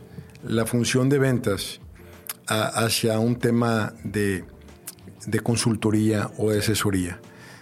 la 0.47 0.67
función 0.67 1.09
de 1.09 1.17
ventas 1.17 1.79
hacia 2.45 3.17
un 3.17 3.37
tema 3.37 3.95
de, 4.03 4.45
de 5.25 5.39
consultoría 5.39 6.29
o 6.37 6.51
de 6.51 6.59
asesoría. 6.59 7.19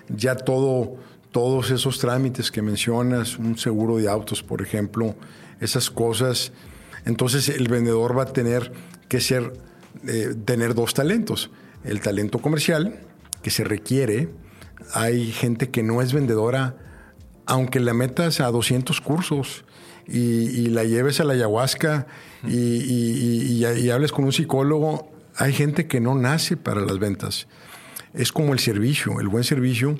Ya 0.09 0.35
todo, 0.35 0.97
todos 1.31 1.71
esos 1.71 1.99
trámites 1.99 2.51
que 2.51 2.61
mencionas, 2.61 3.37
un 3.37 3.57
seguro 3.57 3.97
de 3.97 4.09
autos, 4.09 4.43
por 4.43 4.61
ejemplo, 4.61 5.15
esas 5.59 5.89
cosas, 5.89 6.51
entonces 7.05 7.49
el 7.49 7.67
vendedor 7.67 8.17
va 8.17 8.23
a 8.23 8.33
tener 8.33 8.71
que 9.07 9.21
ser, 9.21 9.53
eh, 10.07 10.35
tener 10.45 10.75
dos 10.75 10.93
talentos. 10.93 11.49
El 11.83 12.01
talento 12.01 12.39
comercial, 12.39 12.99
que 13.41 13.49
se 13.49 13.63
requiere. 13.63 14.29
Hay 14.93 15.31
gente 15.31 15.69
que 15.69 15.83
no 15.83 16.01
es 16.01 16.13
vendedora 16.13 16.75
aunque 17.47 17.79
la 17.79 17.93
metas 17.93 18.39
a 18.39 18.47
200 18.51 19.01
cursos 19.01 19.65
y, 20.07 20.67
la 20.67 20.83
lleves 20.83 21.19
a 21.19 21.23
la 21.23 21.33
ayahuasca 21.33 22.07
y- 22.47 23.57
y 23.65 23.89
hables 23.89 24.11
con 24.11 24.25
un 24.25 24.31
psicólogo, 24.31 25.11
hay 25.35 25.51
gente 25.53 25.87
que 25.87 25.99
no 25.99 26.15
nace 26.15 26.55
para 26.55 26.81
las 26.81 26.99
ventas. 26.99 27.47
Es 28.13 28.31
como 28.31 28.53
el 28.53 28.59
servicio, 28.59 29.19
el 29.19 29.27
buen 29.27 29.43
servicio. 29.43 29.97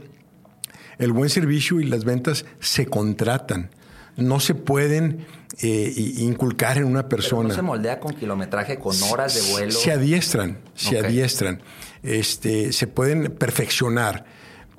El 1.01 1.11
buen 1.11 1.29
servicio 1.29 1.79
y 1.81 1.85
las 1.85 2.05
ventas 2.05 2.45
se 2.59 2.85
contratan. 2.85 3.69
No 4.17 4.39
se 4.39 4.55
pueden 4.55 5.25
eh, 5.61 5.93
inculcar 6.17 6.77
en 6.77 6.83
una 6.85 7.07
Pero 7.07 7.17
persona 7.17 7.49
no 7.49 7.55
se 7.55 7.61
moldea 7.61 7.99
con 7.99 8.13
kilometraje, 8.13 8.77
con 8.77 8.95
horas 9.11 9.33
de 9.35 9.51
vuelo. 9.53 9.71
se 9.71 9.91
adiestran, 9.91 10.57
se 10.75 10.99
adiestran, 10.99 11.61
este, 12.03 12.71
se 12.73 12.87
pueden 12.87 13.31
perfeccionar, 13.31 14.25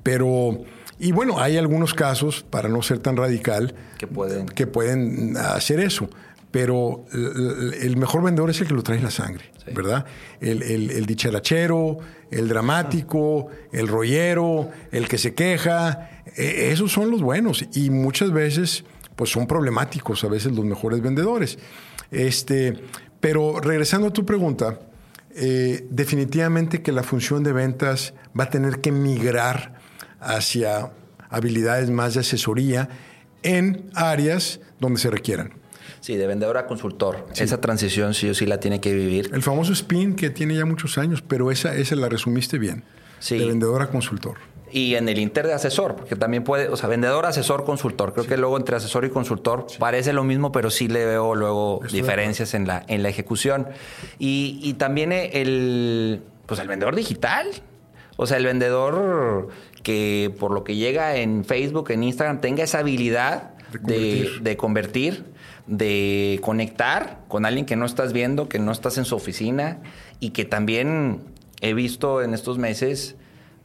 pero 0.03 0.61
y 0.99 1.11
bueno, 1.11 1.39
hay 1.39 1.57
algunos 1.57 1.93
casos 1.93 2.45
para 2.49 2.69
no 2.69 2.81
ser 2.83 2.99
tan 2.99 3.17
radical 3.17 3.73
Que 3.97 4.05
pueden. 4.07 4.45
que 4.45 4.67
pueden 4.67 5.35
hacer 5.37 5.79
eso, 5.79 6.09
pero 6.51 7.05
el, 7.11 7.97
mejor 7.97 8.21
vendedor 8.23 8.49
es 8.51 8.61
el 8.61 8.67
que 8.67 8.73
lo 8.75 8.83
trae 8.83 8.99
en 8.99 9.03
la 9.05 9.11
sangre, 9.11 9.51
¿verdad? 9.73 10.05
El, 10.39 10.61
el- 10.61 10.91
el 10.91 11.05
dicharachero, 11.07 11.97
el 12.29 12.47
dramático, 12.47 13.47
el 13.71 13.87
rollero, 13.87 14.69
el 14.91 15.07
que 15.07 15.17
se 15.17 15.33
queja, 15.33 16.12
eh, 16.25 16.69
esos 16.71 16.91
son 16.91 17.11
los 17.11 17.21
buenos 17.21 17.65
y 17.73 17.89
muchas 17.89 18.31
veces 18.31 18.83
pues 19.15 19.29
son 19.29 19.47
problemáticos 19.47 20.23
a 20.23 20.27
veces 20.27 20.53
los 20.53 20.65
mejores 20.65 21.01
vendedores. 21.01 21.59
Este, 22.11 22.75
pero 23.19 23.59
regresando 23.59 24.07
a 24.07 24.13
tu 24.13 24.25
pregunta, 24.25 24.79
eh, 25.35 25.85
definitivamente 25.89 26.81
que 26.81 26.91
la 26.91 27.03
función 27.03 27.43
de 27.43 27.53
ventas 27.53 28.13
va 28.37 28.45
a 28.45 28.49
tener 28.49 28.81
que 28.81 28.91
migrar 28.91 29.79
hacia 30.19 30.91
habilidades 31.29 31.89
más 31.89 32.13
de 32.13 32.21
asesoría 32.21 32.89
en 33.41 33.89
áreas 33.95 34.59
donde 34.79 34.99
se 34.99 35.09
requieran. 35.09 35.53
Sí, 35.99 36.17
de 36.17 36.27
vendedor 36.27 36.57
a 36.57 36.67
consultor. 36.67 37.27
Esa 37.35 37.61
transición 37.61 38.13
sí 38.13 38.29
o 38.29 38.33
sí 38.33 38.45
la 38.45 38.59
tiene 38.59 38.81
que 38.81 38.93
vivir. 38.93 39.29
El 39.33 39.41
famoso 39.41 39.71
spin 39.73 40.15
que 40.15 40.29
tiene 40.29 40.55
ya 40.55 40.65
muchos 40.65 40.97
años, 40.97 41.23
pero 41.25 41.49
esa, 41.49 41.75
esa 41.75 41.95
la 41.95 42.09
resumiste 42.09 42.57
bien. 42.59 42.83
Sí. 43.19 43.37
de 43.37 43.45
vendedor 43.45 43.81
a 43.81 43.87
consultor. 43.89 44.35
Y 44.73 44.95
en 44.95 45.07
el 45.07 45.19
inter 45.19 45.45
de 45.45 45.53
asesor, 45.53 45.95
porque 45.95 46.15
también 46.15 46.43
puede, 46.43 46.67
o 46.67 46.75
sea, 46.75 46.89
vendedor, 46.89 47.27
asesor, 47.27 47.63
consultor. 47.63 48.11
Creo 48.13 48.25
que 48.25 48.37
luego 48.37 48.57
entre 48.57 48.75
asesor 48.75 49.05
y 49.05 49.11
consultor 49.11 49.67
parece 49.77 50.13
lo 50.13 50.23
mismo, 50.23 50.51
pero 50.51 50.71
sí 50.71 50.87
le 50.87 51.05
veo 51.05 51.35
luego 51.35 51.79
Estoy 51.83 52.01
diferencias 52.01 52.55
en 52.55 52.65
la, 52.65 52.83
en 52.87 53.03
la 53.03 53.09
ejecución. 53.09 53.67
Y, 54.17 54.59
y 54.63 54.73
también 54.73 55.11
el, 55.11 56.23
pues 56.47 56.59
el 56.59 56.67
vendedor 56.67 56.95
digital. 56.95 57.47
O 58.17 58.25
sea, 58.25 58.37
el 58.37 58.45
vendedor 58.45 59.49
que 59.83 60.33
por 60.39 60.51
lo 60.51 60.63
que 60.63 60.75
llega 60.75 61.17
en 61.17 61.45
Facebook, 61.45 61.91
en 61.91 62.03
Instagram, 62.03 62.41
tenga 62.41 62.63
esa 62.63 62.79
habilidad 62.79 63.51
De 63.79 64.29
de 64.41 64.57
convertir, 64.57 65.23
de 65.67 66.39
conectar 66.41 67.19
con 67.27 67.45
alguien 67.45 67.65
que 67.65 67.75
no 67.75 67.85
estás 67.85 68.11
viendo, 68.11 68.49
que 68.49 68.59
no 68.59 68.71
estás 68.71 68.97
en 68.97 69.05
su 69.05 69.15
oficina 69.15 69.81
y 70.19 70.29
que 70.31 70.45
también 70.45 71.21
he 71.61 71.73
visto 71.73 72.21
en 72.21 72.33
estos 72.33 72.57
meses 72.57 73.15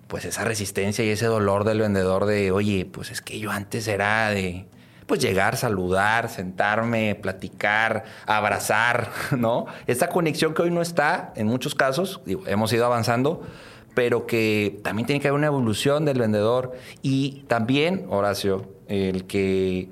pues 0.08 0.24
esa 0.24 0.44
resistencia 0.44 1.04
y 1.04 1.10
ese 1.10 1.26
dolor 1.26 1.64
del 1.64 1.80
vendedor 1.80 2.24
de, 2.24 2.50
oye, 2.50 2.86
pues 2.86 3.10
es 3.10 3.20
que 3.20 3.38
yo 3.38 3.50
antes 3.50 3.86
era 3.86 4.30
de 4.30 4.66
pues 5.06 5.20
llegar, 5.20 5.56
saludar, 5.56 6.28
sentarme, 6.28 7.14
platicar, 7.14 8.04
abrazar, 8.26 9.10
¿no? 9.36 9.66
Esta 9.86 10.08
conexión 10.08 10.52
que 10.54 10.62
hoy 10.62 10.70
no 10.70 10.82
está 10.82 11.32
en 11.36 11.46
muchos 11.46 11.74
casos, 11.74 12.20
digo, 12.26 12.42
hemos 12.46 12.72
ido 12.72 12.84
avanzando, 12.84 13.42
pero 13.94 14.26
que 14.26 14.80
también 14.82 15.06
tiene 15.06 15.20
que 15.20 15.28
haber 15.28 15.38
una 15.38 15.46
evolución 15.46 16.04
del 16.04 16.18
vendedor 16.18 16.72
y 17.02 17.44
también, 17.48 18.06
Horacio, 18.10 18.66
el 18.86 19.24
que 19.24 19.88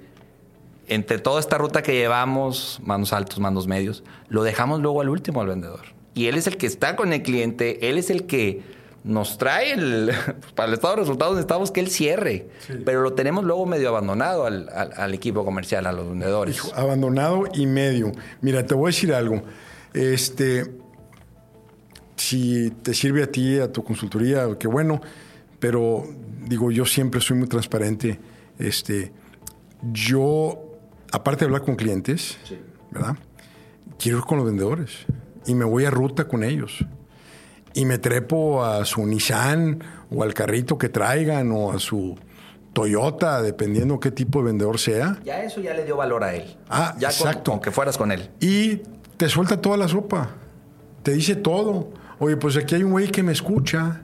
entre 0.86 1.18
toda 1.18 1.40
esta 1.40 1.58
ruta 1.58 1.82
que 1.82 1.94
llevamos, 1.94 2.80
manos 2.84 3.12
altos, 3.12 3.38
manos 3.40 3.66
medios, 3.66 4.04
lo 4.28 4.44
dejamos 4.44 4.80
luego 4.80 5.00
al 5.00 5.08
último 5.08 5.40
al 5.40 5.48
vendedor. 5.48 5.96
Y 6.14 6.26
él 6.28 6.36
es 6.36 6.46
el 6.46 6.56
que 6.56 6.66
está 6.66 6.94
con 6.94 7.12
el 7.12 7.22
cliente, 7.22 7.88
él 7.88 7.98
es 7.98 8.10
el 8.10 8.26
que 8.26 8.75
nos 9.06 9.38
trae 9.38 9.72
el, 9.72 10.10
para 10.54 10.68
el 10.68 10.74
estado 10.74 10.96
de 10.96 11.00
resultados 11.00 11.34
necesitamos 11.36 11.70
que 11.70 11.80
él 11.80 11.88
cierre, 11.88 12.48
pero 12.84 13.00
lo 13.02 13.12
tenemos 13.14 13.44
luego 13.44 13.64
medio 13.64 13.88
abandonado 13.88 14.44
al, 14.46 14.68
al- 14.68 14.92
al 14.96 15.14
equipo 15.14 15.44
comercial, 15.44 15.86
a 15.86 15.92
los 15.92 16.08
vendedores. 16.08 16.56
Hijo, 16.56 16.72
abandonado 16.74 17.44
y 17.54 17.66
medio. 17.66 18.12
Mira, 18.40 18.66
te 18.66 18.74
voy 18.74 18.86
a 18.88 18.92
decir 18.92 19.14
algo. 19.14 19.42
Este, 19.94 20.70
si 22.16 22.70
te 22.82 22.94
sirve 22.94 23.22
a 23.22 23.26
ti, 23.30 23.58
a 23.58 23.70
tu 23.72 23.84
consultoría, 23.84 24.46
qué 24.58 24.68
bueno, 24.68 25.00
pero 25.58 26.04
digo, 26.46 26.70
yo 26.70 26.84
siempre 26.84 27.20
soy 27.20 27.36
muy 27.38 27.48
transparente. 27.48 28.18
Este, 28.58 29.12
yo, 29.92 30.58
aparte 31.12 31.40
de 31.40 31.46
hablar 31.46 31.62
con 31.62 31.76
clientes, 31.76 32.38
¿verdad? 32.90 33.16
Quiero 33.98 34.18
ir 34.18 34.24
con 34.24 34.38
los 34.38 34.46
vendedores 34.46 35.06
y 35.46 35.54
me 35.54 35.64
voy 35.64 35.84
a 35.84 35.90
ruta 35.90 36.26
con 36.26 36.42
ellos. 36.42 36.84
Y 37.76 37.84
me 37.84 37.98
trepo 37.98 38.64
a 38.64 38.86
su 38.86 39.06
Nissan 39.06 39.84
o 40.10 40.22
al 40.22 40.32
carrito 40.32 40.78
que 40.78 40.88
traigan 40.88 41.52
o 41.52 41.72
a 41.72 41.78
su 41.78 42.16
Toyota, 42.72 43.42
dependiendo 43.42 44.00
qué 44.00 44.10
tipo 44.10 44.38
de 44.38 44.46
vendedor 44.46 44.78
sea. 44.78 45.18
Ya 45.22 45.42
eso 45.42 45.60
ya 45.60 45.74
le 45.74 45.84
dio 45.84 45.98
valor 45.98 46.24
a 46.24 46.34
él. 46.34 46.56
Ah, 46.70 46.96
ya 46.98 47.08
exacto. 47.08 47.50
Con, 47.50 47.60
que 47.60 47.70
fueras 47.70 47.98
con 47.98 48.12
él. 48.12 48.30
Y 48.40 48.80
te 49.18 49.28
suelta 49.28 49.60
toda 49.60 49.76
la 49.76 49.88
sopa. 49.88 50.30
Te 51.02 51.12
dice 51.12 51.36
todo. 51.36 51.90
Oye, 52.18 52.38
pues 52.38 52.56
aquí 52.56 52.76
hay 52.76 52.82
un 52.82 52.92
güey 52.92 53.10
que 53.10 53.22
me 53.22 53.32
escucha. 53.32 54.00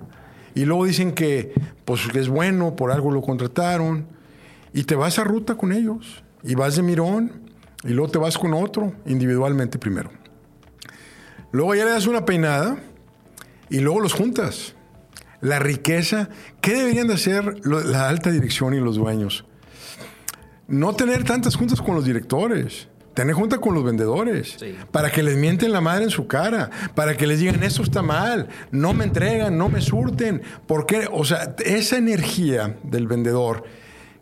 Y 0.55 0.67
luego 0.67 0.85
dicen 0.85 1.13
que 1.13 1.55
pues 1.87 2.07
que 2.13 2.21
es 2.21 2.29
bueno, 2.29 2.77
por 2.77 2.93
algo 2.93 3.11
lo 3.11 3.23
contrataron. 3.23 4.07
Y 4.75 4.85
te 4.85 4.97
vas 4.97 5.19
a 5.19 5.25
ruta 5.25 5.55
con 5.55 5.73
ellos. 5.73 6.23
Y 6.43 6.57
vas 6.57 6.77
de 6.77 6.83
mirón. 6.83 7.41
Y 7.85 7.89
luego 7.95 8.13
te 8.13 8.19
vas 8.19 8.37
con 8.37 8.53
otro, 8.53 8.93
individualmente 9.07 9.79
primero. 9.79 10.11
Luego 11.53 11.75
ya 11.75 11.87
le 11.87 11.93
das 11.93 12.07
una 12.07 12.27
peinada. 12.27 12.77
Y 13.73 13.81
luego 13.81 14.01
los 14.01 14.13
juntas. 14.13 14.75
La 15.41 15.59
riqueza. 15.59 16.29
¿Qué 16.61 16.75
deberían 16.75 17.09
de 17.09 17.15
hacer 17.15 17.67
la 17.67 18.09
alta 18.09 18.31
dirección 18.31 18.75
y 18.75 18.79
los 18.79 18.97
dueños? 18.97 19.45
no 20.73 20.95
tener 20.95 21.23
tantas 21.25 21.55
juntas 21.55 21.81
con 21.81 21.95
los 21.95 22.05
directores. 22.05 22.89
Tener 23.15 23.35
junta 23.35 23.59
con 23.59 23.75
los 23.75 23.85
vendedores. 23.85 24.57
Sí. 24.59 24.75
Para 24.91 25.11
que 25.13 25.23
les 25.23 25.37
mienten 25.37 25.71
la 25.71 25.83
madre 25.83 26.05
en 26.05 26.11
su 26.11 26.27
cara. 26.27 26.71
Para 26.95 27.15
que 27.15 27.27
les 27.27 27.41
digan, 27.41 27.63
esto 27.63 27.83
está 27.83 28.01
mal. 28.01 28.49
No 28.71 28.95
me 28.95 29.05
entregan, 29.05 29.59
no 29.59 29.69
me 29.69 29.83
surten. 29.83 30.41
¿Por 30.67 30.87
qué? 30.87 31.07
O 31.13 31.25
sea, 31.27 31.55
esa 31.65 31.99
energía 31.99 32.79
del 32.85 33.07
vendedor. 33.07 33.65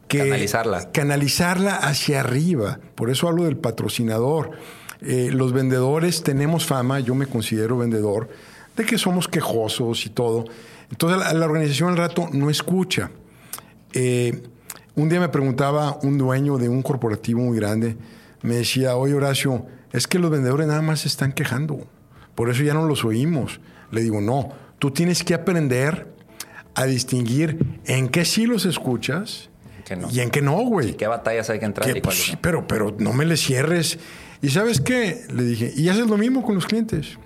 Que, 0.09 0.19
Canalizarla. 0.19 0.91
Canalizarla 0.91 1.77
hacia 1.77 2.19
arriba. 2.19 2.81
Por 2.97 3.11
eso 3.11 3.29
hablo 3.29 3.45
del 3.45 3.57
patrocinador. 3.57 4.51
Eh, 5.03 5.31
los 5.33 5.53
vendedores 5.53 6.25
tenemos 6.25 6.67
fama, 6.67 6.99
yo 6.99 7.15
me 7.15 7.27
considero 7.27 7.79
vendedor, 7.79 8.29
de 8.81 8.87
que 8.87 8.99
somos 8.99 9.29
quejosos 9.29 10.07
y 10.07 10.11
todo. 10.11 10.45
Entonces 10.91 11.19
la, 11.19 11.33
la 11.33 11.47
organización 11.47 11.91
al 11.91 11.97
rato 11.97 12.29
no 12.33 12.51
escucha. 12.51 13.11
Eh, 13.93 14.43
un 14.95 15.09
día 15.09 15.21
me 15.21 15.29
preguntaba 15.29 15.99
un 16.03 16.19
dueño 16.19 16.59
de 16.59 16.69
un 16.69 16.83
corporativo 16.83 17.41
muy 17.41 17.57
grande, 17.57 17.97
me 18.43 18.57
decía, 18.57 18.97
oye 18.97 19.15
Horacio, 19.15 19.67
es 19.93 20.07
que 20.07 20.19
los 20.19 20.31
vendedores 20.31 20.67
nada 20.67 20.83
más 20.83 21.01
se 21.01 21.09
están 21.09 21.33
quejando, 21.33 21.87
por 22.35 22.51
eso 22.51 22.63
ya 22.63 22.75
no 22.75 22.87
los 22.87 23.05
oímos. 23.05 23.61
Le 23.91 24.03
digo, 24.03 24.21
no, 24.21 24.51
tú 24.79 24.91
tienes 24.91 25.25
que 25.25 25.35
aprender 25.35 26.13
a 26.75 26.85
distinguir 26.87 27.59
en 27.85 28.09
qué 28.09 28.25
sí 28.25 28.47
los 28.47 28.65
escuchas 28.65 29.51
no. 29.97 30.09
y 30.11 30.21
en 30.21 30.31
qué 30.31 30.43
no, 30.43 30.59
güey. 30.65 30.95
¿Qué 30.97 31.07
batallas 31.07 31.51
hay 31.51 31.59
que 31.59 31.65
entrar? 31.65 31.91
Que, 31.91 31.99
y 31.99 32.01
cuáles 32.01 32.21
pues, 32.21 32.31
sí, 32.31 32.39
pero, 32.41 32.67
pero 32.67 32.95
no 32.99 33.13
me 33.13 33.25
le 33.25 33.37
cierres. 33.37 33.99
¿Y 34.43 34.51
sabes 34.51 34.81
qué? 34.81 35.23
Le 35.33 35.43
dije, 35.43 35.73
y 35.77 35.89
haces 35.89 36.07
lo 36.07 36.17
mismo 36.17 36.43
con 36.43 36.55
los 36.55 36.67
clientes. 36.67 37.19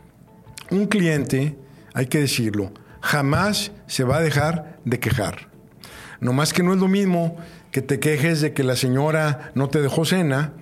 Un 0.71 0.87
cliente, 0.87 1.57
hay 1.93 2.07
que 2.07 2.21
decirlo, 2.21 2.73
jamás 3.01 3.73
se 3.87 4.05
va 4.05 4.17
a 4.17 4.21
dejar 4.21 4.79
de 4.85 4.99
quejar. 4.99 5.49
No 6.21 6.33
más 6.33 6.53
que 6.53 6.63
no 6.63 6.73
es 6.73 6.81
lo 6.81 6.89
mismo 6.89 7.37
que 7.71 7.83
te 7.83 8.01
quejes 8.01 8.41
de 8.41 8.53
que 8.53 8.65
la 8.65 8.77
señora 8.77 9.51
no 9.55 9.69
te 9.69 9.83
dejó 9.83 10.05
cena 10.05 10.53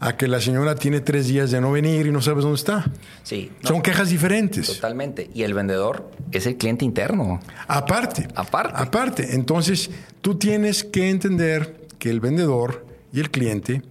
a 0.00 0.16
que 0.16 0.26
la 0.26 0.40
señora 0.40 0.74
tiene 0.74 1.00
tres 1.00 1.28
días 1.28 1.52
de 1.52 1.60
no 1.60 1.70
venir 1.70 2.06
y 2.06 2.10
no 2.10 2.20
sabes 2.20 2.42
dónde 2.42 2.56
está. 2.56 2.84
Sí. 3.22 3.52
no, 3.62 3.68
Son 3.68 3.82
quejas 3.82 4.08
diferentes. 4.08 4.66
Totalmente. 4.66 5.30
Y 5.32 5.44
el 5.44 5.54
vendedor 5.54 6.10
es 6.32 6.46
el 6.46 6.56
cliente 6.56 6.84
interno. 6.84 7.40
Aparte. 7.68 8.26
Aparte. 8.34 8.74
Aparte. 8.74 9.34
Entonces, 9.36 9.90
tú 10.20 10.34
tienes 10.34 10.82
que 10.82 11.08
entender 11.08 11.86
que 12.00 12.10
el 12.10 12.18
vendedor 12.18 12.84
y 13.12 13.20
el 13.20 13.30
cliente 13.30 13.82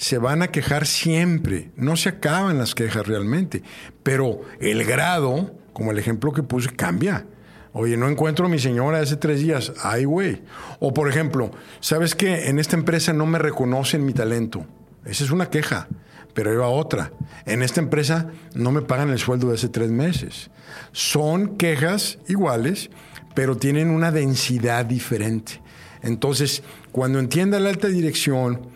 se 0.00 0.16
van 0.16 0.40
a 0.40 0.48
quejar 0.48 0.86
siempre. 0.86 1.72
No 1.76 1.94
se 1.94 2.08
acaban 2.08 2.56
las 2.56 2.74
quejas 2.74 3.06
realmente. 3.06 3.62
Pero 4.02 4.40
el 4.58 4.84
grado, 4.84 5.54
como 5.74 5.90
el 5.90 5.98
ejemplo 5.98 6.32
que 6.32 6.42
puse, 6.42 6.70
cambia. 6.70 7.26
Oye, 7.74 7.98
no 7.98 8.08
encuentro 8.08 8.46
a 8.46 8.48
mi 8.48 8.58
señora 8.58 9.00
hace 9.00 9.16
tres 9.16 9.40
días. 9.40 9.74
Ay, 9.82 10.06
güey. 10.06 10.42
O 10.78 10.94
por 10.94 11.10
ejemplo, 11.10 11.50
¿sabes 11.80 12.14
qué? 12.14 12.48
En 12.48 12.58
esta 12.58 12.76
empresa 12.76 13.12
no 13.12 13.26
me 13.26 13.38
reconocen 13.38 14.06
mi 14.06 14.14
talento. 14.14 14.64
Esa 15.04 15.22
es 15.22 15.30
una 15.30 15.50
queja. 15.50 15.86
Pero 16.32 16.58
va 16.58 16.68
otra. 16.68 17.12
En 17.44 17.60
esta 17.60 17.82
empresa 17.82 18.30
no 18.54 18.72
me 18.72 18.80
pagan 18.80 19.10
el 19.10 19.18
sueldo 19.18 19.48
de 19.48 19.56
hace 19.56 19.68
tres 19.68 19.90
meses. 19.90 20.50
Son 20.92 21.58
quejas 21.58 22.18
iguales, 22.26 22.88
pero 23.34 23.58
tienen 23.58 23.90
una 23.90 24.12
densidad 24.12 24.86
diferente. 24.86 25.60
Entonces, 26.00 26.62
cuando 26.90 27.18
entienda 27.18 27.60
la 27.60 27.68
alta 27.68 27.88
dirección 27.88 28.70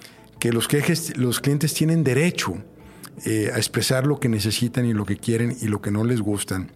que 0.45 0.53
los, 0.53 1.40
clientes 1.40 1.72
tienen 1.72 2.05
derecho 2.05 2.57
eh, 3.24 3.51
a 3.55 3.57
expresar 3.57 4.07
lo 4.07 4.20
que 4.20 4.28
necesitan 4.28 4.84
y 4.84 4.92
lo 4.92 5.07
que 5.07 5.16
quieren 5.16 5.57
y 5.62 5.68
lo 5.68 5.80
que 5.80 5.90
no 5.90 6.05
les 6.05 6.20
gustan, 6.20 6.70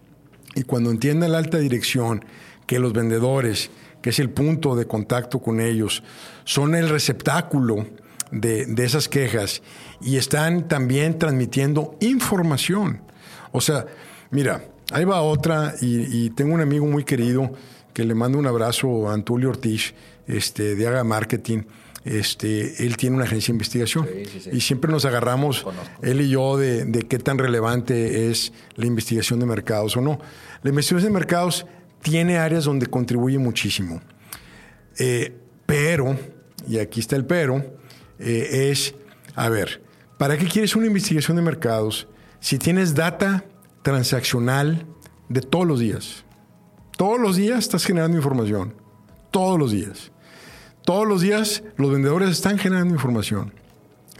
y 0.54 0.62
cuando 0.62 0.90
entienda 0.90 1.28
la 1.28 1.36
alta 1.36 1.58
dirección 1.58 2.24
que 2.66 2.78
los 2.78 2.94
vendedores, 2.94 3.70
que 4.00 4.08
es 4.08 4.20
el 4.20 4.30
punto 4.30 4.74
de 4.74 4.86
contacto 4.86 5.40
con 5.40 5.60
ellos, 5.60 6.02
son 6.44 6.74
el 6.74 6.88
receptáculo 6.88 7.86
de, 8.30 8.64
de 8.64 8.84
esas 8.86 9.06
quejas 9.06 9.60
y 10.00 10.16
están 10.16 10.66
también 10.66 11.18
transmitiendo 11.18 11.98
información. 12.00 13.02
O 13.52 13.60
sea, 13.60 13.84
mira, 14.30 14.64
ahí 14.92 15.04
va 15.04 15.20
otra 15.20 15.74
y, 15.78 16.24
y 16.24 16.30
tengo 16.30 16.54
un 16.54 16.62
amigo 16.62 16.86
muy 16.86 17.04
querido 17.04 17.52
que 17.92 18.06
le 18.06 18.14
mando 18.14 18.38
un 18.38 18.46
abrazo 18.46 19.10
a 19.10 19.12
Antulio 19.12 19.50
Ortiz, 19.50 19.92
este, 20.26 20.74
de 20.74 20.86
Haga 20.86 21.04
Marketing. 21.04 21.64
Este, 22.04 22.86
él 22.86 22.96
tiene 22.96 23.16
una 23.16 23.24
agencia 23.24 23.52
de 23.52 23.56
investigación 23.56 24.06
Sí, 24.06 24.24
sí, 24.32 24.40
sí. 24.40 24.50
y 24.52 24.60
siempre 24.60 24.90
nos 24.90 25.04
agarramos, 25.04 25.66
él 26.00 26.20
y 26.20 26.30
yo, 26.30 26.56
de, 26.56 26.84
de 26.84 27.02
qué 27.02 27.18
tan 27.18 27.38
relevante 27.38 28.30
es 28.30 28.52
la 28.76 28.86
investigación 28.86 29.40
de 29.40 29.46
mercados 29.46 29.96
o 29.96 30.00
no. 30.00 30.18
La 30.62 30.70
investigación 30.70 31.12
de 31.12 31.18
mercados 31.18 31.66
tiene 32.02 32.38
áreas 32.38 32.64
donde 32.64 32.86
contribuye 32.86 33.38
muchísimo. 33.38 34.00
Eh, 34.98 35.36
pero, 35.66 36.18
y 36.66 36.78
aquí 36.78 37.00
está 37.00 37.16
el 37.16 37.26
pero, 37.26 37.64
eh, 38.18 38.68
es, 38.70 38.94
a 39.34 39.48
ver, 39.48 39.82
¿para 40.18 40.36
qué 40.38 40.46
quieres 40.46 40.74
una 40.76 40.86
investigación 40.86 41.36
de 41.36 41.42
mercados 41.42 42.08
si 42.40 42.58
tienes 42.58 42.94
data 42.94 43.44
transaccional 43.82 44.86
de 45.28 45.40
todos 45.40 45.66
los 45.66 45.80
días? 45.80 46.24
Todos 46.96 47.20
los 47.20 47.36
días 47.36 47.58
estás 47.60 47.84
generando 47.84 48.16
información. 48.16 48.74
Todos 49.30 49.58
los 49.58 49.70
días. 49.72 50.10
Todos 50.88 51.06
los 51.06 51.20
días 51.20 51.62
los 51.76 51.92
vendedores 51.92 52.30
están 52.30 52.56
generando 52.56 52.94
información. 52.94 53.52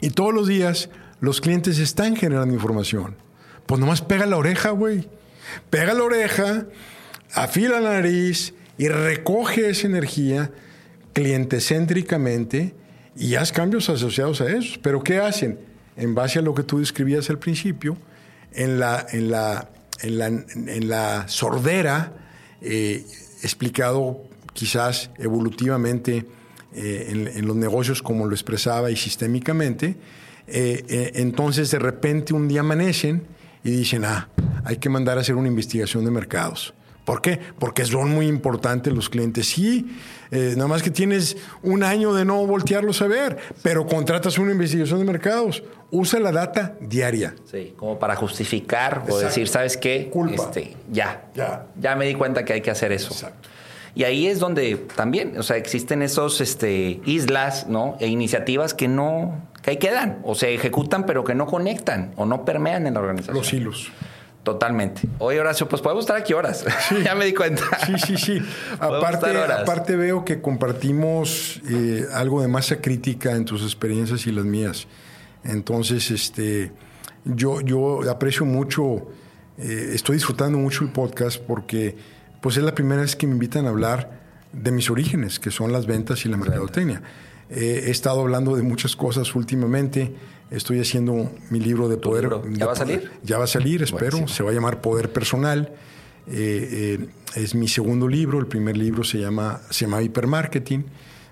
Y 0.02 0.10
todos 0.10 0.34
los 0.34 0.46
días 0.46 0.90
los 1.18 1.40
clientes 1.40 1.78
están 1.78 2.14
generando 2.14 2.54
información. 2.54 3.16
Pues 3.64 3.80
nomás 3.80 4.02
pega 4.02 4.26
la 4.26 4.36
oreja, 4.36 4.68
güey. 4.72 5.08
Pega 5.70 5.94
la 5.94 6.04
oreja, 6.04 6.66
afila 7.32 7.80
la 7.80 7.92
nariz 7.92 8.52
y 8.76 8.88
recoge 8.88 9.70
esa 9.70 9.86
energía 9.86 10.50
clientecéntricamente 11.14 12.74
y 13.16 13.36
haz 13.36 13.50
cambios 13.50 13.88
asociados 13.88 14.42
a 14.42 14.50
eso. 14.50 14.78
Pero 14.82 15.02
¿qué 15.02 15.20
hacen? 15.20 15.58
En 15.96 16.14
base 16.14 16.38
a 16.38 16.42
lo 16.42 16.54
que 16.54 16.64
tú 16.64 16.80
describías 16.80 17.30
al 17.30 17.38
principio, 17.38 17.96
en 18.52 18.78
la, 18.78 19.06
en 19.10 19.30
la, 19.30 19.70
en 20.02 20.18
la, 20.18 20.26
en 20.26 20.88
la 20.90 21.28
sordera, 21.28 22.12
eh, 22.60 23.06
explicado 23.42 24.22
quizás 24.52 25.08
evolutivamente 25.16 26.26
eh, 26.74 27.06
en, 27.10 27.28
en, 27.28 27.46
los 27.46 27.56
negocios 27.56 28.02
como 28.02 28.26
lo 28.26 28.34
expresaba 28.34 28.90
y 28.90 28.96
sistémicamente, 28.96 29.96
eh, 30.46 30.84
eh, 30.88 31.12
entonces 31.16 31.70
de 31.70 31.78
repente 31.78 32.32
un 32.34 32.48
día 32.48 32.60
amanecen 32.60 33.26
y 33.64 33.70
dicen, 33.70 34.04
ah, 34.04 34.28
hay 34.64 34.76
que 34.76 34.88
mandar 34.88 35.18
a 35.18 35.20
hacer 35.20 35.34
una 35.34 35.48
investigación 35.48 36.04
de 36.04 36.10
mercados. 36.10 36.74
¿Por 37.04 37.22
qué? 37.22 37.40
Porque 37.58 37.86
son 37.86 38.10
muy 38.10 38.26
importantes 38.26 38.92
los 38.92 39.08
clientes. 39.08 39.48
Sí, 39.48 39.96
eh, 40.30 40.52
nada 40.56 40.68
más 40.68 40.82
que 40.82 40.90
tienes 40.90 41.38
un 41.62 41.82
año 41.82 42.12
de 42.12 42.26
no 42.26 42.46
voltearlos 42.46 43.00
a 43.00 43.06
ver, 43.06 43.38
pero 43.62 43.86
contratas 43.86 44.36
una 44.36 44.52
investigación 44.52 44.98
de 44.98 45.06
mercados. 45.06 45.62
Usa 45.90 46.20
la 46.20 46.32
data 46.32 46.76
diaria. 46.82 47.34
Sí, 47.50 47.72
como 47.78 47.98
para 47.98 48.14
justificar 48.14 48.92
Exacto. 48.92 49.14
o 49.14 49.18
decir, 49.20 49.48
¿sabes 49.48 49.78
qué? 49.78 50.10
Culpa. 50.12 50.44
Este, 50.44 50.76
ya, 50.92 51.30
Ya. 51.34 51.66
ya 51.80 51.96
me 51.96 52.04
di 52.04 52.12
cuenta 52.14 52.44
que 52.44 52.52
hay 52.52 52.60
que 52.60 52.70
hacer 52.70 52.92
eso. 52.92 53.08
Exacto. 53.14 53.47
Y 53.99 54.05
ahí 54.05 54.28
es 54.28 54.38
donde 54.38 54.76
también, 54.76 55.36
o 55.38 55.42
sea, 55.42 55.57
existen 55.57 56.03
esos 56.03 56.40
este, 56.40 57.01
islas, 57.05 57.66
¿no? 57.66 57.96
E 57.99 58.07
iniciativas 58.07 58.72
que 58.72 58.86
no, 58.86 59.49
que 59.61 59.72
ahí 59.72 59.76
quedan, 59.78 60.20
o 60.22 60.36
se 60.36 60.55
ejecutan, 60.55 61.05
pero 61.05 61.24
que 61.24 61.34
no 61.34 61.46
conectan 61.46 62.12
o 62.14 62.24
no 62.24 62.44
permean 62.44 62.86
en 62.86 62.94
la 62.94 63.01
organización. 63.01 63.36
Los 63.36 63.53
hilos. 63.53 63.90
Totalmente. 64.44 65.01
Oye, 65.18 65.40
Horacio, 65.40 65.68
pues 65.68 65.82
podemos 65.82 66.05
estar 66.05 66.16
aquí 66.16 66.32
horas. 66.32 66.64
ya 67.05 67.16
me 67.16 67.24
di 67.24 67.34
cuenta. 67.34 67.64
Sí, 67.84 67.94
sí, 67.99 68.16
sí. 68.16 68.42
Aparte, 68.78 69.36
aparte 69.36 69.96
veo 69.96 70.24
que 70.24 70.40
compartimos 70.40 71.61
eh, 71.68 72.07
algo 72.14 72.40
de 72.40 72.46
masa 72.46 72.80
crítica 72.80 73.34
en 73.34 73.46
tus 73.46 73.64
experiencias 73.64 74.28
y 74.28 74.30
las 74.30 74.44
mías. 74.44 74.86
Entonces, 75.42 76.12
este, 76.12 76.70
yo, 77.24 77.62
yo 77.62 78.09
aprecio 78.09 78.46
mucho, 78.46 79.09
eh, 79.59 79.90
estoy 79.92 80.18
disfrutando 80.18 80.57
mucho 80.57 80.84
el 80.84 80.92
podcast 80.92 81.42
porque 81.42 81.96
pues 82.41 82.57
es 82.57 82.62
la 82.62 82.74
primera 82.74 83.03
vez 83.03 83.16
que 83.16 83.26
me 83.26 83.32
invitan 83.32 83.66
a 83.66 83.70
hablar 83.70 84.18
de 84.53 84.70
mis 84.70 84.91
orígenes, 84.91 85.39
que 85.39 85.51
son 85.51 85.72
las 85.72 85.86
ventas 85.86 86.24
y 86.24 86.28
la 86.28 86.36
mercadotecnia. 86.36 87.03
Eh, 87.51 87.84
he 87.86 87.91
estado 87.91 88.20
hablando 88.20 88.57
de 88.57 88.62
muchas 88.62 88.97
cosas 88.97 89.34
últimamente. 89.34 90.14
Estoy 90.51 90.80
haciendo 90.80 91.30
mi 91.51 91.61
libro 91.61 91.89
de 91.89 91.97
poder. 91.97 92.24
libro? 92.24 92.45
¿Ya 92.45 92.59
de 92.59 92.64
va 92.64 92.72
a 92.72 92.76
salir? 92.76 93.11
Ya 93.22 93.39
va 93.39 93.45
a 93.45 93.49
salir, 93.49 93.82
espero. 93.82 94.18
Buenísimo. 94.18 94.28
Se 94.28 94.43
va 94.43 94.51
a 94.51 94.55
llamar 94.55 94.80
Poder 94.80 95.12
Personal. 95.12 95.72
Eh, 96.30 96.99
eh, 97.01 97.09
es 97.36 97.55
mi 97.55 97.68
segundo 97.68 98.09
libro. 98.09 98.39
El 98.39 98.47
primer 98.47 98.76
libro 98.76 99.05
se 99.05 99.18
llama, 99.18 99.61
se 99.70 99.86
llama 99.86 100.03
Hipermarketing, 100.03 100.84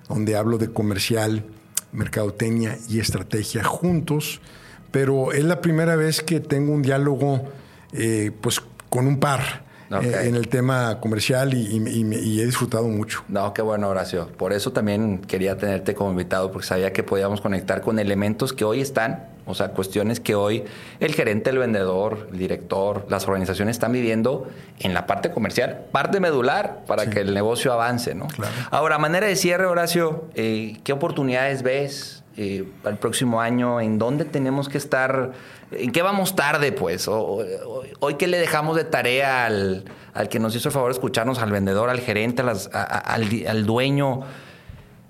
donde 0.09 0.37
hablo 0.37 0.59
de 0.59 0.73
comercial, 0.73 1.45
mercadotecnia 1.93 2.79
y 2.89 2.99
estrategia 2.99 3.65
juntos. 3.65 4.41
Pero 4.91 5.33
es 5.33 5.45
la 5.45 5.61
primera 5.61 5.97
vez 5.97 6.23
que 6.23 6.41
tengo 6.41 6.73
un 6.73 6.83
diálogo 6.83 7.45
pues, 8.41 8.63
con 8.89 9.07
un 9.07 9.19
par 9.21 9.66
Eh, 9.91 10.22
en 10.24 10.34
el 10.34 10.49
tema 10.49 10.99
comercial 11.01 11.55
y, 11.55 11.59
y- 11.61 12.01
y 12.01 12.05
me- 12.05 12.16
y 12.16 12.41
he 12.41 12.45
disfrutado 12.47 12.89
mucho. 12.89 13.22
No, 13.28 13.55
qué 13.55 13.62
bueno, 13.62 13.89
Horacio. 13.89 14.28
Por 14.37 14.53
eso 14.53 14.72
también 14.72 15.18
quería 15.18 15.57
tenerte 15.57 15.95
como 15.95 16.11
invitado, 16.11 16.51
porque 16.51 16.66
sabía 16.66 16.93
que 16.93 17.03
podíamos 17.03 17.41
conectar 17.41 17.80
con 17.82 17.99
elementos 17.99 18.53
que 18.53 18.64
hoy 18.64 18.80
están, 18.80 19.28
o 19.47 19.55
sea, 19.55 19.68
cuestiones 19.68 20.18
que 20.18 20.34
hoy 20.34 20.64
el 20.99 21.14
gerente, 21.14 21.51
el 21.51 21.59
vendedor, 21.59 22.28
el 22.32 22.39
director, 22.39 23.07
las 23.09 23.28
organizaciones 23.28 23.76
están 23.76 23.93
viviendo 23.93 24.49
en 24.80 24.93
la 24.93 25.07
parte 25.07 25.30
comercial, 25.30 25.84
parte 25.93 26.18
medular 26.18 26.80
para 26.89 27.09
que 27.09 27.20
el 27.20 27.32
negocio 27.32 27.72
avance, 27.72 28.14
¿no? 28.16 28.26
Claro. 28.26 28.53
Ahora, 28.72 28.97
a 28.97 28.99
manera 28.99 29.28
de 29.28 29.37
cierre, 29.37 29.66
Horacio, 29.66 30.24
eh, 30.34 30.78
¿qué 30.82 30.93
oportunidades 30.93 31.62
ves 31.62 32.24
eh, 32.37 32.64
para 32.82 32.93
el 32.95 32.99
próximo 32.99 33.41
año? 33.41 33.80
¿En 33.80 33.99
dónde 33.99 34.24
tenemos 34.24 34.68
que 34.68 34.78
estar? 34.78 35.32
¿En 35.70 35.91
qué 35.93 36.03
vamos 36.03 36.37
tarde, 36.37 36.72
pues? 36.72 37.09
O- 37.09 37.18
o- 37.18 37.43
o- 37.43 37.82
hoy, 38.01 38.14
¿qué 38.14 38.26
le 38.26 38.39
dejamos 38.39 38.76
de 38.76 38.84
tarea 38.84 39.47
al, 39.47 39.84
al 40.14 40.28
que 40.28 40.39
nos 40.39 40.55
hizo 40.55 40.68
el 40.68 40.72
favor 40.72 40.91
de 40.91 40.95
escucharnos, 40.95 41.39
al 41.39 41.51
vendedor, 41.51 41.89
al 41.91 42.01
gerente, 42.01 42.43
a 42.43 42.45
las- 42.45 42.70
a- 42.72 42.82
a- 42.82 42.99
al, 42.99 43.28
al 43.49 43.66
dueño? 43.66 44.20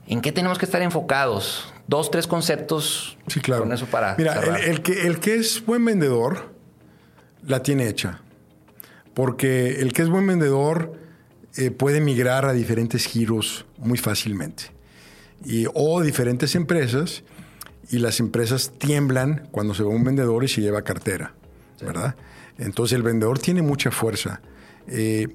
¿En 0.07 0.21
qué 0.21 0.31
tenemos 0.33 0.59
que 0.59 0.65
estar 0.67 0.81
enfocados? 0.83 1.73
Dos, 1.89 2.11
tres 2.11 2.27
conceptos 2.27 3.17
Sí, 3.27 3.41
claro. 3.41 3.63
con 3.63 3.73
eso 3.73 3.87
para 3.87 4.15
Mira, 4.19 4.41
el 4.65 4.83
que, 4.83 5.07
el 5.07 5.19
que 5.21 5.35
es 5.37 5.65
buen 5.67 5.85
vendedor 5.85 6.53
la 7.45 7.63
tiene 7.63 7.89
hecha. 7.89 8.21
Porque 9.15 9.81
el 9.81 9.93
que 9.93 10.03
es 10.03 10.09
buen 10.09 10.27
vendedor 10.27 10.93
eh, 11.57 11.71
puede 11.71 12.01
migrar 12.01 12.45
a 12.45 12.53
diferentes 12.53 13.07
giros 13.07 13.65
muy 13.79 13.99
fácilmente. 13.99 14.65
Y, 15.45 15.67
o 15.75 16.03
diferentes 16.03 16.55
empresas, 16.55 17.23
y 17.91 17.99
las 17.99 18.21
empresas 18.21 18.73
tiemblan 18.79 19.49
cuando 19.51 19.75
se 19.75 19.83
va 19.83 19.91
un 19.91 20.05
vendedor 20.05 20.45
y 20.45 20.49
se 20.49 20.61
lleva 20.61 20.83
cartera. 20.83 21.35
¿Verdad? 21.81 22.17
Entonces 22.59 22.97
el 22.97 23.03
vendedor 23.03 23.39
tiene 23.39 23.63
mucha 23.63 23.91
fuerza. 23.91 24.41
Eh, 24.89 25.29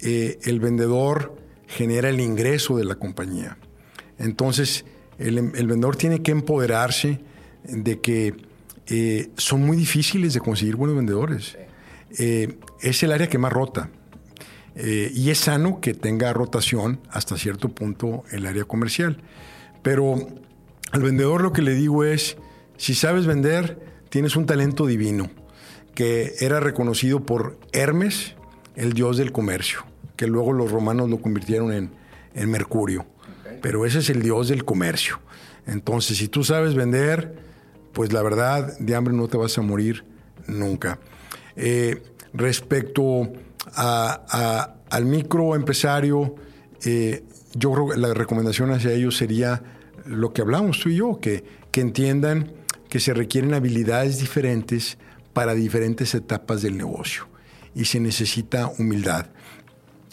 eh, 0.00 0.38
el 0.42 0.60
vendedor 0.60 1.36
genera 1.66 2.08
el 2.08 2.20
ingreso 2.20 2.76
de 2.76 2.84
la 2.84 2.96
compañía. 2.96 3.56
Entonces, 4.18 4.84
el, 5.18 5.38
el 5.38 5.66
vendedor 5.66 5.96
tiene 5.96 6.22
que 6.22 6.32
empoderarse 6.32 7.20
de 7.64 8.00
que 8.00 8.34
eh, 8.86 9.30
son 9.36 9.64
muy 9.64 9.76
difíciles 9.76 10.34
de 10.34 10.40
conseguir 10.40 10.76
buenos 10.76 10.96
vendedores. 10.96 11.56
Es 12.10 13.02
el 13.04 13.12
área 13.12 13.28
que 13.28 13.38
más 13.38 13.52
rota. 13.52 13.90
Eh, 14.76 15.10
y 15.14 15.30
es 15.30 15.38
sano 15.38 15.80
que 15.80 15.94
tenga 15.94 16.32
rotación 16.32 17.00
hasta 17.10 17.36
cierto 17.36 17.68
punto 17.70 18.24
el 18.30 18.46
área 18.46 18.64
comercial. 18.64 19.18
Pero 19.82 20.28
al 20.92 21.02
vendedor 21.02 21.42
lo 21.42 21.52
que 21.52 21.62
le 21.62 21.74
digo 21.74 22.04
es, 22.04 22.36
si 22.76 22.94
sabes 22.94 23.26
vender, 23.26 23.78
tienes 24.08 24.36
un 24.36 24.46
talento 24.46 24.86
divino, 24.86 25.30
que 25.94 26.34
era 26.40 26.60
reconocido 26.60 27.24
por 27.24 27.58
Hermes, 27.72 28.34
el 28.76 28.92
dios 28.92 29.16
del 29.16 29.32
comercio, 29.32 29.84
que 30.16 30.26
luego 30.26 30.52
los 30.52 30.70
romanos 30.70 31.10
lo 31.10 31.20
convirtieron 31.20 31.72
en, 31.72 31.90
en 32.34 32.50
Mercurio. 32.50 33.06
Pero 33.60 33.84
ese 33.84 33.98
es 33.98 34.08
el 34.10 34.22
dios 34.22 34.48
del 34.48 34.64
comercio. 34.64 35.20
Entonces, 35.66 36.16
si 36.16 36.28
tú 36.28 36.44
sabes 36.44 36.74
vender, 36.74 37.34
pues 37.92 38.12
la 38.12 38.22
verdad, 38.22 38.78
de 38.78 38.94
hambre 38.94 39.14
no 39.14 39.28
te 39.28 39.36
vas 39.36 39.58
a 39.58 39.62
morir 39.62 40.04
nunca. 40.46 40.98
Eh, 41.56 42.02
respecto 42.32 43.32
al 43.74 45.04
microempresario, 45.04 46.34
eh, 46.84 47.24
yo 47.54 47.72
creo 47.72 47.88
que 47.88 47.96
la 47.98 48.14
recomendación 48.14 48.70
hacia 48.72 48.92
ellos 48.92 49.16
sería 49.16 49.62
lo 50.06 50.32
que 50.32 50.42
hablamos 50.42 50.80
tú 50.80 50.88
y 50.88 50.96
yo, 50.96 51.18
que, 51.20 51.44
que 51.70 51.80
entiendan 51.80 52.52
que 52.88 53.00
se 53.00 53.14
requieren 53.14 53.54
habilidades 53.54 54.18
diferentes 54.18 54.98
para 55.32 55.54
diferentes 55.54 56.14
etapas 56.14 56.62
del 56.62 56.76
negocio 56.76 57.28
y 57.74 57.84
se 57.84 58.00
necesita 58.00 58.68
humildad. 58.78 59.26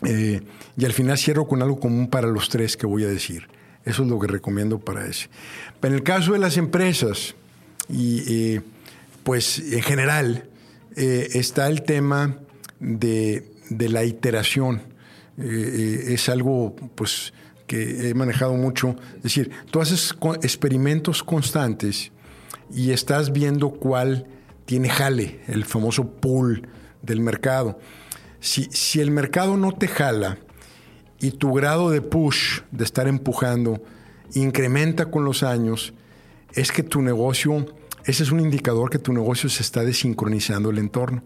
Eh, 0.06 0.42
y 0.78 0.86
al 0.86 0.94
final 0.94 1.18
cierro 1.18 1.48
con 1.48 1.64
algo 1.64 1.80
común 1.80 2.08
para 2.10 2.28
los 2.28 2.50
tres 2.50 2.78
que 2.78 2.86
voy 2.86 3.04
a 3.04 3.08
decir. 3.08 3.48
Eso 3.84 4.04
es 4.04 4.10
lo 4.10 4.20
que 4.20 4.28
recomiendo 4.28 4.80
para 4.80 5.08
ese. 5.08 5.30
En 5.82 5.94
el 5.94 6.04
caso 6.04 6.34
de 6.34 6.40
las 6.40 6.58
empresas, 6.58 7.36
y 7.90 8.56
eh, 8.56 8.62
pues 9.24 9.60
en 9.60 9.82
general, 9.82 10.50
está 10.96 11.68
el 11.68 11.84
tema 11.84 12.40
de, 12.80 13.52
de 13.70 13.90
la 13.90 14.04
iteración. 14.04 14.82
Eh, 15.38 15.44
eh, 15.44 16.14
es 16.14 16.30
algo 16.30 16.76
pues, 16.96 17.34
que 17.68 18.10
he 18.10 18.14
manejado 18.14 18.54
mucho. 18.56 18.96
Es 19.18 19.24
decir, 19.24 19.52
tú 19.72 19.82
haces 19.82 20.16
experimentos 20.42 21.24
constantes 21.24 22.12
y 22.74 22.92
estás 22.92 23.32
viendo 23.32 23.72
cuál 23.72 24.28
tiene 24.66 24.90
jale, 24.90 25.40
el 25.48 25.66
famoso 25.66 26.12
pool 26.12 26.68
del 27.02 27.22
mercado. 27.22 27.80
Si, 28.40 28.66
si 28.66 29.00
el 29.00 29.12
mercado 29.12 29.58
no 29.58 29.72
te 29.72 29.88
jala 29.88 30.38
y 31.20 31.32
tu 31.32 31.54
grado 31.54 31.90
de 31.90 32.02
push, 32.02 32.62
de 32.72 32.84
estar 32.84 33.08
empujando, 33.08 33.82
incrementa 34.34 35.06
con 35.06 35.24
los 35.24 35.44
años, 35.44 35.94
es 36.54 36.72
que 36.72 36.84
tu 36.84 37.02
negocio, 37.02 37.66
ese 38.08 38.24
es 38.24 38.32
un 38.32 38.40
indicador 38.40 38.90
que 38.90 38.98
tu 39.00 39.14
negocio 39.14 39.50
se 39.50 39.62
está 39.62 39.84
desincronizando 39.84 40.70
el 40.72 40.80
entorno. 40.80 41.24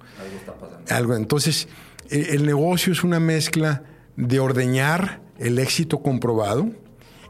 Algo. 0.89 1.15
Entonces, 1.15 1.67
el, 2.09 2.25
el 2.27 2.45
negocio 2.45 2.91
es 2.91 3.03
una 3.03 3.19
mezcla 3.19 3.83
de 4.17 4.39
ordeñar 4.39 5.21
el 5.39 5.57
éxito 5.59 6.01
comprobado 6.01 6.69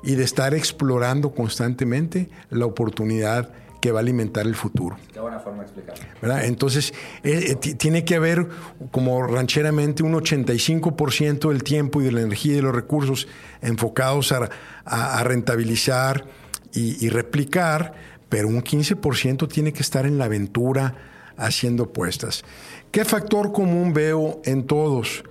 y 0.04 0.16
de 0.16 0.24
estar 0.24 0.54
explorando 0.56 1.32
constantemente 1.36 2.30
la 2.50 2.66
oportunidad 2.66 3.52
que 3.82 3.92
va 3.92 4.00
a 4.00 4.02
alimentar 4.02 4.46
el 4.46 4.56
futuro. 4.56 4.96
Qué 5.12 5.20
buena 5.20 5.40
forma 5.40 5.60
de 5.60 5.66
explicarlo. 5.66 6.04
¿verdad? 6.22 6.46
Entonces, 6.46 6.94
eh, 7.24 7.46
eh, 7.50 7.56
ti- 7.56 7.74
tiene 7.76 8.06
que 8.06 8.16
haber, 8.16 8.48
como 8.92 9.26
rancheramente, 9.26 10.04
un 10.04 10.14
85% 10.14 11.50
del 11.50 11.64
tiempo 11.64 12.02
y 12.02 12.06
de 12.06 12.12
la 12.12 12.22
energía 12.22 12.54
y 12.54 12.56
de 12.58 12.62
los 12.62 12.76
recursos 12.76 13.28
enfocados 13.62 14.32
a, 14.32 14.50
a- 14.86 15.20
a 15.20 15.24
rentabilizar 15.24 16.26
y, 16.74 17.04
y 17.06 17.10
replicar, 17.10 17.94
pero 18.32 18.48
un 18.48 18.64
15% 18.64 19.50
tiene 19.50 19.74
que 19.74 19.82
estar 19.82 20.06
en 20.06 20.18
la 20.18 20.24
aventura 20.24 20.96
haciendo 21.36 21.84
apuestas. 21.84 22.46
¿Qué 22.90 23.04
factor 23.04 23.52
común 23.52 23.92
veo 23.92 24.42
en 24.46 24.66
todos? 24.66 25.26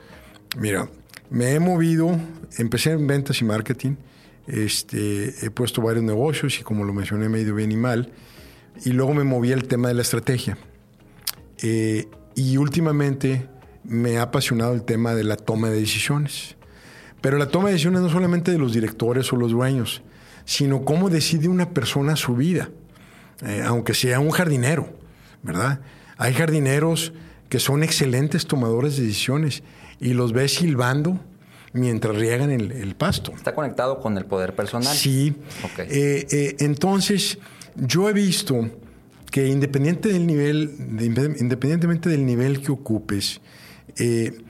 Mira, 0.58 0.86
me 1.30 1.54
he 1.54 1.60
movido, 1.60 2.14
empecé 2.58 2.90
en 2.90 3.06
ventas 3.06 3.40
y 3.40 3.44
marketing, 3.46 3.94
este, 4.46 5.34
he 5.46 5.50
puesto 5.50 5.80
varios 5.80 6.04
negocios 6.04 6.60
y 6.60 6.62
como 6.62 6.84
lo 6.84 6.92
mencioné, 6.92 7.30
me 7.30 7.38
he 7.38 7.40
ido 7.40 7.54
bien 7.54 7.72
y 7.72 7.76
mal, 7.78 8.12
y 8.84 8.90
luego 8.90 9.14
me 9.14 9.24
moví 9.24 9.50
al 9.50 9.64
tema 9.64 9.88
de 9.88 9.94
la 9.94 10.02
estrategia. 10.02 10.58
Eh, 11.62 12.06
y 12.34 12.58
últimamente 12.58 13.48
me 13.82 14.18
ha 14.18 14.22
apasionado 14.24 14.74
el 14.74 14.82
tema 14.82 15.14
de 15.14 15.24
la 15.24 15.36
toma 15.36 15.70
de 15.70 15.80
decisiones. 15.80 16.54
Pero 17.22 17.38
la 17.38 17.48
toma 17.48 17.68
de 17.68 17.72
decisiones 17.72 18.02
no 18.02 18.10
solamente 18.10 18.50
de 18.50 18.58
los 18.58 18.74
directores 18.74 19.32
o 19.32 19.36
los 19.36 19.52
dueños, 19.52 20.02
sino 20.44 20.84
cómo 20.84 21.08
decide 21.08 21.48
una 21.48 21.70
persona 21.70 22.14
su 22.16 22.36
vida, 22.36 22.68
eh, 23.46 23.62
aunque 23.64 23.94
sea 23.94 24.20
un 24.20 24.30
jardinero, 24.30 24.88
¿verdad? 25.42 25.80
Hay 26.18 26.34
jardineros 26.34 27.12
que 27.48 27.58
son 27.58 27.82
excelentes 27.82 28.46
tomadores 28.46 28.96
de 28.96 29.04
decisiones 29.04 29.62
y 29.98 30.12
los 30.12 30.32
ves 30.32 30.54
silbando 30.54 31.18
mientras 31.72 32.16
riegan 32.16 32.50
el, 32.50 32.94
pasto. 32.96 33.32
¿Está 33.34 33.54
conectado 33.54 34.00
con 34.00 34.18
el 34.18 34.26
poder 34.26 34.54
personal? 34.54 34.94
Sí. 34.94 35.34
Eh, 35.78 36.26
eh, 36.30 36.56
entonces, 36.58 37.38
yo 37.76 38.08
he 38.08 38.12
visto 38.12 38.68
que 39.30 39.48
independiente 39.48 40.10
del 40.10 40.26
nivel, 40.26 40.74
independientemente 41.38 42.08
del 42.08 42.26
nivel 42.26 42.60
que 42.60 42.72
ocupes, 42.72 43.40
el, 43.96 44.42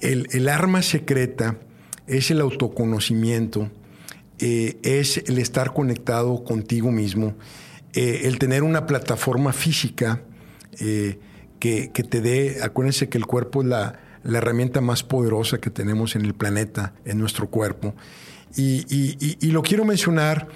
el 0.00 0.48
arma 0.48 0.82
secreta 0.82 1.56
es 2.06 2.30
el 2.30 2.40
autoconocimiento, 2.40 3.68
es 4.38 5.18
el 5.18 5.38
estar 5.38 5.72
conectado 5.72 6.44
contigo 6.44 6.90
mismo, 6.92 7.34
eh, 7.94 8.22
el 8.24 8.38
tener 8.38 8.62
una 8.62 8.86
plataforma 8.86 9.52
física 9.52 10.22
eh, 10.78 11.18
que, 11.58 11.88
te 11.88 12.20
dé, 12.20 12.58
acuérdense 12.62 13.08
que 13.08 13.18
el 13.18 13.26
cuerpo 13.26 13.62
es 13.62 13.68
la, 13.68 13.98
herramienta 14.24 14.80
más 14.80 15.02
poderosa 15.02 15.58
que 15.58 15.70
tenemos 15.70 16.16
en 16.16 16.24
el 16.24 16.34
planeta, 16.34 16.94
en 17.04 17.18
nuestro 17.18 17.48
cuerpo. 17.48 17.94
Y, 18.56 19.50
lo 19.50 19.62
quiero 19.62 19.84
mencionar 19.84 20.48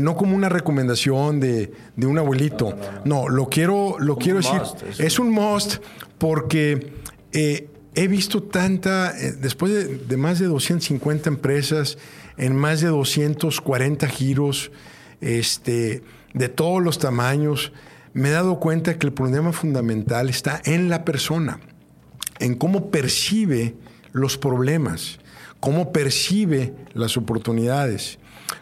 no 0.00 0.16
como 0.16 0.36
una 0.36 0.48
recomendación 0.48 1.40
de, 1.40 1.72
un 1.96 2.18
abuelito, 2.18 2.76
no, 3.04 3.28
lo 3.28 3.48
quiero, 3.48 3.96
lo 3.98 4.16
quiero 4.16 4.38
decir, 4.38 4.60
es 4.98 5.18
un 5.18 5.30
must 5.30 5.76
porque 6.18 6.92
he 7.94 8.08
visto 8.08 8.42
tanta, 8.42 9.16
eh, 9.18 9.32
después 9.32 10.08
de, 10.08 10.16
más 10.16 10.38
de 10.38 10.46
250 10.46 11.28
empresas, 11.28 11.98
en 12.36 12.56
más 12.56 12.80
de 12.80 12.88
240 12.88 14.06
giros, 14.08 14.70
este, 15.20 16.02
de 16.34 16.48
todos 16.48 16.82
los 16.82 16.98
tamaños, 16.98 17.72
me 18.12 18.28
he 18.28 18.32
dado 18.32 18.58
cuenta 18.58 18.98
que 18.98 19.06
el 19.06 19.12
problema 19.12 19.52
fundamental 19.52 20.28
está 20.28 20.60
en 20.64 20.88
la 20.88 21.04
persona, 21.04 21.60
en 22.38 22.54
cómo 22.54 22.90
percibe 22.90 23.74
los 24.12 24.36
problemas, 24.36 25.18
cómo 25.60 25.92
percibe 25.92 26.74
las 26.94 27.16
oportunidades, 27.16 28.18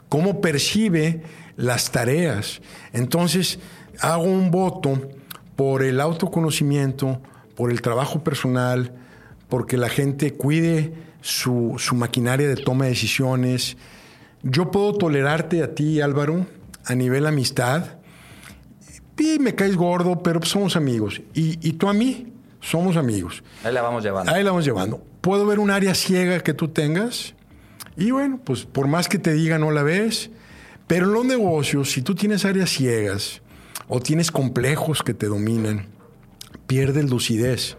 cómo 0.09 0.41
percibe 0.41 1.23
las 1.57 1.91
tareas. 1.91 2.61
Entonces, 2.93 3.59
hago 4.01 4.25
un 4.25 4.51
voto 4.51 5.09
por 5.57 5.83
el 5.83 6.01
autoconocimiento, 6.01 7.21
por 7.57 7.71
el 7.71 7.81
trabajo 7.83 8.23
personal, 8.23 8.93
porque 9.49 9.77
la 9.77 9.89
gente 9.89 10.33
cuide 10.35 10.93
su, 11.21 11.77
maquinaria 11.95 12.49
de 12.49 12.57
toma 12.57 12.85
de 12.85 12.91
decisiones. 12.91 13.77
Yo 14.43 14.71
puedo 14.71 14.95
tolerarte 14.95 15.63
a 15.63 15.75
ti, 15.75 16.01
Álvaro, 16.01 16.47
a 16.89 16.95
nivel 16.95 17.27
amistad. 17.27 17.99
Y 19.17 19.39
me 19.39 19.55
caes 19.55 19.77
gordo, 19.77 20.23
pero 20.23 20.43
somos 20.43 20.77
amigos. 20.77 21.21
Y, 21.35 21.59
y 21.67 21.75
tú 21.75 21.89
a 21.89 21.93
mí, 21.93 22.33
somos 22.61 22.97
amigos. 22.97 23.43
Ahí 23.65 23.73
la 23.73 23.83
vamos 23.83 24.03
llevando. 24.03 24.33
Ahí 24.33 24.43
la 24.43 24.51
vamos 24.51 24.65
llevando. 24.65 25.05
Puedo 25.21 25.47
ver 25.47 25.59
un 25.59 25.71
área 25.71 25.95
ciega 25.95 26.41
que 26.41 26.55
tú 26.55 26.69
tengas. 26.69 27.35
Y 27.97 28.11
bueno, 28.11 28.41
pues 28.43 28.65
por 28.65 28.87
más 28.87 29.09
que 29.09 29.19
te 29.19 29.33
diga, 29.33 29.59
no 29.59 29.71
la 29.71 29.83
ves. 29.83 30.31
Pero 30.87 31.07
en 31.07 31.13
los 31.13 31.25
negocios, 31.25 31.91
si 31.91 32.03
tú 32.03 32.15
tienes 32.15 32.45
áreas 32.45 32.71
ciegas 32.71 33.43
o 33.89 34.01
tienes 34.01 34.31
complejos 34.31 35.03
que 35.03 35.15
te 35.15 35.27
dominan, 35.27 35.87
pierdes 36.67 37.11
lucidez. 37.11 37.77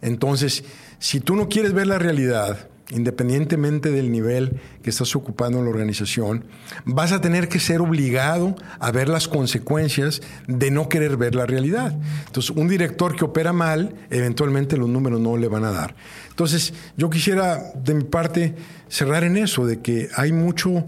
Entonces, 0.00 0.64
si 0.98 1.20
tú 1.20 1.34
no 1.36 1.48
quieres 1.48 1.72
ver 1.72 1.86
la 1.86 1.98
realidad, 1.98 2.68
independientemente 2.92 3.90
del 3.90 4.12
nivel 4.12 4.60
que 4.82 4.90
estás 4.90 5.16
ocupando 5.16 5.58
en 5.58 5.64
la 5.64 5.70
organización, 5.70 6.44
vas 6.84 7.12
a 7.12 7.20
tener 7.20 7.48
que 7.48 7.58
ser 7.58 7.80
obligado 7.80 8.54
a 8.78 8.90
ver 8.90 9.08
las 9.08 9.28
consecuencias 9.28 10.22
de 10.46 10.70
no 10.70 10.88
querer 10.88 11.16
ver 11.16 11.34
la 11.34 11.46
realidad. 11.46 11.96
Entonces, 12.26 12.50
un 12.56 12.68
director 12.68 13.16
que 13.16 13.24
opera 13.24 13.52
mal, 13.52 13.94
eventualmente 14.10 14.76
los 14.76 14.88
números 14.88 15.20
no 15.20 15.36
le 15.36 15.48
van 15.48 15.64
a 15.64 15.72
dar. 15.72 15.94
Entonces, 16.30 16.74
yo 16.96 17.10
quisiera, 17.10 17.72
de 17.74 17.94
mi 17.94 18.04
parte, 18.04 18.54
cerrar 18.88 19.24
en 19.24 19.36
eso, 19.36 19.66
de 19.66 19.80
que 19.80 20.08
hay 20.16 20.32
mucho 20.32 20.86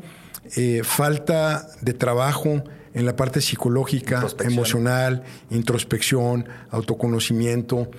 eh, 0.56 0.82
falta 0.84 1.68
de 1.80 1.94
trabajo 1.94 2.62
en 2.94 3.06
la 3.06 3.16
parte 3.16 3.40
psicológica, 3.40 4.24
emocional, 4.40 5.24
introspección, 5.50 6.46
autoconocimiento, 6.70 7.90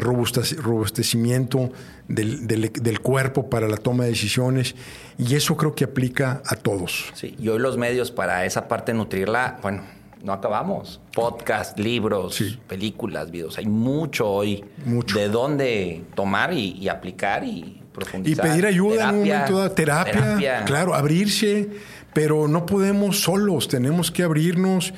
robustecimiento 0.00 1.70
del, 2.08 3.00
cuerpo 3.00 3.48
para 3.48 3.68
la 3.68 3.76
toma 3.76 4.04
de 4.04 4.10
decisiones. 4.10 4.74
Y 5.18 5.34
eso 5.34 5.56
creo 5.56 5.74
que 5.74 5.84
aplica 5.84 6.42
a 6.44 6.56
todos. 6.56 7.12
Sí, 7.14 7.36
y 7.38 7.48
hoy 7.48 7.58
los 7.58 7.76
medios 7.76 8.10
para 8.10 8.44
esa 8.44 8.68
parte 8.68 8.92
nutrirla, 8.94 9.58
bueno, 9.62 9.82
no 10.22 10.32
acabamos. 10.32 11.00
Podcast, 11.14 11.78
libros, 11.78 12.42
películas, 12.66 13.30
videos. 13.30 13.58
Hay 13.58 13.66
mucho 13.66 14.28
hoy 14.28 14.64
mucho. 14.84 15.18
de 15.18 15.28
dónde 15.28 16.04
tomar 16.14 16.52
y, 16.52 16.88
aplicar 16.88 17.44
y 17.44 17.82
profundizar. 17.92 18.46
Y 18.46 18.48
pedir 18.50 18.66
ayuda 18.66 19.08
en 19.08 19.14
un 19.14 19.18
momento 19.20 19.58
dado. 19.58 19.70
terapia, 19.72 20.64
claro, 20.64 20.94
abrirse 20.94 21.68
pero 22.16 22.48
no 22.48 22.64
podemos 22.64 23.20
solos, 23.20 23.68
tenemos 23.68 24.10
que 24.10 24.22
abrirnos. 24.22 24.94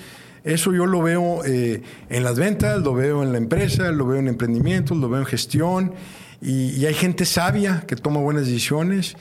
Eso 0.48 0.72
yo 0.72 0.86
lo 0.86 1.02
veo 1.02 1.44
eh, 1.44 1.82
en 2.08 2.24
las 2.24 2.38
ventas, 2.38 2.80
lo 2.80 2.94
veo 2.94 3.22
en 3.22 3.32
la 3.32 3.38
empresa, 3.38 3.92
lo 3.92 4.06
veo 4.06 4.18
en 4.18 4.28
emprendimientos, 4.28 4.96
lo 4.96 5.10
veo 5.10 5.20
en 5.20 5.26
gestión. 5.26 5.92
Y, 6.40 6.86
hay 6.86 6.94
gente 6.94 7.26
sabia 7.26 7.84
que 7.86 7.96
toma 7.96 8.20
buenas 8.20 8.46
decisiones 8.46 9.14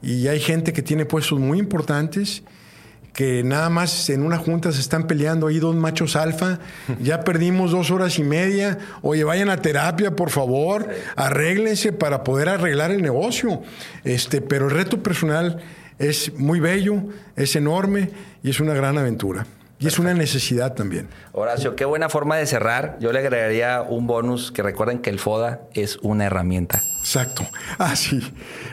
y 0.00 0.26
hay 0.28 0.40
gente 0.40 0.72
que 0.72 0.80
tiene 0.80 1.04
puestos 1.04 1.38
muy 1.38 1.58
importantes 1.58 2.42
que 3.12 3.42
nada 3.44 3.68
más 3.68 4.08
en 4.08 4.22
una 4.22 4.38
junta 4.38 4.72
se 4.72 4.80
están 4.80 5.06
peleando 5.06 5.48
ahí 5.48 5.58
dos 5.58 5.76
machos 5.76 6.16
alfa, 6.16 6.60
ya 7.02 7.24
perdimos 7.24 7.72
dos 7.72 7.90
horas 7.90 8.18
y 8.18 8.24
media, 8.24 8.78
oye, 9.02 9.22
vayan 9.22 9.50
a 9.50 9.60
terapia, 9.60 10.16
por 10.16 10.30
favor, 10.30 10.88
arréglense 11.14 11.92
para 11.92 12.24
poder 12.24 12.48
arreglar 12.48 12.90
el 12.90 13.02
negocio. 13.02 13.60
Este, 14.04 14.40
pero 14.40 14.68
el 14.68 14.70
reto 14.70 15.02
personal 15.02 15.58
es 15.98 16.32
muy 16.38 16.58
bello, 16.58 17.02
es 17.36 17.54
enorme 17.54 18.08
y 18.42 18.48
es 18.48 18.60
una 18.60 18.72
gran 18.72 18.96
aventura. 18.96 19.44
Y 19.80 19.86
es 19.86 19.98
una 19.98 20.12
necesidad 20.12 20.74
también. 20.74 21.08
Horacio, 21.32 21.74
qué 21.74 21.86
buena 21.86 22.10
forma 22.10 22.36
de 22.36 22.44
cerrar. 22.44 22.98
Yo 23.00 23.12
le 23.12 23.20
agregaría 23.20 23.80
un 23.80 24.06
bonus 24.06 24.52
que 24.52 24.62
recuerden 24.62 24.98
que 24.98 25.08
el 25.08 25.18
FODA 25.18 25.62
es 25.72 25.96
una 26.02 26.26
herramienta. 26.26 26.82
Exacto. 27.00 27.46
Ah, 27.78 27.96
sí. 27.96 28.20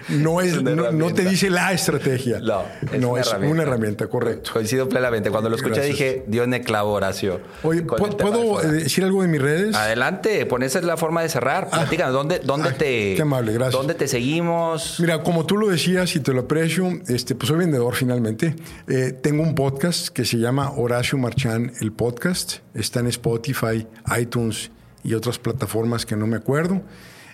No, 0.10 0.42
es, 0.42 0.62
no, 0.62 1.14
te 1.14 1.24
dice 1.24 1.50
la 1.50 1.72
estrategia. 1.72 2.40
No, 2.40 2.66
es, 2.92 3.00
no, 3.00 3.12
una, 3.12 3.22
es 3.22 3.28
herramienta. 3.28 3.54
una 3.54 3.64
herramienta, 3.64 4.08
correcto. 4.08 4.52
Coincido 4.54 4.88
plenamente. 4.90 5.32
Cuando 5.32 5.50
lo 5.50 5.56
escuché 5.56 5.82
dije, 5.82 6.24
Dios 6.28 6.48
me 6.48 6.62
clavo, 6.62 6.92
Horacio. 6.92 7.40
Oye, 7.64 7.84
¿puedo 7.84 8.62
decir 8.62 9.06
algo 9.06 9.22
de 9.22 9.28
mis 9.28 9.42
redes? 9.42 9.76
Adelante, 9.76 10.46
pues 10.46 10.64
esa 10.64 10.80
es 10.80 10.86
la 10.86 10.98
forma 10.98 11.22
de 11.22 11.30
cerrar. 11.30 11.70
Ah, 11.72 11.88
¿dónde, 12.12 12.40
dónde 12.40 12.72
te. 12.74 13.16
Qué 13.16 13.22
amable, 13.22 13.54
gracias. 13.54 13.74
¿Dónde 13.74 13.94
te 13.94 14.08
seguimos? 14.08 15.00
Mira, 15.00 15.24
como 15.24 15.46
tú 15.46 15.58
lo 15.58 15.68
decías 15.70 16.16
y 16.16 16.20
te 16.20 16.34
lo 16.34 16.42
aprecio, 16.42 16.88
este, 17.08 17.34
pues 17.34 17.48
soy 17.48 17.58
vendedor 17.58 17.96
finalmente. 17.96 18.56
Eh, 18.88 19.14
tengo 19.22 19.44
un 19.44 19.56
podcast 19.56 20.10
que 20.10 20.26
se 20.26 20.38
llama 20.38 20.72
Horacio 20.76 21.18
Marchán, 21.18 21.72
el 21.82 21.92
podcast. 21.92 22.58
Está 22.74 23.00
en 23.00 23.08
Spotify, 23.08 23.88
iTunes 24.20 24.72
y 25.04 25.14
otras 25.14 25.40
plataformas 25.40 26.06
que 26.06 26.16
no 26.16 26.28
me 26.28 26.38
acuerdo. 26.38 26.82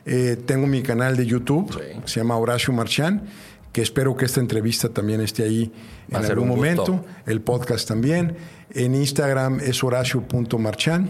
Eh, 0.06 0.38
tengo 0.46 0.68
mi 0.68 0.82
canal 0.82 1.16
de 1.16 1.26
YouTube, 1.26 1.82
se 2.06 2.20
llama 2.20 2.38
Horacio 2.38 2.74
Marchán, 2.74 3.24
que 3.72 3.82
espero 3.82 4.16
que 4.16 4.26
esta 4.26 4.40
entrevista 4.40 4.90
también 4.90 5.22
esté 5.22 5.44
ahí 5.44 5.72
en 6.10 6.16
algún 6.18 6.48
momento. 6.48 7.04
El 7.26 7.42
podcast 7.42 7.88
también. 7.88 8.36
En 8.72 8.96
Instagram 8.96 9.60
es 9.62 9.84
horacio.marchán. 9.84 11.10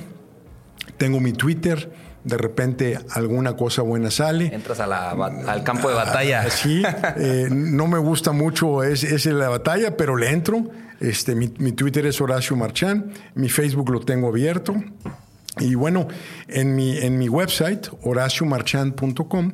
Tengo 0.98 1.20
mi 1.20 1.34
Twitter. 1.34 1.92
De 2.24 2.38
repente 2.38 2.98
alguna 3.10 3.58
cosa 3.58 3.82
buena 3.82 4.10
sale. 4.10 4.46
Entras 4.54 4.80
al 4.80 5.64
campo 5.64 5.90
de 5.90 5.96
batalla. 5.96 6.44
Ah, 6.46 6.50
sí, 6.50 6.82
eh, 7.18 7.50
no 7.52 7.88
me 7.88 7.98
gusta 7.98 8.32
mucho 8.32 8.82
ese, 8.82 9.14
es 9.14 9.26
la 9.26 9.50
batalla, 9.50 9.98
pero 9.98 10.16
le 10.16 10.30
entro. 10.30 10.64
Este, 11.02 11.36
mi, 11.36 11.54
mi 11.58 11.74
Twitter 11.74 12.06
es 12.06 12.22
Horacio 12.22 12.56
Marchán. 12.56 13.12
Mi 13.36 13.50
Facebook 13.50 13.90
lo 13.90 14.00
tengo 14.00 14.30
abierto. 14.30 14.74
Y 15.60 15.76
bueno, 15.76 16.08
en 16.48 16.76
mi, 16.76 16.98
en 16.98 17.18
mi 17.18 17.30
website, 17.30 17.88
horaciomarchand.com, 18.02 19.52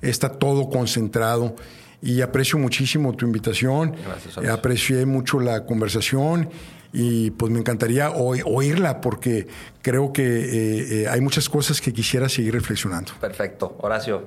está 0.00 0.30
todo 0.30 0.68
concentrado 0.68 1.56
y 2.02 2.20
aprecio 2.22 2.58
muchísimo 2.58 3.14
tu 3.14 3.26
invitación. 3.26 3.94
Gracias, 4.04 4.48
Aprecié 4.48 5.06
mucho 5.06 5.40
la 5.40 5.66
conversación 5.66 6.50
y 6.92 7.30
pues 7.32 7.52
me 7.52 7.60
encantaría 7.60 8.10
oírla 8.10 9.00
porque 9.00 9.46
creo 9.82 10.12
que 10.12 10.22
eh, 10.22 11.02
eh, 11.02 11.08
hay 11.08 11.20
muchas 11.20 11.48
cosas 11.48 11.80
que 11.80 11.92
quisiera 11.92 12.28
seguir 12.28 12.54
reflexionando. 12.54 13.12
Perfecto. 13.20 13.76
Horacio, 13.80 14.24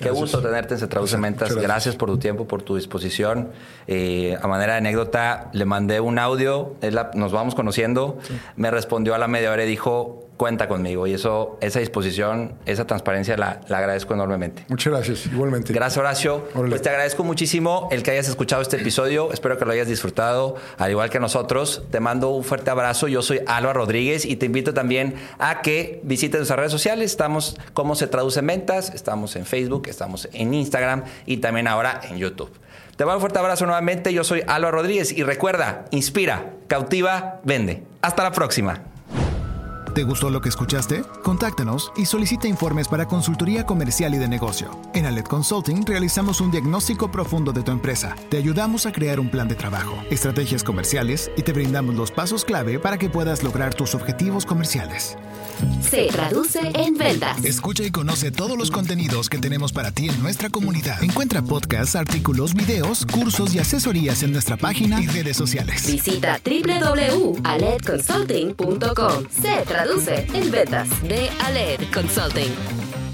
Qué 0.00 0.10
gusto 0.10 0.40
tenerte 0.40 0.74
en 0.74 0.80
en 0.82 1.20
Ventas. 1.20 1.54
Gracias. 1.54 1.94
por 1.94 2.08
tu 2.08 2.18
tiempo, 2.18 2.46
por 2.46 2.62
tu 2.62 2.76
disposición. 2.76 3.50
Eh, 3.86 4.36
a 4.40 4.46
manera 4.48 4.72
de 4.72 4.78
anécdota, 4.78 5.50
le 5.52 5.64
mandé 5.64 6.00
un 6.00 6.18
audio, 6.18 6.74
nos 7.14 7.32
vamos 7.32 7.54
conociendo, 7.54 8.18
me 8.56 8.70
respondió 8.70 9.14
a 9.14 9.18
la 9.18 9.28
media 9.28 9.52
hora 9.52 9.64
y 9.64 9.68
dijo, 9.68 10.29
cuenta 10.40 10.68
conmigo. 10.68 11.06
Y 11.06 11.12
eso, 11.12 11.58
esa 11.60 11.80
disposición, 11.80 12.54
esa 12.64 12.86
transparencia 12.86 13.36
la, 13.36 13.60
agradezco 13.68 14.14
enormemente. 14.14 14.64
Muchas 14.68 14.90
gracias, 14.90 15.26
igualmente. 15.26 15.74
Gracias, 15.74 15.98
Horacio. 15.98 16.48
Pues 16.54 16.80
te 16.80 16.88
agradezco 16.88 17.24
muchísimo 17.24 17.90
el 17.92 18.02
que 18.02 18.12
hayas 18.12 18.26
escuchado 18.26 18.62
este 18.62 18.78
episodio. 18.78 19.34
Espero 19.34 19.58
que 19.58 19.66
lo 19.66 19.72
hayas 19.72 19.86
disfrutado, 19.86 20.56
al 20.78 20.90
igual 20.92 21.10
que 21.10 21.20
nosotros. 21.20 21.82
Te 21.90 22.00
mando 22.00 22.30
un 22.30 22.42
fuerte 22.42 22.70
abrazo. 22.70 23.06
Yo 23.06 23.20
soy 23.20 23.40
Álvaro 23.46 23.80
Rodríguez 23.80 24.24
y 24.24 24.36
te 24.36 24.46
invito 24.46 24.72
también 24.72 25.14
a 25.38 25.60
que 25.60 26.00
visites 26.04 26.38
nuestras 26.40 26.58
redes 26.58 26.72
sociales. 26.72 27.10
Estamos 27.10 27.58
como 27.74 27.94
se 27.94 28.06
traduce 28.06 28.40
en 28.40 28.46
ventas, 28.46 28.94
estamos 28.94 29.36
en 29.36 29.44
Facebook, 29.44 29.88
estamos 29.88 30.26
en 30.32 30.54
Instagram 30.54 31.04
y 31.26 31.36
también 31.36 31.68
ahora 31.68 32.00
en 32.08 32.16
YouTube. 32.16 32.50
Te 32.96 33.04
mando 33.04 33.18
un 33.18 33.20
fuerte 33.20 33.38
abrazo 33.38 33.66
nuevamente. 33.66 34.14
Yo 34.14 34.24
soy 34.24 34.42
Álvaro 34.46 34.78
Rodríguez 34.78 35.12
y 35.12 35.22
recuerda, 35.22 35.84
inspira, 35.90 36.54
cautiva, 36.66 37.40
vende. 37.44 37.82
Hasta 38.00 38.22
la 38.22 38.32
próxima. 38.32 38.89
¿Te 39.94 40.04
gustó 40.04 40.30
lo 40.30 40.40
que 40.40 40.48
escuchaste? 40.48 41.02
Contáctanos 41.24 41.92
y 41.96 42.06
solicita 42.06 42.46
informes 42.46 42.86
para 42.86 43.06
consultoría 43.06 43.66
comercial 43.66 44.14
y 44.14 44.18
de 44.18 44.28
negocio. 44.28 44.70
En 44.94 45.04
Alet 45.04 45.26
Consulting 45.26 45.84
realizamos 45.84 46.40
un 46.40 46.52
diagnóstico 46.52 47.10
profundo 47.10 47.52
de 47.52 47.62
tu 47.62 47.72
empresa. 47.72 48.14
Te 48.28 48.36
ayudamos 48.36 48.86
a 48.86 48.92
crear 48.92 49.18
un 49.18 49.30
plan 49.30 49.48
de 49.48 49.56
trabajo, 49.56 49.96
estrategias 50.10 50.62
comerciales 50.62 51.32
y 51.36 51.42
te 51.42 51.52
brindamos 51.52 51.96
los 51.96 52.12
pasos 52.12 52.44
clave 52.44 52.78
para 52.78 52.98
que 52.98 53.10
puedas 53.10 53.42
lograr 53.42 53.74
tus 53.74 53.96
objetivos 53.96 54.46
comerciales. 54.46 55.16
Se 55.82 56.06
traduce 56.06 56.60
en 56.74 56.96
ventas. 56.96 57.44
Escucha 57.44 57.82
y 57.82 57.90
conoce 57.90 58.30
todos 58.30 58.56
los 58.56 58.70
contenidos 58.70 59.28
que 59.28 59.38
tenemos 59.38 59.72
para 59.72 59.90
ti 59.90 60.08
en 60.08 60.22
nuestra 60.22 60.48
comunidad. 60.48 61.02
Encuentra 61.02 61.42
podcasts, 61.42 61.96
artículos, 61.96 62.54
videos, 62.54 63.04
cursos 63.06 63.52
y 63.54 63.58
asesorías 63.58 64.22
en 64.22 64.30
nuestra 64.32 64.56
página 64.56 65.02
y 65.02 65.08
redes 65.08 65.36
sociales. 65.36 65.84
Visita 65.86 66.40
www.aledconsulting.com. 66.44 69.24
Se 69.42 69.64
traduce 69.82 70.26
en 70.34 70.50
ventas 70.50 70.88
de 71.02 71.30
Aled 71.46 71.80
Consulting. 71.90 73.09